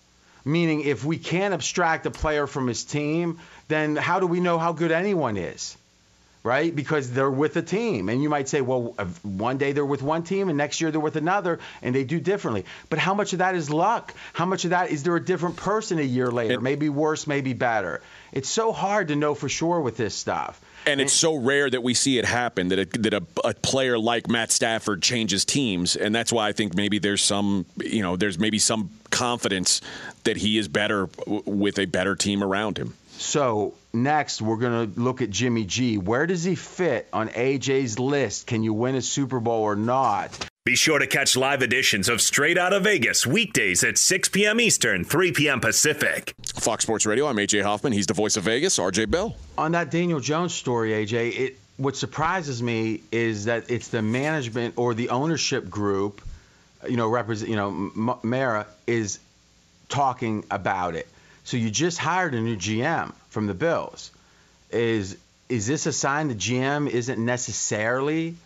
Meaning, 0.44 0.80
if 0.80 1.04
we 1.04 1.18
can't 1.18 1.54
abstract 1.54 2.06
a 2.06 2.10
player 2.10 2.46
from 2.48 2.66
his 2.66 2.82
team, 2.82 3.38
then 3.68 3.94
how 3.94 4.18
do 4.18 4.26
we 4.26 4.40
know 4.40 4.58
how 4.58 4.72
good 4.72 4.90
anyone 4.90 5.36
is? 5.36 5.76
Right? 6.44 6.74
Because 6.74 7.12
they're 7.12 7.30
with 7.30 7.56
a 7.56 7.62
team, 7.62 8.08
and 8.08 8.20
you 8.20 8.28
might 8.28 8.48
say, 8.48 8.62
well, 8.62 8.96
uh, 8.98 9.04
one 9.22 9.58
day 9.58 9.70
they're 9.70 9.86
with 9.86 10.02
one 10.02 10.24
team, 10.24 10.48
and 10.48 10.58
next 10.58 10.80
year 10.80 10.90
they're 10.90 11.00
with 11.00 11.14
another, 11.14 11.60
and 11.82 11.94
they 11.94 12.02
do 12.02 12.18
differently. 12.18 12.64
But 12.90 12.98
how 12.98 13.14
much 13.14 13.32
of 13.32 13.38
that 13.38 13.54
is 13.54 13.70
luck? 13.70 14.12
How 14.32 14.44
much 14.44 14.64
of 14.64 14.70
that 14.70 14.90
is 14.90 15.04
there 15.04 15.14
a 15.14 15.24
different 15.24 15.56
person 15.56 16.00
a 16.00 16.02
year 16.02 16.32
later? 16.32 16.54
And- 16.54 16.62
maybe 16.62 16.88
worse, 16.88 17.28
maybe 17.28 17.52
better. 17.52 18.00
It's 18.32 18.48
so 18.48 18.72
hard 18.72 19.08
to 19.08 19.16
know 19.16 19.34
for 19.34 19.48
sure 19.48 19.80
with 19.80 19.96
this 19.96 20.16
stuff. 20.16 20.60
And 20.84 21.00
it's 21.00 21.12
so 21.12 21.36
rare 21.36 21.70
that 21.70 21.84
we 21.84 21.94
see 21.94 22.18
it 22.18 22.24
happen 22.24 22.68
that 22.70 22.78
a, 22.80 22.98
that 22.98 23.14
a, 23.14 23.22
a 23.44 23.54
player 23.54 23.96
like 23.96 24.28
Matt 24.28 24.50
Stafford 24.50 25.00
changes 25.00 25.44
teams, 25.44 25.94
and 25.94 26.12
that's 26.12 26.32
why 26.32 26.48
I 26.48 26.52
think 26.52 26.74
maybe 26.74 26.98
there's 26.98 27.22
some 27.22 27.66
you 27.76 28.02
know 28.02 28.16
there's 28.16 28.36
maybe 28.36 28.58
some 28.58 28.90
confidence 29.10 29.80
that 30.24 30.36
he 30.36 30.58
is 30.58 30.66
better 30.66 31.06
w- 31.18 31.42
with 31.46 31.78
a 31.78 31.84
better 31.84 32.16
team 32.16 32.42
around 32.42 32.78
him. 32.78 32.94
So 33.18 33.74
next, 33.92 34.42
we're 34.42 34.56
gonna 34.56 34.90
look 34.96 35.22
at 35.22 35.30
Jimmy 35.30 35.64
G. 35.64 35.98
Where 35.98 36.26
does 36.26 36.44
he 36.44 36.54
fit 36.54 37.08
on 37.12 37.28
AJ's 37.28 37.98
list? 37.98 38.46
Can 38.46 38.62
you 38.62 38.72
win 38.72 38.94
a 38.94 39.02
Super 39.02 39.40
Bowl 39.40 39.62
or 39.62 39.76
not? 39.76 40.48
Be 40.64 40.76
sure 40.76 41.00
to 41.00 41.08
catch 41.08 41.36
live 41.36 41.60
editions 41.62 42.08
of 42.08 42.20
Straight 42.20 42.56
Outta 42.56 42.78
Vegas 42.78 43.26
weekdays 43.26 43.82
at 43.82 43.98
6 43.98 44.28
p.m. 44.28 44.60
Eastern, 44.60 45.02
3 45.02 45.32
p.m. 45.32 45.60
Pacific. 45.60 46.34
Fox 46.54 46.84
Sports 46.84 47.04
Radio. 47.04 47.26
I'm 47.26 47.36
AJ 47.36 47.64
Hoffman. 47.64 47.92
He's 47.92 48.06
the 48.06 48.14
voice 48.14 48.36
of 48.36 48.44
Vegas. 48.44 48.78
RJ 48.78 49.10
Bell. 49.10 49.34
On 49.58 49.72
that 49.72 49.90
Daniel 49.90 50.20
Jones 50.20 50.54
story, 50.54 50.90
AJ, 50.90 51.38
it 51.38 51.58
what 51.78 51.96
surprises 51.96 52.62
me 52.62 53.00
is 53.10 53.46
that 53.46 53.70
it's 53.70 53.88
the 53.88 54.02
management 54.02 54.74
or 54.76 54.94
the 54.94 55.08
ownership 55.08 55.68
group, 55.68 56.22
you 56.88 56.96
know, 56.96 57.08
represent, 57.08 57.50
you 57.50 57.56
know, 57.56 57.68
M- 57.68 58.18
Mara 58.22 58.66
is 58.86 59.18
talking 59.88 60.44
about 60.50 60.94
it. 60.94 61.08
So 61.44 61.56
you 61.56 61.70
just 61.70 61.98
hired 61.98 62.34
a 62.34 62.40
new 62.40 62.56
GM 62.56 63.12
from 63.30 63.46
the 63.46 63.54
Bills. 63.54 64.10
Is 64.70 65.16
is 65.48 65.66
this 65.66 65.86
a 65.86 65.92
sign 65.92 66.28
the 66.28 66.34
GM 66.34 66.88
isn't 66.88 67.22
necessarily 67.22 68.36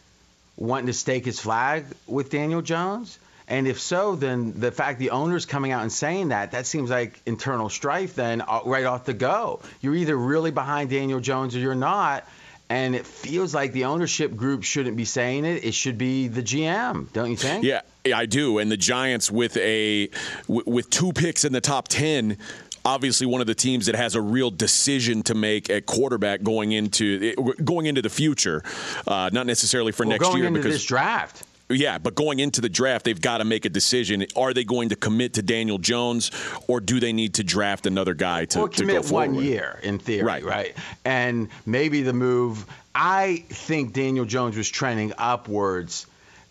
wanting 0.57 0.87
to 0.87 0.93
stake 0.93 1.25
his 1.25 1.39
flag 1.39 1.85
with 2.07 2.31
Daniel 2.31 2.63
Jones? 2.63 3.19
And 3.49 3.69
if 3.69 3.81
so, 3.81 4.17
then 4.17 4.59
the 4.59 4.73
fact 4.73 4.99
the 4.99 5.11
owner's 5.11 5.47
coming 5.47 5.71
out 5.71 5.83
and 5.83 5.93
saying 5.93 6.29
that, 6.29 6.51
that 6.51 6.67
seems 6.67 6.91
like 6.91 7.21
internal 7.27 7.69
strife 7.69 8.17
then 8.17 8.41
uh, 8.41 8.61
right 8.65 8.85
off 8.85 9.05
the 9.05 9.15
go. 9.15 9.61
You're 9.81 9.95
either 9.95 10.17
really 10.17 10.51
behind 10.51 10.91
Daniel 10.91 11.21
Jones 11.21 11.55
or 11.55 11.61
you're 11.61 11.77
not. 11.77 12.29
And 12.69 12.97
it 12.97 13.07
feels 13.07 13.55
like 13.55 13.73
the 13.73 13.85
ownership 13.85 14.35
group 14.35 14.65
shouldn't 14.65 14.97
be 14.97 15.05
saying 15.05 15.45
it. 15.45 15.65
It 15.65 15.75
should 15.75 15.99
be 15.99 16.27
the 16.27 16.43
GM, 16.43 17.13
don't 17.13 17.31
you 17.31 17.37
think? 17.37 17.63
Yeah, 17.63 17.83
I 18.13 18.27
do. 18.27 18.59
And 18.59 18.69
the 18.73 18.77
Giants 18.77 19.31
with 19.31 19.57
a 19.59 20.11
with 20.49 20.91
two 20.91 21.13
picks 21.13 21.45
in 21.45 21.53
the 21.53 21.61
top 21.61 21.87
ten 21.87 22.39
obviously 22.87 23.27
one 23.27 23.41
of 23.43 23.47
the 23.47 23.55
teams 23.55 23.87
that 23.87 23.95
has 23.97 24.15
a 24.15 24.21
real 24.21 24.51
decision 24.51 25.23
to 25.25 25.35
make 25.35 25.69
at 25.69 25.85
quarterback 25.85 26.43
going 26.43 26.73
into 26.73 27.35
going 27.63 27.87
into 27.87 28.01
the 28.01 28.09
future, 28.09 28.63
uh, 29.07 29.29
not 29.33 29.45
necessarily 29.47 29.93
for 29.93 30.05
well, 30.05 30.11
next 30.13 30.25
going 30.25 30.39
year 30.39 30.47
into 30.47 30.61
because 30.61 30.75
this 30.75 30.85
draft. 30.85 31.43
Yeah, 31.69 31.99
but 31.99 32.15
going 32.15 32.39
into 32.39 32.61
the 32.61 32.69
draft, 32.69 33.05
they've 33.05 33.21
got 33.21 33.39
to 33.39 33.45
make 33.45 33.65
a 33.65 33.69
decision. 33.69 34.25
Are 34.37 34.55
they 34.55 34.63
going 34.63 34.91
to 34.91 34.97
commit 34.97 35.35
to 35.35 35.43
Daniel 35.43 35.79
Jones, 35.79 36.31
or 36.69 36.79
do 36.79 37.01
they 37.01 37.13
need 37.13 37.35
to 37.35 37.45
draft 37.45 37.87
another 37.87 38.15
guy 38.15 38.45
to, 38.45 38.61
or 38.61 38.69
to 38.69 38.81
commit 38.83 38.97
go 38.97 39.03
forward? 39.03 39.33
one 39.33 39.45
year 39.45 39.81
in 39.83 39.99
theory, 39.99 40.23
Right. 40.23 40.45
right? 40.45 40.77
And 41.05 41.49
maybe 41.67 42.03
the 42.03 42.13
move. 42.13 42.65
I 42.95 43.45
think 43.49 43.95
Daniel 43.95 44.25
Jones 44.25 44.57
was 44.57 44.71
trending 44.71 45.13
upwards 45.19 46.07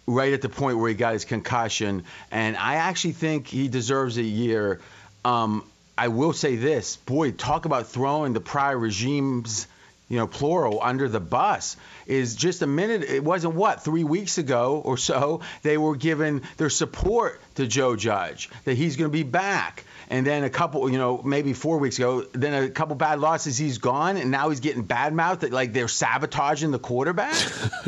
right 0.05 0.33
at 0.33 0.41
the 0.41 0.49
point 0.49 0.79
where 0.79 0.89
he 0.89 0.95
got 0.95 1.13
his 1.13 1.23
concussion, 1.23 2.03
and 2.29 2.57
I 2.57 2.75
actually 2.75 3.13
think 3.13 3.47
he 3.47 3.69
deserves 3.69 4.17
a 4.17 4.23
year. 4.23 4.81
Um, 5.23 5.63
I 5.97 6.09
will 6.09 6.33
say 6.33 6.55
this, 6.55 6.97
boy, 6.97 7.31
talk 7.31 7.65
about 7.65 7.87
throwing 7.87 8.33
the 8.33 8.41
prior 8.41 8.77
regimes 8.77 9.67
you 10.07 10.17
know, 10.17 10.27
plural, 10.27 10.79
under 10.81 11.09
the 11.09 11.19
bus 11.19 11.77
is 12.05 12.35
just 12.35 12.61
a 12.61 12.67
minute. 12.67 13.03
It 13.03 13.23
wasn't 13.23 13.55
what 13.55 13.83
three 13.83 14.03
weeks 14.03 14.37
ago 14.37 14.81
or 14.85 14.97
so 14.97 15.41
they 15.63 15.77
were 15.77 15.95
given 15.95 16.43
their 16.57 16.69
support 16.69 17.41
to 17.55 17.67
Joe 17.67 17.95
Judge 17.95 18.49
that 18.65 18.75
he's 18.75 18.95
going 18.95 19.09
to 19.09 19.13
be 19.13 19.23
back, 19.23 19.83
and 20.09 20.25
then 20.25 20.43
a 20.43 20.49
couple, 20.49 20.89
you 20.89 20.97
know, 20.97 21.21
maybe 21.23 21.53
four 21.53 21.77
weeks 21.77 21.97
ago, 21.97 22.25
then 22.33 22.63
a 22.63 22.69
couple 22.69 22.95
bad 22.95 23.19
losses, 23.19 23.57
he's 23.57 23.77
gone, 23.77 24.17
and 24.17 24.29
now 24.29 24.49
he's 24.49 24.59
getting 24.59 24.83
bad 24.83 25.13
mouthed 25.13 25.41
that 25.41 25.51
like 25.51 25.73
they're 25.73 25.87
sabotaging 25.87 26.71
the 26.71 26.79
quarterback. 26.79 27.35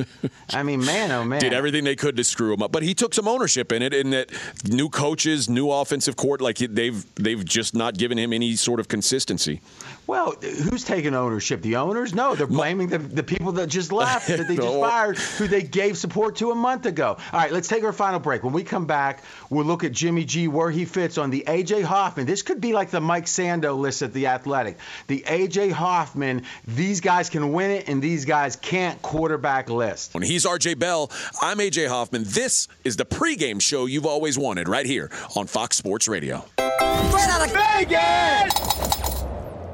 I 0.50 0.64
mean, 0.64 0.84
man, 0.84 1.12
oh 1.12 1.24
man, 1.24 1.40
Did 1.40 1.54
everything 1.54 1.84
they 1.84 1.96
could 1.96 2.18
to 2.18 2.24
screw 2.24 2.54
him 2.54 2.64
up, 2.64 2.72
but 2.72 2.84
he 2.84 2.94
took 2.94 3.14
some 3.14 3.28
ownership 3.28 3.72
in 3.72 3.82
it. 3.82 3.94
In 3.94 4.12
that, 4.12 4.32
new 4.66 4.90
coaches, 4.90 5.50
new 5.50 5.70
offensive 5.70 6.16
court, 6.16 6.42
like 6.42 6.58
they've 6.58 7.06
they've 7.16 7.44
just 7.44 7.76
not 7.76 7.98
given 7.98 8.18
him 8.18 8.34
any 8.34 8.56
sort 8.56 8.80
of 8.80 8.88
consistency. 8.88 9.62
Well, 10.08 10.36
who's 10.42 10.86
taking 10.86 11.14
ownership? 11.14 11.62
The 11.62 11.76
owners? 11.76 12.16
No, 12.16 12.34
they're 12.34 12.48
blaming 12.48 12.88
the, 12.88 12.98
the 12.98 13.24
people 13.24 13.52
that 13.54 13.68
just 13.68 13.92
left, 13.92 14.30
that 14.30 14.48
they 14.48 14.56
just 14.56 14.80
fired, 14.80 15.18
who 15.18 15.48
they 15.48 15.64
gave 15.64 15.98
support 15.98 16.38
to 16.38 16.52
a 16.52 16.56
month 16.56 16.86
ago. 16.86 17.18
All 17.34 17.40
right, 17.40 17.52
let's 17.52 17.68
take 17.68 17.84
our 17.84 17.92
final 17.92 18.20
break. 18.20 18.44
When 18.44 18.54
we 18.54 18.64
come 18.64 18.86
back, 18.86 19.22
we'll 19.58 19.66
look 19.66 19.84
at 19.84 19.92
Jimmy 19.92 20.24
G, 20.24 20.48
where 20.48 20.72
he 20.72 20.86
fits 20.86 21.18
on 21.18 21.32
the 21.32 21.44
A.J. 21.48 21.82
Hoffman. 21.82 22.26
This 22.26 22.44
could 22.44 22.62
be 22.62 22.72
like 22.72 22.92
the 22.92 23.02
Mike 23.02 23.26
Sando 23.26 23.78
list 23.78 24.04
at 24.04 24.14
the 24.14 24.28
Athletic. 24.28 24.78
The 25.08 25.26
A.J. 25.28 25.70
Hoffman, 25.70 26.44
these 26.66 27.02
guys 27.02 27.30
can 27.30 27.52
win 27.52 27.72
it, 27.72 27.90
and 27.90 28.02
these 28.02 28.24
guys 28.26 28.56
can't 28.56 29.02
quarterback 29.02 29.70
list. 29.70 30.14
When 30.14 30.24
he's 30.24 30.46
RJ 30.46 30.80
Bell, 30.80 31.12
I'm 31.42 31.58
AJ 31.58 31.90
Hoffman. 31.90 32.24
This 32.26 32.70
is 32.84 32.96
the 32.96 33.06
pregame 33.06 33.62
show 33.62 33.88
you've 33.88 34.06
always 34.06 34.38
wanted, 34.38 34.70
right 34.70 34.86
here 34.86 35.12
on 35.36 35.48
Fox 35.48 35.76
Sports 35.76 36.08
Radio. 36.08 36.46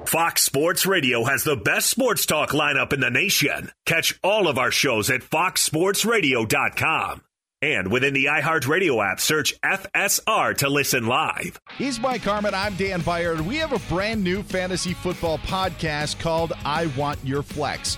Fox 0.05 0.43
Sports 0.43 0.85
Radio 0.85 1.23
has 1.25 1.43
the 1.43 1.55
best 1.55 1.89
sports 1.89 2.25
talk 2.25 2.51
lineup 2.51 2.93
in 2.93 2.99
the 2.99 3.09
nation. 3.09 3.71
Catch 3.85 4.19
all 4.23 4.47
of 4.47 4.57
our 4.57 4.71
shows 4.71 5.09
at 5.09 5.21
foxsportsradio.com. 5.21 7.21
And 7.63 7.89
within 7.89 8.13
the 8.13 8.25
iHeartRadio 8.25 9.09
app, 9.09 9.21
search 9.21 9.57
FSR 9.61 10.57
to 10.57 10.67
listen 10.67 11.07
live. 11.07 11.61
He's 11.77 11.97
Mike 11.97 12.23
Harmon. 12.23 12.53
I'm 12.53 12.75
Dan 12.75 12.99
Beyer. 12.99 13.41
We 13.41 13.55
have 13.55 13.71
a 13.71 13.79
brand 13.87 14.21
new 14.21 14.43
fantasy 14.43 14.93
football 14.93 15.37
podcast 15.37 16.19
called 16.19 16.51
I 16.65 16.87
Want 16.97 17.19
Your 17.23 17.41
Flex. 17.41 17.97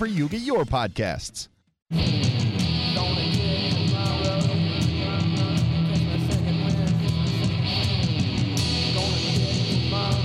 you 0.05 0.27
get 0.27 0.41
your 0.41 0.63
podcasts. 0.63 1.47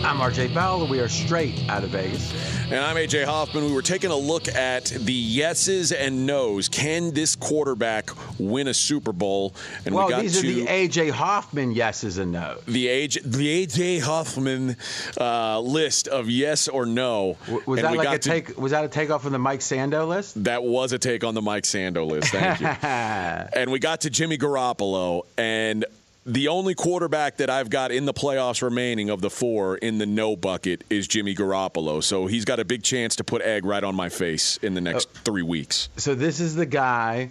I'm 0.07 0.19
RJ 0.19 0.55
Bell. 0.55 0.87
We 0.87 1.01
are 1.01 1.09
straight 1.09 1.69
out 1.69 1.85
of 1.85 1.91
Vegas. 1.91 2.56
And 2.69 2.75
I'm 2.85 2.97
AJ 2.97 3.25
Hoffman. 3.27 3.65
We 3.67 3.73
were 3.73 3.81
taking 3.81 4.11
a 4.11 4.17
look 4.17 4.49
at 4.49 4.87
the 4.87 5.13
yeses 5.13 5.93
and 5.93 6.27
nos. 6.27 6.69
Can 6.69 7.15
this 7.15 7.37
quarterback 7.37 8.11
win 8.41 8.67
a 8.67 8.75
Super 8.75 9.13
Bowl? 9.13 9.55
And 9.85 9.95
Well, 9.95 10.07
we 10.07 10.13
got 10.13 10.23
these 10.23 10.37
are 10.39 10.43
to 10.43 10.53
the 10.53 10.67
A.J. 10.69 11.11
Hoffman 11.11 11.71
yeses 11.71 12.19
and 12.19 12.33
nos. 12.33 12.61
the 12.67 12.89
age 12.89 13.21
the 13.25 13.67
AJ 13.67 14.01
Hoffman 14.01 14.77
uh, 15.21 15.61
list 15.61 16.09
of 16.09 16.29
yes 16.29 16.67
or 16.67 16.87
no. 16.87 17.37
W- 17.47 17.63
Was 17.67 17.79
And 17.79 17.87
that 17.89 17.97
like 17.97 18.09
a 18.09 18.19
to- 18.19 18.29
take? 18.29 18.59
Was 18.59 18.73
that 18.73 18.85
a 18.85 18.89
takeoff 18.89 19.23
from 19.23 19.33
the 19.33 19.39
Mike 19.39 19.61
Sando 19.61 20.09
list? 20.09 20.43
That 20.43 20.65
was 20.65 20.91
a 20.93 20.99
take 20.99 21.23
on 21.23 21.35
the 21.35 21.43
Mike 21.43 21.63
Sando 21.65 22.05
list. 22.05 22.33
Thank 22.33 22.61
you. 22.61 22.67
and 22.89 23.71
we 23.71 23.79
got 23.79 24.01
to 24.01 24.11
Jimmy 24.11 24.39
Garoppolo, 24.39 25.23
and 25.39 25.85
the 26.27 26.49
only 26.49 26.75
quarterback 26.75 27.37
that 27.37 27.49
I've 27.49 27.71
got 27.71 27.93
in 27.93 28.05
the 28.05 28.13
playoffs 28.13 28.61
remaining 28.63 29.11
of 29.11 29.21
the 29.21 29.31
four 29.31 29.77
in 29.79 29.99
the 29.99 30.07
no 30.07 30.35
bucket 30.37 30.83
is 30.91 31.07
Jimmy 31.07 31.35
Garoppolo. 31.35 32.03
So 32.03 32.27
he's 32.27 32.45
got 32.45 32.59
a 32.59 32.65
big 32.65 32.83
chance 32.83 33.17
to 33.17 33.25
put 33.25 33.43
egg 33.43 33.65
right 33.65 33.85
on 33.85 33.95
my 33.95 34.09
face 34.09 34.57
in 34.59 34.75
the 34.75 34.81
next 34.81 35.09
Oh. 35.15 35.21
three 35.25 35.43
weeks. 35.43 35.89
So 35.97 36.15
this 36.17 36.41
is 36.41 36.55
the 36.57 36.67
guy. 36.67 37.31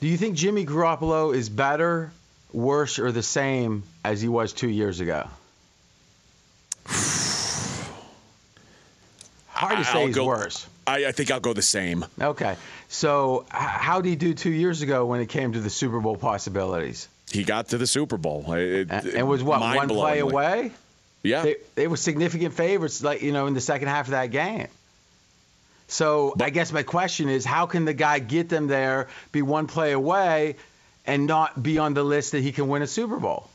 Do 0.00 0.06
you 0.06 0.16
think 0.16 0.36
Jimmy 0.36 0.64
Garoppolo 0.64 1.34
is 1.34 1.48
better, 1.48 2.12
worse, 2.52 3.00
or 3.00 3.10
the 3.10 3.22
same 3.24 3.82
as 4.04 4.20
he 4.22 4.28
was 4.28 4.52
two 4.52 4.68
years 4.68 5.00
ago? 5.00 5.26
Hard 9.48 9.78
to 9.78 9.84
say 9.84 9.98
I'll 10.00 10.06
he's 10.06 10.14
go- 10.14 10.26
worse. 10.26 10.66
I, 10.88 11.08
I 11.08 11.12
think 11.12 11.30
I'll 11.30 11.40
go 11.40 11.52
the 11.52 11.62
same. 11.62 12.04
Okay. 12.20 12.56
So 12.88 13.44
how 13.50 14.00
did 14.00 14.08
he 14.08 14.16
do 14.16 14.34
two 14.34 14.50
years 14.50 14.82
ago 14.82 15.06
when 15.06 15.20
it 15.20 15.28
came 15.28 15.52
to 15.52 15.60
the 15.60 15.70
Super 15.70 16.00
Bowl 16.00 16.16
possibilities? 16.16 17.08
He 17.30 17.44
got 17.44 17.68
to 17.68 17.78
the 17.78 17.86
Super 17.86 18.16
Bowl. 18.16 18.52
It, 18.52 18.88
And 18.90 19.06
and 19.06 19.28
was 19.28 19.42
what 19.42 19.60
one 19.60 19.88
play 19.88 20.20
away? 20.20 20.72
Yeah. 21.22 21.42
They, 21.42 21.56
they 21.74 21.86
were 21.86 21.96
significant 21.96 22.54
favorites, 22.54 23.02
like 23.02 23.22
you 23.22 23.32
know, 23.32 23.46
in 23.46 23.54
the 23.54 23.60
second 23.60 23.88
half 23.88 24.06
of 24.06 24.12
that 24.12 24.30
game. 24.30 24.68
So 25.88 26.34
I 26.40 26.50
guess 26.50 26.72
my 26.72 26.82
question 26.82 27.28
is, 27.28 27.44
how 27.44 27.66
can 27.66 27.84
the 27.86 27.94
guy 27.94 28.18
get 28.18 28.48
them 28.48 28.66
there, 28.66 29.08
be 29.32 29.42
one 29.42 29.66
play 29.66 29.92
away, 29.92 30.56
and 31.06 31.26
not 31.26 31.60
be 31.62 31.78
on 31.78 31.94
the 31.94 32.02
list 32.02 32.32
that 32.32 32.40
he 32.40 32.52
can 32.52 32.68
win 32.68 32.82
a 32.82 32.86
Super 32.86 33.16
Bowl? 33.16 33.48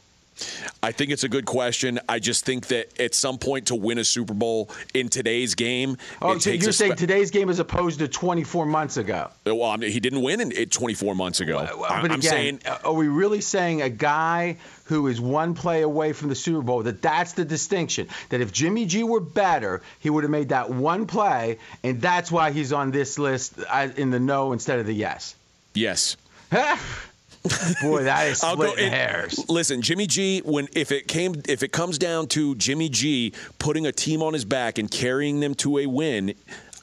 I 0.82 0.92
think 0.92 1.12
it's 1.12 1.24
a 1.24 1.30
good 1.30 1.46
question. 1.46 2.00
I 2.10 2.20
just 2.20 2.46
think 2.46 2.68
that 2.68 3.00
at 3.00 3.14
some 3.16 3.38
point 3.38 3.68
to 3.68 3.76
win 3.76 3.98
a 3.98 4.04
Super 4.04 4.34
Bowl 4.34 4.70
in 4.94 5.10
today's 5.10 5.56
game, 5.56 5.98
Oh, 6.22 6.34
it 6.34 6.42
so 6.42 6.50
you're 6.52 6.70
a 6.70 6.74
saying 6.74 6.96
today's 6.96 7.32
game 7.32 7.50
as 7.50 7.60
opposed 7.60 8.00
to 8.00 8.08
24 8.08 8.66
months 8.66 8.98
ago? 8.98 9.30
Well, 9.46 9.64
I 9.64 9.78
mean, 9.78 9.92
he 9.92 10.00
didn't 10.00 10.22
win 10.22 10.42
in, 10.42 10.52
it 10.52 10.72
24 10.72 11.16
months 11.16 11.40
ago. 11.40 11.58
Well, 11.58 11.86
I'm, 11.90 12.02
but 12.02 12.12
I'm 12.12 12.20
again, 12.20 12.32
saying 12.32 12.60
are 12.84 12.94
we 12.94 13.08
really 13.08 13.42
saying 13.42 13.82
a 13.82 13.90
guy 13.90 14.58
who 14.86 15.08
is 15.08 15.22
one 15.22 15.54
play 15.54 15.82
away 15.82 16.14
from 16.14 16.30
the 16.30 16.36
Super 16.36 16.62
Bowl 16.62 16.84
that 16.84 17.02
that's 17.02 17.34
the 17.34 17.46
distinction? 17.46 18.08
That 18.30 18.42
if 18.42 18.52
Jimmy 18.52 18.86
G 18.86 19.04
were 19.04 19.20
better, 19.22 19.82
he 20.00 20.10
would 20.10 20.24
have 20.24 20.32
made 20.32 20.50
that 20.50 20.70
one 20.70 21.06
play, 21.06 21.60
and 21.84 22.02
that's 22.02 22.32
why 22.32 22.52
he's 22.52 22.74
on 22.74 22.92
this 22.92 23.20
list 23.20 23.54
uh, 23.70 23.90
in 23.96 24.10
the 24.10 24.20
no 24.20 24.54
instead 24.54 24.80
of 24.80 24.86
the 24.86 24.94
yes. 24.94 25.36
yes. 25.74 26.18
Boy, 27.82 28.04
that 28.04 28.28
is 28.28 28.44
I'll 28.44 28.54
splitting 28.54 28.86
in- 28.86 28.92
hairs. 28.92 29.44
Listen, 29.50 29.82
Jimmy 29.82 30.08
G. 30.08 30.40
When 30.40 30.68
if 30.74 30.92
it 30.92 31.08
came, 31.08 31.36
if 31.48 31.64
it 31.64 31.72
comes 31.72 31.98
down 31.98 32.28
to 32.28 32.56
Jimmy 32.56 32.90
G. 32.90 33.34
putting 33.60 33.86
a 33.86 33.92
team 33.92 34.22
on 34.24 34.34
his 34.34 34.46
back 34.46 34.78
and 34.78 34.90
carrying 34.90 35.40
them 35.40 35.54
to 35.56 35.80
a 35.80 35.86
win, 35.86 36.36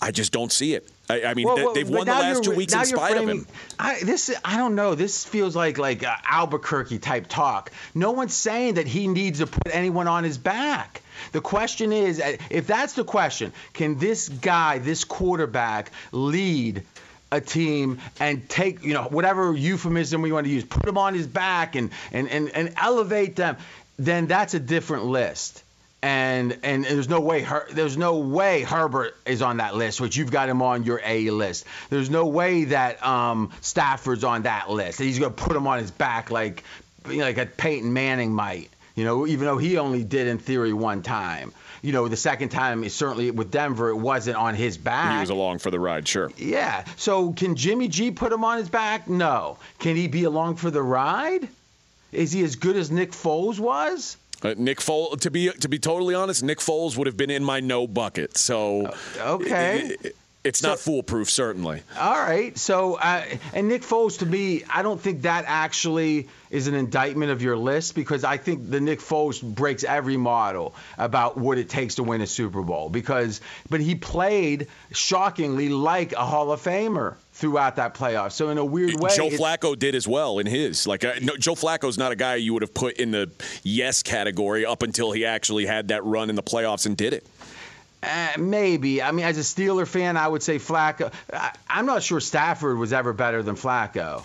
I 0.02 0.10
just 0.10 0.32
don't 0.32 0.52
see 0.52 0.74
it. 0.74 0.88
I, 1.08 1.24
I 1.24 1.34
mean, 1.34 1.46
Well, 1.46 1.56
well, 1.56 1.74
they've 1.74 1.88
won 1.88 2.06
the 2.06 2.12
last 2.12 2.44
two 2.44 2.54
weeks 2.54 2.72
in 2.72 2.80
of 2.80 2.88
framing- 2.88 3.28
him. 3.40 3.46
I, 3.78 4.00
this 4.04 4.34
I 4.44 4.56
don't 4.58 4.74
know. 4.76 4.94
This 4.94 5.24
feels 5.24 5.56
like 5.56 5.76
like 5.78 6.04
uh, 6.04 6.14
Albuquerque 6.24 6.98
type 6.98 7.26
talk. 7.28 7.72
No 7.94 8.12
one's 8.12 8.34
saying 8.34 8.74
that 8.74 8.86
he 8.86 9.08
needs 9.08 9.40
to 9.40 9.46
put 9.46 9.74
anyone 9.74 10.06
on 10.08 10.24
his 10.24 10.38
back. 10.38 11.02
The 11.32 11.40
question 11.40 11.92
is, 11.92 12.20
uh, 12.20 12.36
if 12.48 12.66
that's 12.66 12.94
the 12.94 13.04
question, 13.04 13.52
can 13.72 13.98
this 13.98 14.28
guy, 14.28 14.78
this 14.78 15.04
quarterback, 15.04 15.90
lead? 16.12 16.84
A 17.32 17.40
team 17.40 18.00
and 18.18 18.48
take 18.48 18.82
you 18.82 18.92
know 18.92 19.04
whatever 19.04 19.54
euphemism 19.54 20.20
we 20.20 20.32
want 20.32 20.46
to 20.46 20.52
use, 20.52 20.64
put 20.64 20.86
him 20.86 20.98
on 20.98 21.14
his 21.14 21.26
back 21.26 21.76
and 21.76 21.90
and 22.10 22.28
and, 22.28 22.48
and 22.50 22.74
elevate 22.76 23.36
them. 23.36 23.56
Then 23.98 24.26
that's 24.26 24.54
a 24.54 24.60
different 24.60 25.04
list. 25.04 25.62
And, 26.02 26.58
and 26.62 26.82
there's 26.82 27.10
no 27.10 27.20
way 27.20 27.42
Her, 27.42 27.66
there's 27.72 27.98
no 27.98 28.20
way 28.20 28.62
Herbert 28.62 29.14
is 29.26 29.42
on 29.42 29.58
that 29.58 29.76
list, 29.76 30.00
which 30.00 30.16
you've 30.16 30.30
got 30.30 30.48
him 30.48 30.62
on 30.62 30.84
your 30.84 30.98
A 31.04 31.28
list. 31.28 31.66
There's 31.90 32.08
no 32.08 32.26
way 32.26 32.64
that 32.64 33.04
um, 33.04 33.52
Stafford's 33.60 34.24
on 34.24 34.44
that 34.44 34.70
list. 34.70 34.98
He's 34.98 35.18
gonna 35.18 35.32
put 35.32 35.54
him 35.54 35.66
on 35.66 35.78
his 35.78 35.90
back 35.90 36.30
like 36.30 36.64
you 37.08 37.18
know, 37.18 37.24
like 37.24 37.38
a 37.38 37.46
Peyton 37.46 37.92
Manning 37.92 38.32
might. 38.32 38.70
You 38.94 39.04
know, 39.04 39.26
even 39.26 39.46
though 39.46 39.58
he 39.58 39.78
only 39.78 40.04
did 40.04 40.26
in 40.26 40.38
theory 40.38 40.72
one 40.72 41.02
time. 41.02 41.52
You 41.82 41.92
know, 41.92 42.08
the 42.08 42.16
second 42.16 42.50
time, 42.50 42.88
certainly 42.88 43.30
with 43.30 43.50
Denver, 43.50 43.88
it 43.88 43.96
wasn't 43.96 44.36
on 44.36 44.54
his 44.54 44.76
back. 44.76 45.14
He 45.14 45.20
was 45.20 45.30
along 45.30 45.58
for 45.58 45.70
the 45.70 45.80
ride, 45.80 46.06
sure. 46.06 46.30
Yeah. 46.36 46.84
So 46.96 47.32
can 47.32 47.56
Jimmy 47.56 47.88
G 47.88 48.10
put 48.10 48.32
him 48.32 48.44
on 48.44 48.58
his 48.58 48.68
back? 48.68 49.08
No. 49.08 49.58
Can 49.78 49.96
he 49.96 50.08
be 50.08 50.24
along 50.24 50.56
for 50.56 50.70
the 50.70 50.82
ride? 50.82 51.48
Is 52.12 52.32
he 52.32 52.42
as 52.42 52.56
good 52.56 52.76
as 52.76 52.90
Nick 52.90 53.12
Foles 53.12 53.58
was? 53.58 54.16
Uh, 54.42 54.54
Nick 54.56 54.78
Foles, 54.78 55.20
to 55.20 55.30
be 55.30 55.50
to 55.50 55.68
be 55.68 55.78
totally 55.78 56.14
honest, 56.14 56.42
Nick 56.42 56.58
Foles 56.58 56.96
would 56.96 57.06
have 57.06 57.16
been 57.16 57.30
in 57.30 57.44
my 57.44 57.60
no 57.60 57.86
bucket. 57.86 58.36
So 58.36 58.92
okay. 59.18 59.80
it- 59.80 60.06
it- 60.06 60.16
it's 60.42 60.62
not 60.62 60.78
foolproof, 60.78 61.28
certainly. 61.28 61.82
All 61.98 62.18
right. 62.18 62.56
So, 62.56 62.94
uh, 62.94 63.24
and 63.52 63.68
Nick 63.68 63.82
Foles, 63.82 64.20
to 64.20 64.26
me, 64.26 64.64
I 64.70 64.82
don't 64.82 65.00
think 65.00 65.22
that 65.22 65.44
actually 65.46 66.28
is 66.50 66.66
an 66.66 66.74
indictment 66.74 67.30
of 67.30 67.42
your 67.42 67.56
list 67.56 67.94
because 67.94 68.24
I 68.24 68.38
think 68.38 68.70
the 68.70 68.80
Nick 68.80 69.00
Foles 69.00 69.42
breaks 69.42 69.84
every 69.84 70.16
model 70.16 70.74
about 70.96 71.36
what 71.36 71.58
it 71.58 71.68
takes 71.68 71.96
to 71.96 72.02
win 72.02 72.22
a 72.22 72.26
Super 72.26 72.62
Bowl. 72.62 72.88
Because, 72.88 73.42
but 73.68 73.80
he 73.80 73.94
played 73.94 74.68
shockingly 74.92 75.68
like 75.68 76.12
a 76.12 76.24
Hall 76.24 76.52
of 76.52 76.62
Famer 76.62 77.16
throughout 77.32 77.76
that 77.76 77.94
playoff. 77.94 78.32
So 78.32 78.48
in 78.48 78.58
a 78.58 78.64
weird 78.64 79.00
way, 79.00 79.14
Joe 79.14 79.28
Flacco 79.28 79.78
did 79.78 79.94
as 79.94 80.08
well 80.08 80.38
in 80.38 80.46
his. 80.46 80.86
Like 80.86 81.04
uh, 81.04 81.14
no, 81.22 81.36
Joe 81.36 81.54
Flacco's 81.54 81.98
not 81.98 82.12
a 82.12 82.16
guy 82.16 82.36
you 82.36 82.52
would 82.52 82.62
have 82.62 82.74
put 82.74 82.96
in 82.96 83.10
the 83.10 83.30
yes 83.62 84.02
category 84.02 84.64
up 84.66 84.82
until 84.82 85.12
he 85.12 85.24
actually 85.24 85.66
had 85.66 85.88
that 85.88 86.04
run 86.04 86.30
in 86.30 86.36
the 86.36 86.42
playoffs 86.42 86.86
and 86.86 86.96
did 86.96 87.12
it. 87.12 87.26
Uh, 88.02 88.32
maybe. 88.38 89.02
I 89.02 89.12
mean, 89.12 89.26
as 89.26 89.36
a 89.36 89.42
Steeler 89.42 89.86
fan, 89.86 90.16
I 90.16 90.26
would 90.26 90.42
say 90.42 90.58
Flacco. 90.58 91.12
I, 91.32 91.52
I'm 91.68 91.86
not 91.86 92.02
sure 92.02 92.20
Stafford 92.20 92.78
was 92.78 92.92
ever 92.92 93.12
better 93.12 93.42
than 93.42 93.56
Flacco. 93.56 94.22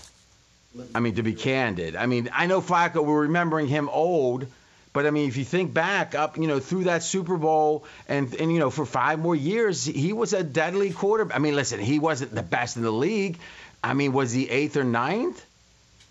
I 0.93 0.99
mean, 0.99 1.15
to 1.15 1.23
be 1.23 1.33
candid. 1.33 1.95
I 1.95 2.05
mean, 2.05 2.29
I 2.33 2.47
know 2.47 2.61
Flacco. 2.61 3.05
We're 3.05 3.21
remembering 3.21 3.67
him 3.67 3.89
old, 3.89 4.47
but 4.91 5.05
I 5.05 5.11
mean, 5.11 5.27
if 5.27 5.37
you 5.37 5.45
think 5.45 5.73
back 5.73 6.15
up, 6.15 6.37
you 6.37 6.47
know, 6.47 6.59
through 6.59 6.85
that 6.85 7.03
Super 7.03 7.37
Bowl 7.37 7.85
and 8.07 8.33
and 8.35 8.51
you 8.51 8.59
know, 8.59 8.69
for 8.69 8.85
five 8.85 9.19
more 9.19 9.35
years, 9.35 9.85
he 9.85 10.13
was 10.13 10.33
a 10.33 10.43
deadly 10.43 10.91
quarterback. 10.91 11.35
I 11.35 11.39
mean, 11.39 11.55
listen, 11.55 11.79
he 11.79 11.99
wasn't 11.99 12.35
the 12.35 12.43
best 12.43 12.77
in 12.77 12.83
the 12.83 12.91
league. 12.91 13.37
I 13.83 13.93
mean, 13.93 14.13
was 14.13 14.31
he 14.31 14.49
eighth 14.49 14.77
or 14.77 14.83
ninth? 14.83 15.45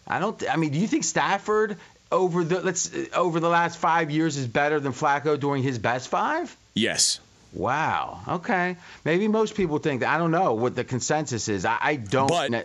I 0.06 0.18
don't. 0.18 0.42
I 0.50 0.56
mean, 0.56 0.70
do 0.70 0.78
you 0.78 0.86
think 0.86 1.04
Stafford 1.04 1.76
over 2.12 2.44
the 2.44 2.60
let's 2.60 2.90
over 3.14 3.40
the 3.40 3.48
last 3.48 3.78
five 3.78 4.10
years 4.10 4.36
is 4.36 4.46
better 4.46 4.80
than 4.80 4.92
Flacco 4.92 5.38
during 5.38 5.62
his 5.62 5.78
best 5.78 6.08
five? 6.08 6.54
Yes. 6.74 7.20
Wow. 7.54 8.20
Okay. 8.28 8.76
Maybe 9.04 9.28
most 9.28 9.54
people 9.54 9.78
think 9.78 10.00
that. 10.00 10.12
I 10.12 10.18
don't 10.18 10.30
know 10.32 10.54
what 10.54 10.74
the 10.74 10.84
consensus 10.84 11.48
is. 11.48 11.64
I, 11.64 11.78
I 11.80 11.96
don't. 11.96 12.28
But 12.28 12.50
kn- 12.50 12.64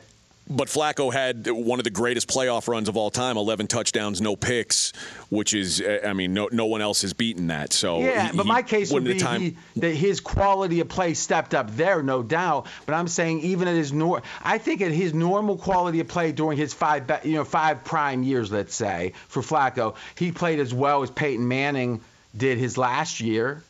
but 0.52 0.68
Flacco 0.68 1.14
had 1.14 1.46
one 1.48 1.80
of 1.80 1.84
the 1.84 1.92
greatest 1.92 2.28
playoff 2.28 2.68
runs 2.68 2.90
of 2.90 2.98
all 2.98 3.12
time, 3.12 3.38
11 3.38 3.68
touchdowns, 3.68 4.20
no 4.20 4.36
picks, 4.36 4.94
which 5.30 5.54
is 5.54 5.80
uh, 5.80 6.00
I 6.04 6.14
mean 6.14 6.34
no 6.34 6.50
no 6.52 6.66
one 6.66 6.82
else 6.82 7.04
has 7.04 7.14
beaten 7.14 7.48
that. 7.48 7.72
So 7.72 8.00
yeah, 8.00 8.32
he- 8.32 8.38
but 8.38 8.48
my 8.48 8.64
case 8.64 8.92
would 8.92 9.04
be 9.04 9.20
time, 9.20 9.42
he, 9.42 9.58
that 9.76 9.94
his 9.94 10.20
quality 10.20 10.80
of 10.80 10.90
play 10.90 11.14
stepped 11.14 11.54
up 11.54 11.70
there, 11.76 12.02
no 12.02 12.24
doubt. 12.24 12.66
But 12.88 12.96
I'm 12.96 13.08
saying 13.08 13.42
even 13.42 13.68
at 13.68 13.76
his 13.76 13.94
nor, 13.94 14.24
I 14.42 14.58
think 14.58 14.82
at 14.82 14.92
his 14.92 15.14
normal 15.14 15.56
quality 15.56 16.00
of 16.00 16.08
play 16.08 16.32
during 16.32 16.58
his 16.58 16.74
five, 16.74 17.04
you 17.24 17.34
know, 17.34 17.46
five 17.46 17.84
prime 17.84 18.24
years, 18.24 18.52
let's 18.52 18.74
say 18.74 19.14
for 19.28 19.44
Flacco, 19.44 19.96
he 20.16 20.32
played 20.32 20.60
as 20.60 20.74
well 20.74 21.04
as 21.04 21.12
Peyton 21.12 21.48
Manning 21.48 22.02
did 22.36 22.58
his 22.58 22.76
last 22.76 23.20
year. 23.20 23.62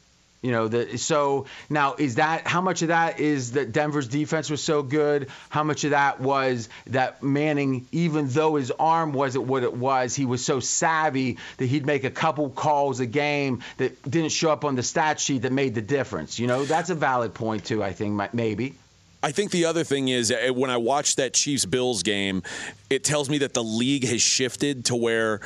You 0.42 0.52
know, 0.52 0.68
the, 0.70 0.98
so 0.98 1.48
now 1.70 1.96
is 1.98 2.16
that 2.16 2.48
how 2.48 2.62
much 2.62 2.82
of 2.82 2.88
that 2.88 3.20
is 3.20 3.52
that 3.54 3.74
Denver's 3.74 4.08
defense 4.08 4.50
was 4.50 4.64
so 4.64 4.82
good? 4.82 5.28
How 5.50 5.64
much 5.64 5.84
of 5.84 5.92
that 5.92 6.22
was 6.22 6.70
that 6.88 7.22
Manning, 7.22 7.88
even 7.92 8.30
though 8.30 8.56
his 8.56 8.72
arm 8.72 9.12
wasn't 9.12 9.46
what 9.46 9.64
it 9.64 9.74
was, 9.74 10.16
he 10.16 10.26
was 10.26 10.46
so 10.46 10.62
savvy 10.62 11.38
that 11.58 11.66
he'd 11.66 11.86
make 11.86 12.06
a 12.06 12.10
couple 12.10 12.50
calls 12.50 13.02
a 13.02 13.06
game 13.06 13.64
that 13.78 14.02
didn't 14.10 14.32
show 14.32 14.50
up 14.50 14.64
on 14.64 14.76
the 14.76 14.84
stat 14.84 15.20
sheet 15.20 15.42
that 15.42 15.52
made 15.52 15.76
the 15.76 15.82
difference. 15.82 16.40
You 16.40 16.48
know, 16.48 16.64
that's 16.64 16.90
a 16.90 16.96
valid 16.96 17.34
point 17.34 17.66
too. 17.66 17.84
I 17.84 17.92
think 17.92 18.34
maybe. 18.34 18.76
I 19.22 19.34
think 19.34 19.52
the 19.52 19.66
other 19.66 19.84
thing 19.84 20.08
is 20.08 20.32
uh, 20.32 20.54
when 20.54 20.70
I 20.70 20.78
watched 20.78 21.18
that 21.18 21.34
Chiefs 21.34 21.66
Bills 21.66 22.04
game, 22.04 22.42
it 22.90 23.04
tells 23.04 23.30
me 23.30 23.40
that 23.40 23.54
the 23.54 23.64
league 23.64 24.06
has 24.06 24.22
shifted 24.22 24.86
to 24.86 24.96
where 24.96 25.42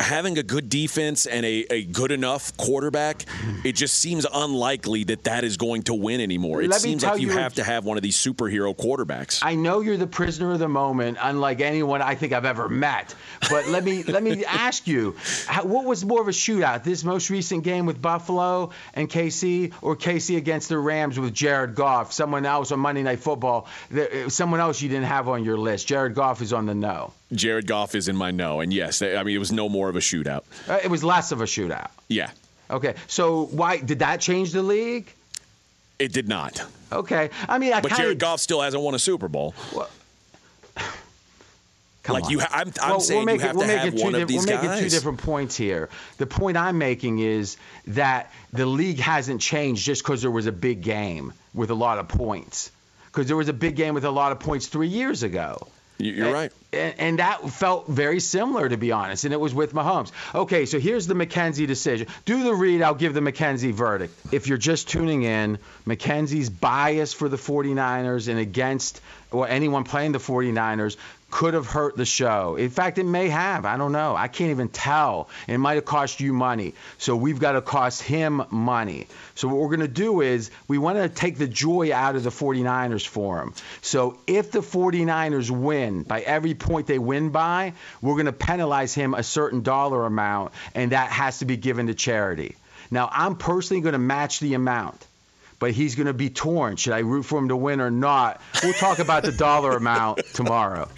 having 0.00 0.38
a 0.38 0.42
good 0.42 0.68
defense 0.68 1.26
and 1.26 1.44
a, 1.44 1.66
a 1.70 1.84
good 1.84 2.10
enough 2.10 2.56
quarterback, 2.56 3.24
it 3.64 3.72
just 3.72 3.94
seems 3.94 4.26
unlikely 4.32 5.04
that 5.04 5.24
that 5.24 5.44
is 5.44 5.56
going 5.56 5.82
to 5.84 5.94
win 5.94 6.20
anymore. 6.20 6.62
It 6.62 6.70
Let 6.70 6.80
seems 6.80 7.04
like 7.04 7.20
you 7.20 7.28
you 7.30 7.38
have 7.38 7.54
to 7.54 7.64
have 7.64 7.84
one 7.84 7.96
of 7.96 8.02
these 8.02 8.16
superhero 8.16 8.74
quarterbacks. 8.76 9.40
I 9.42 9.54
know 9.54 9.80
you're 9.80 9.96
the 9.96 10.06
prisoner 10.06 10.52
of 10.52 10.58
the 10.58 10.68
moment, 10.68 11.18
unlike 11.20 11.60
anyone 11.60 12.02
I 12.02 12.14
think 12.14 12.32
I've 12.32 12.44
ever 12.44 12.68
met. 12.68 13.14
But 13.48 13.68
let 13.68 13.84
me 13.84 14.02
let 14.02 14.22
me 14.22 14.44
ask 14.46 14.86
you, 14.86 15.16
how, 15.46 15.64
what 15.64 15.84
was 15.84 16.04
more 16.04 16.20
of 16.20 16.28
a 16.28 16.32
shootout? 16.32 16.82
This 16.84 17.04
most 17.04 17.30
recent 17.30 17.64
game 17.64 17.86
with 17.86 18.00
Buffalo 18.00 18.70
and 18.94 19.08
KC, 19.08 19.72
or 19.82 19.96
KC 19.96 20.36
against 20.36 20.68
the 20.68 20.78
Rams 20.78 21.18
with 21.18 21.34
Jared 21.34 21.74
Goff? 21.74 22.12
Someone 22.12 22.46
else 22.46 22.72
on 22.72 22.80
Monday 22.80 23.02
Night 23.02 23.20
Football, 23.20 23.68
that- 23.90 24.10
uh, 24.10 24.28
someone 24.28 24.60
else 24.60 24.80
you 24.80 24.88
didn't 24.88 25.04
have 25.06 25.28
on 25.28 25.44
your 25.44 25.58
list. 25.58 25.86
Jared 25.86 26.14
Goff 26.14 26.40
is 26.40 26.52
on 26.52 26.66
the 26.66 26.74
no. 26.74 27.12
Jared 27.32 27.66
Goff 27.66 27.94
is 27.94 28.08
in 28.08 28.16
my 28.16 28.30
no, 28.30 28.60
and 28.60 28.72
yes, 28.72 29.02
I 29.02 29.22
mean 29.22 29.36
it 29.36 29.38
was 29.38 29.52
no 29.52 29.68
more 29.68 29.88
of 29.88 29.96
a 29.96 30.00
shootout. 30.00 30.42
Uh, 30.68 30.78
It 30.82 30.90
was 30.90 31.04
less 31.04 31.30
of 31.32 31.40
a 31.40 31.44
shootout. 31.44 31.90
Yeah, 32.08 32.30
Okay, 32.70 32.94
so 33.06 33.44
why 33.46 33.78
did 33.78 33.98
that 34.00 34.20
change 34.20 34.52
the 34.52 34.62
league? 34.62 35.12
it 35.98 36.12
did 36.12 36.28
not. 36.28 36.64
Okay, 36.92 37.30
I 37.48 37.58
mean, 37.58 37.72
I 37.72 37.80
But 37.80 37.90
kind 37.90 38.02
Jared 38.02 38.18
Goff 38.18 38.40
still 38.40 38.60
hasn't 38.62 38.82
won 38.82 38.94
a 38.94 38.98
Super 38.98 39.28
Bowl. 39.28 39.54
Come 42.02 42.14
like 42.14 42.24
on. 42.24 42.30
you, 42.30 42.40
ha- 42.40 42.48
I'm, 42.52 42.72
I'm 42.82 42.90
Well, 42.92 43.00
saying 43.00 43.18
we're 43.18 43.20
you 43.20 43.26
making, 43.38 43.46
have 43.46 43.56
we're 43.56 43.62
to 43.62 43.68
making 43.68 43.84
have 43.84 43.94
two 43.96 44.02
one 44.04 44.12
di- 44.14 44.20
of 44.22 44.28
these 44.28 44.46
We're 44.46 44.56
making 44.62 44.78
two 44.84 44.88
different 44.88 45.18
points 45.18 45.56
here. 45.56 45.90
The 46.16 46.26
point 46.26 46.56
I'm 46.56 46.78
making 46.78 47.18
is 47.18 47.58
that 47.88 48.32
the 48.54 48.64
league 48.64 48.98
hasn't 48.98 49.42
changed 49.42 49.84
just 49.84 50.02
because 50.02 50.22
there 50.22 50.30
was 50.30 50.46
a 50.46 50.52
big 50.52 50.80
game 50.82 51.34
with 51.52 51.70
a 51.70 51.74
lot 51.74 51.98
of 51.98 52.08
points. 52.08 52.70
Because 53.06 53.26
there 53.26 53.36
was 53.36 53.48
a 53.50 53.52
big 53.52 53.76
game 53.76 53.92
with 53.92 54.04
a 54.06 54.10
lot 54.10 54.32
of 54.32 54.40
points 54.40 54.68
three 54.68 54.88
years 54.88 55.22
ago. 55.22 55.68
You- 56.00 56.12
You're 56.12 56.32
right. 56.32 56.52
And, 56.72 56.94
and 56.98 57.18
that 57.18 57.50
felt 57.50 57.88
very 57.88 58.20
similar, 58.20 58.68
to 58.68 58.76
be 58.76 58.92
honest, 58.92 59.24
and 59.24 59.34
it 59.34 59.40
was 59.40 59.52
with 59.52 59.72
Mahomes. 59.74 60.12
Okay, 60.34 60.66
so 60.66 60.78
here's 60.78 61.06
the 61.08 61.14
McKenzie 61.14 61.66
decision. 61.66 62.06
Do 62.24 62.44
the 62.44 62.54
read, 62.54 62.80
I'll 62.82 62.94
give 62.94 63.12
the 63.12 63.20
McKenzie 63.20 63.72
verdict. 63.72 64.14
If 64.32 64.46
you're 64.46 64.56
just 64.58 64.88
tuning 64.88 65.22
in, 65.24 65.58
McKenzie's 65.86 66.48
bias 66.48 67.12
for 67.12 67.28
the 67.28 67.36
49ers 67.36 68.28
and 68.28 68.38
against 68.38 69.00
or 69.32 69.48
anyone 69.48 69.84
playing 69.84 70.12
the 70.12 70.18
49ers 70.18 70.96
could 71.30 71.54
have 71.54 71.66
hurt 71.66 71.96
the 71.96 72.04
show. 72.04 72.56
In 72.56 72.70
fact, 72.70 72.98
it 72.98 73.04
may 73.04 73.28
have. 73.28 73.64
I 73.64 73.76
don't 73.76 73.92
know. 73.92 74.16
I 74.16 74.28
can't 74.28 74.50
even 74.50 74.68
tell. 74.68 75.28
It 75.46 75.58
might 75.58 75.74
have 75.74 75.84
cost 75.84 76.20
you 76.20 76.32
money. 76.32 76.74
So 76.98 77.16
we've 77.16 77.38
got 77.38 77.52
to 77.52 77.62
cost 77.62 78.02
him 78.02 78.42
money. 78.50 79.06
So 79.34 79.48
what 79.48 79.58
we're 79.58 79.68
going 79.68 79.80
to 79.80 79.88
do 79.88 80.20
is 80.20 80.50
we 80.68 80.78
want 80.78 80.98
to 80.98 81.08
take 81.08 81.38
the 81.38 81.48
joy 81.48 81.92
out 81.92 82.16
of 82.16 82.24
the 82.24 82.30
49ers 82.30 83.06
for 83.06 83.40
him. 83.40 83.54
So 83.82 84.18
if 84.26 84.50
the 84.50 84.60
49ers 84.60 85.50
win 85.50 86.02
by 86.02 86.20
every 86.20 86.54
point 86.54 86.86
they 86.86 86.98
win 86.98 87.30
by, 87.30 87.74
we're 88.02 88.14
going 88.14 88.26
to 88.26 88.32
penalize 88.32 88.94
him 88.94 89.14
a 89.14 89.22
certain 89.22 89.62
dollar 89.62 90.04
amount, 90.06 90.52
and 90.74 90.92
that 90.92 91.10
has 91.10 91.38
to 91.38 91.44
be 91.44 91.56
given 91.56 91.86
to 91.86 91.94
charity. 91.94 92.56
Now, 92.90 93.08
I'm 93.12 93.36
personally 93.36 93.82
going 93.82 93.92
to 93.92 93.98
match 93.98 94.40
the 94.40 94.54
amount 94.54 95.06
but 95.60 95.72
he's 95.72 95.94
going 95.94 96.06
to 96.06 96.14
be 96.14 96.30
torn. 96.30 96.74
Should 96.76 96.94
I 96.94 97.00
root 97.00 97.22
for 97.22 97.38
him 97.38 97.48
to 97.48 97.56
win 97.56 97.80
or 97.80 97.90
not? 97.90 98.40
We'll 98.64 98.72
talk 98.72 98.98
about 98.98 99.22
the 99.22 99.32
dollar 99.32 99.76
amount 99.76 100.24
tomorrow. 100.32 100.88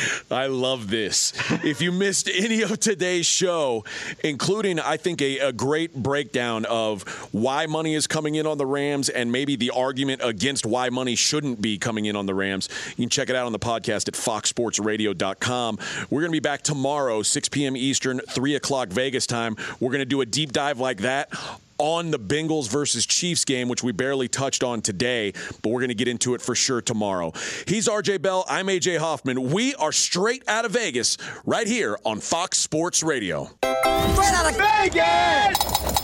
I 0.30 0.46
love 0.46 0.90
this. 0.90 1.32
if 1.64 1.80
you 1.80 1.92
missed 1.92 2.28
any 2.32 2.62
of 2.62 2.78
today's 2.80 3.26
show, 3.26 3.84
including, 4.22 4.80
I 4.80 4.96
think, 4.96 5.20
a, 5.22 5.38
a 5.38 5.52
great 5.52 5.94
breakdown 5.94 6.64
of 6.66 7.02
why 7.32 7.66
money 7.66 7.94
is 7.94 8.06
coming 8.06 8.34
in 8.34 8.46
on 8.46 8.58
the 8.58 8.66
Rams 8.66 9.08
and 9.08 9.30
maybe 9.30 9.56
the 9.56 9.70
argument 9.70 10.20
against 10.24 10.66
why 10.66 10.90
money 10.90 11.14
shouldn't 11.14 11.60
be 11.60 11.78
coming 11.78 12.06
in 12.06 12.16
on 12.16 12.26
the 12.26 12.34
Rams, 12.34 12.68
you 12.90 13.04
can 13.04 13.08
check 13.08 13.30
it 13.30 13.36
out 13.36 13.46
on 13.46 13.52
the 13.52 13.58
podcast 13.58 14.08
at 14.08 14.14
foxsportsradio.com. 14.14 15.78
We're 16.10 16.20
going 16.20 16.30
to 16.30 16.36
be 16.36 16.40
back 16.40 16.62
tomorrow, 16.62 17.22
6 17.22 17.48
p.m. 17.48 17.76
Eastern, 17.76 18.20
3 18.20 18.54
o'clock 18.54 18.88
Vegas 18.88 19.26
time. 19.26 19.56
We're 19.80 19.90
going 19.90 20.00
to 20.00 20.04
do 20.04 20.20
a 20.20 20.26
deep 20.26 20.52
dive 20.52 20.78
like 20.78 20.98
that 20.98 21.32
on 21.82 22.12
the 22.12 22.18
Bengals 22.18 22.70
versus 22.70 23.04
Chiefs 23.04 23.44
game, 23.44 23.68
which 23.68 23.82
we 23.82 23.90
barely 23.90 24.28
touched 24.28 24.62
on 24.62 24.82
today, 24.82 25.32
but 25.62 25.70
we're 25.70 25.80
going 25.80 25.88
to 25.88 25.96
get 25.96 26.06
into 26.06 26.34
it 26.34 26.40
for 26.40 26.54
sure 26.54 26.80
tomorrow. 26.80 27.32
He's 27.66 27.88
RJ 27.88 28.22
Bell. 28.22 28.44
I'm 28.48 28.68
AJ 28.68 28.98
Hoffman. 28.98 29.50
We 29.50 29.74
are 29.82 29.90
straight 29.90 30.44
out 30.46 30.64
of 30.64 30.70
Vegas 30.70 31.18
right 31.44 31.66
here 31.66 31.98
on 32.04 32.20
Fox 32.20 32.56
Sports 32.58 33.02
Radio. 33.02 33.46
Straight 33.64 34.32
out 34.32 34.48
of 34.48 34.56
Vegas! 34.56 36.01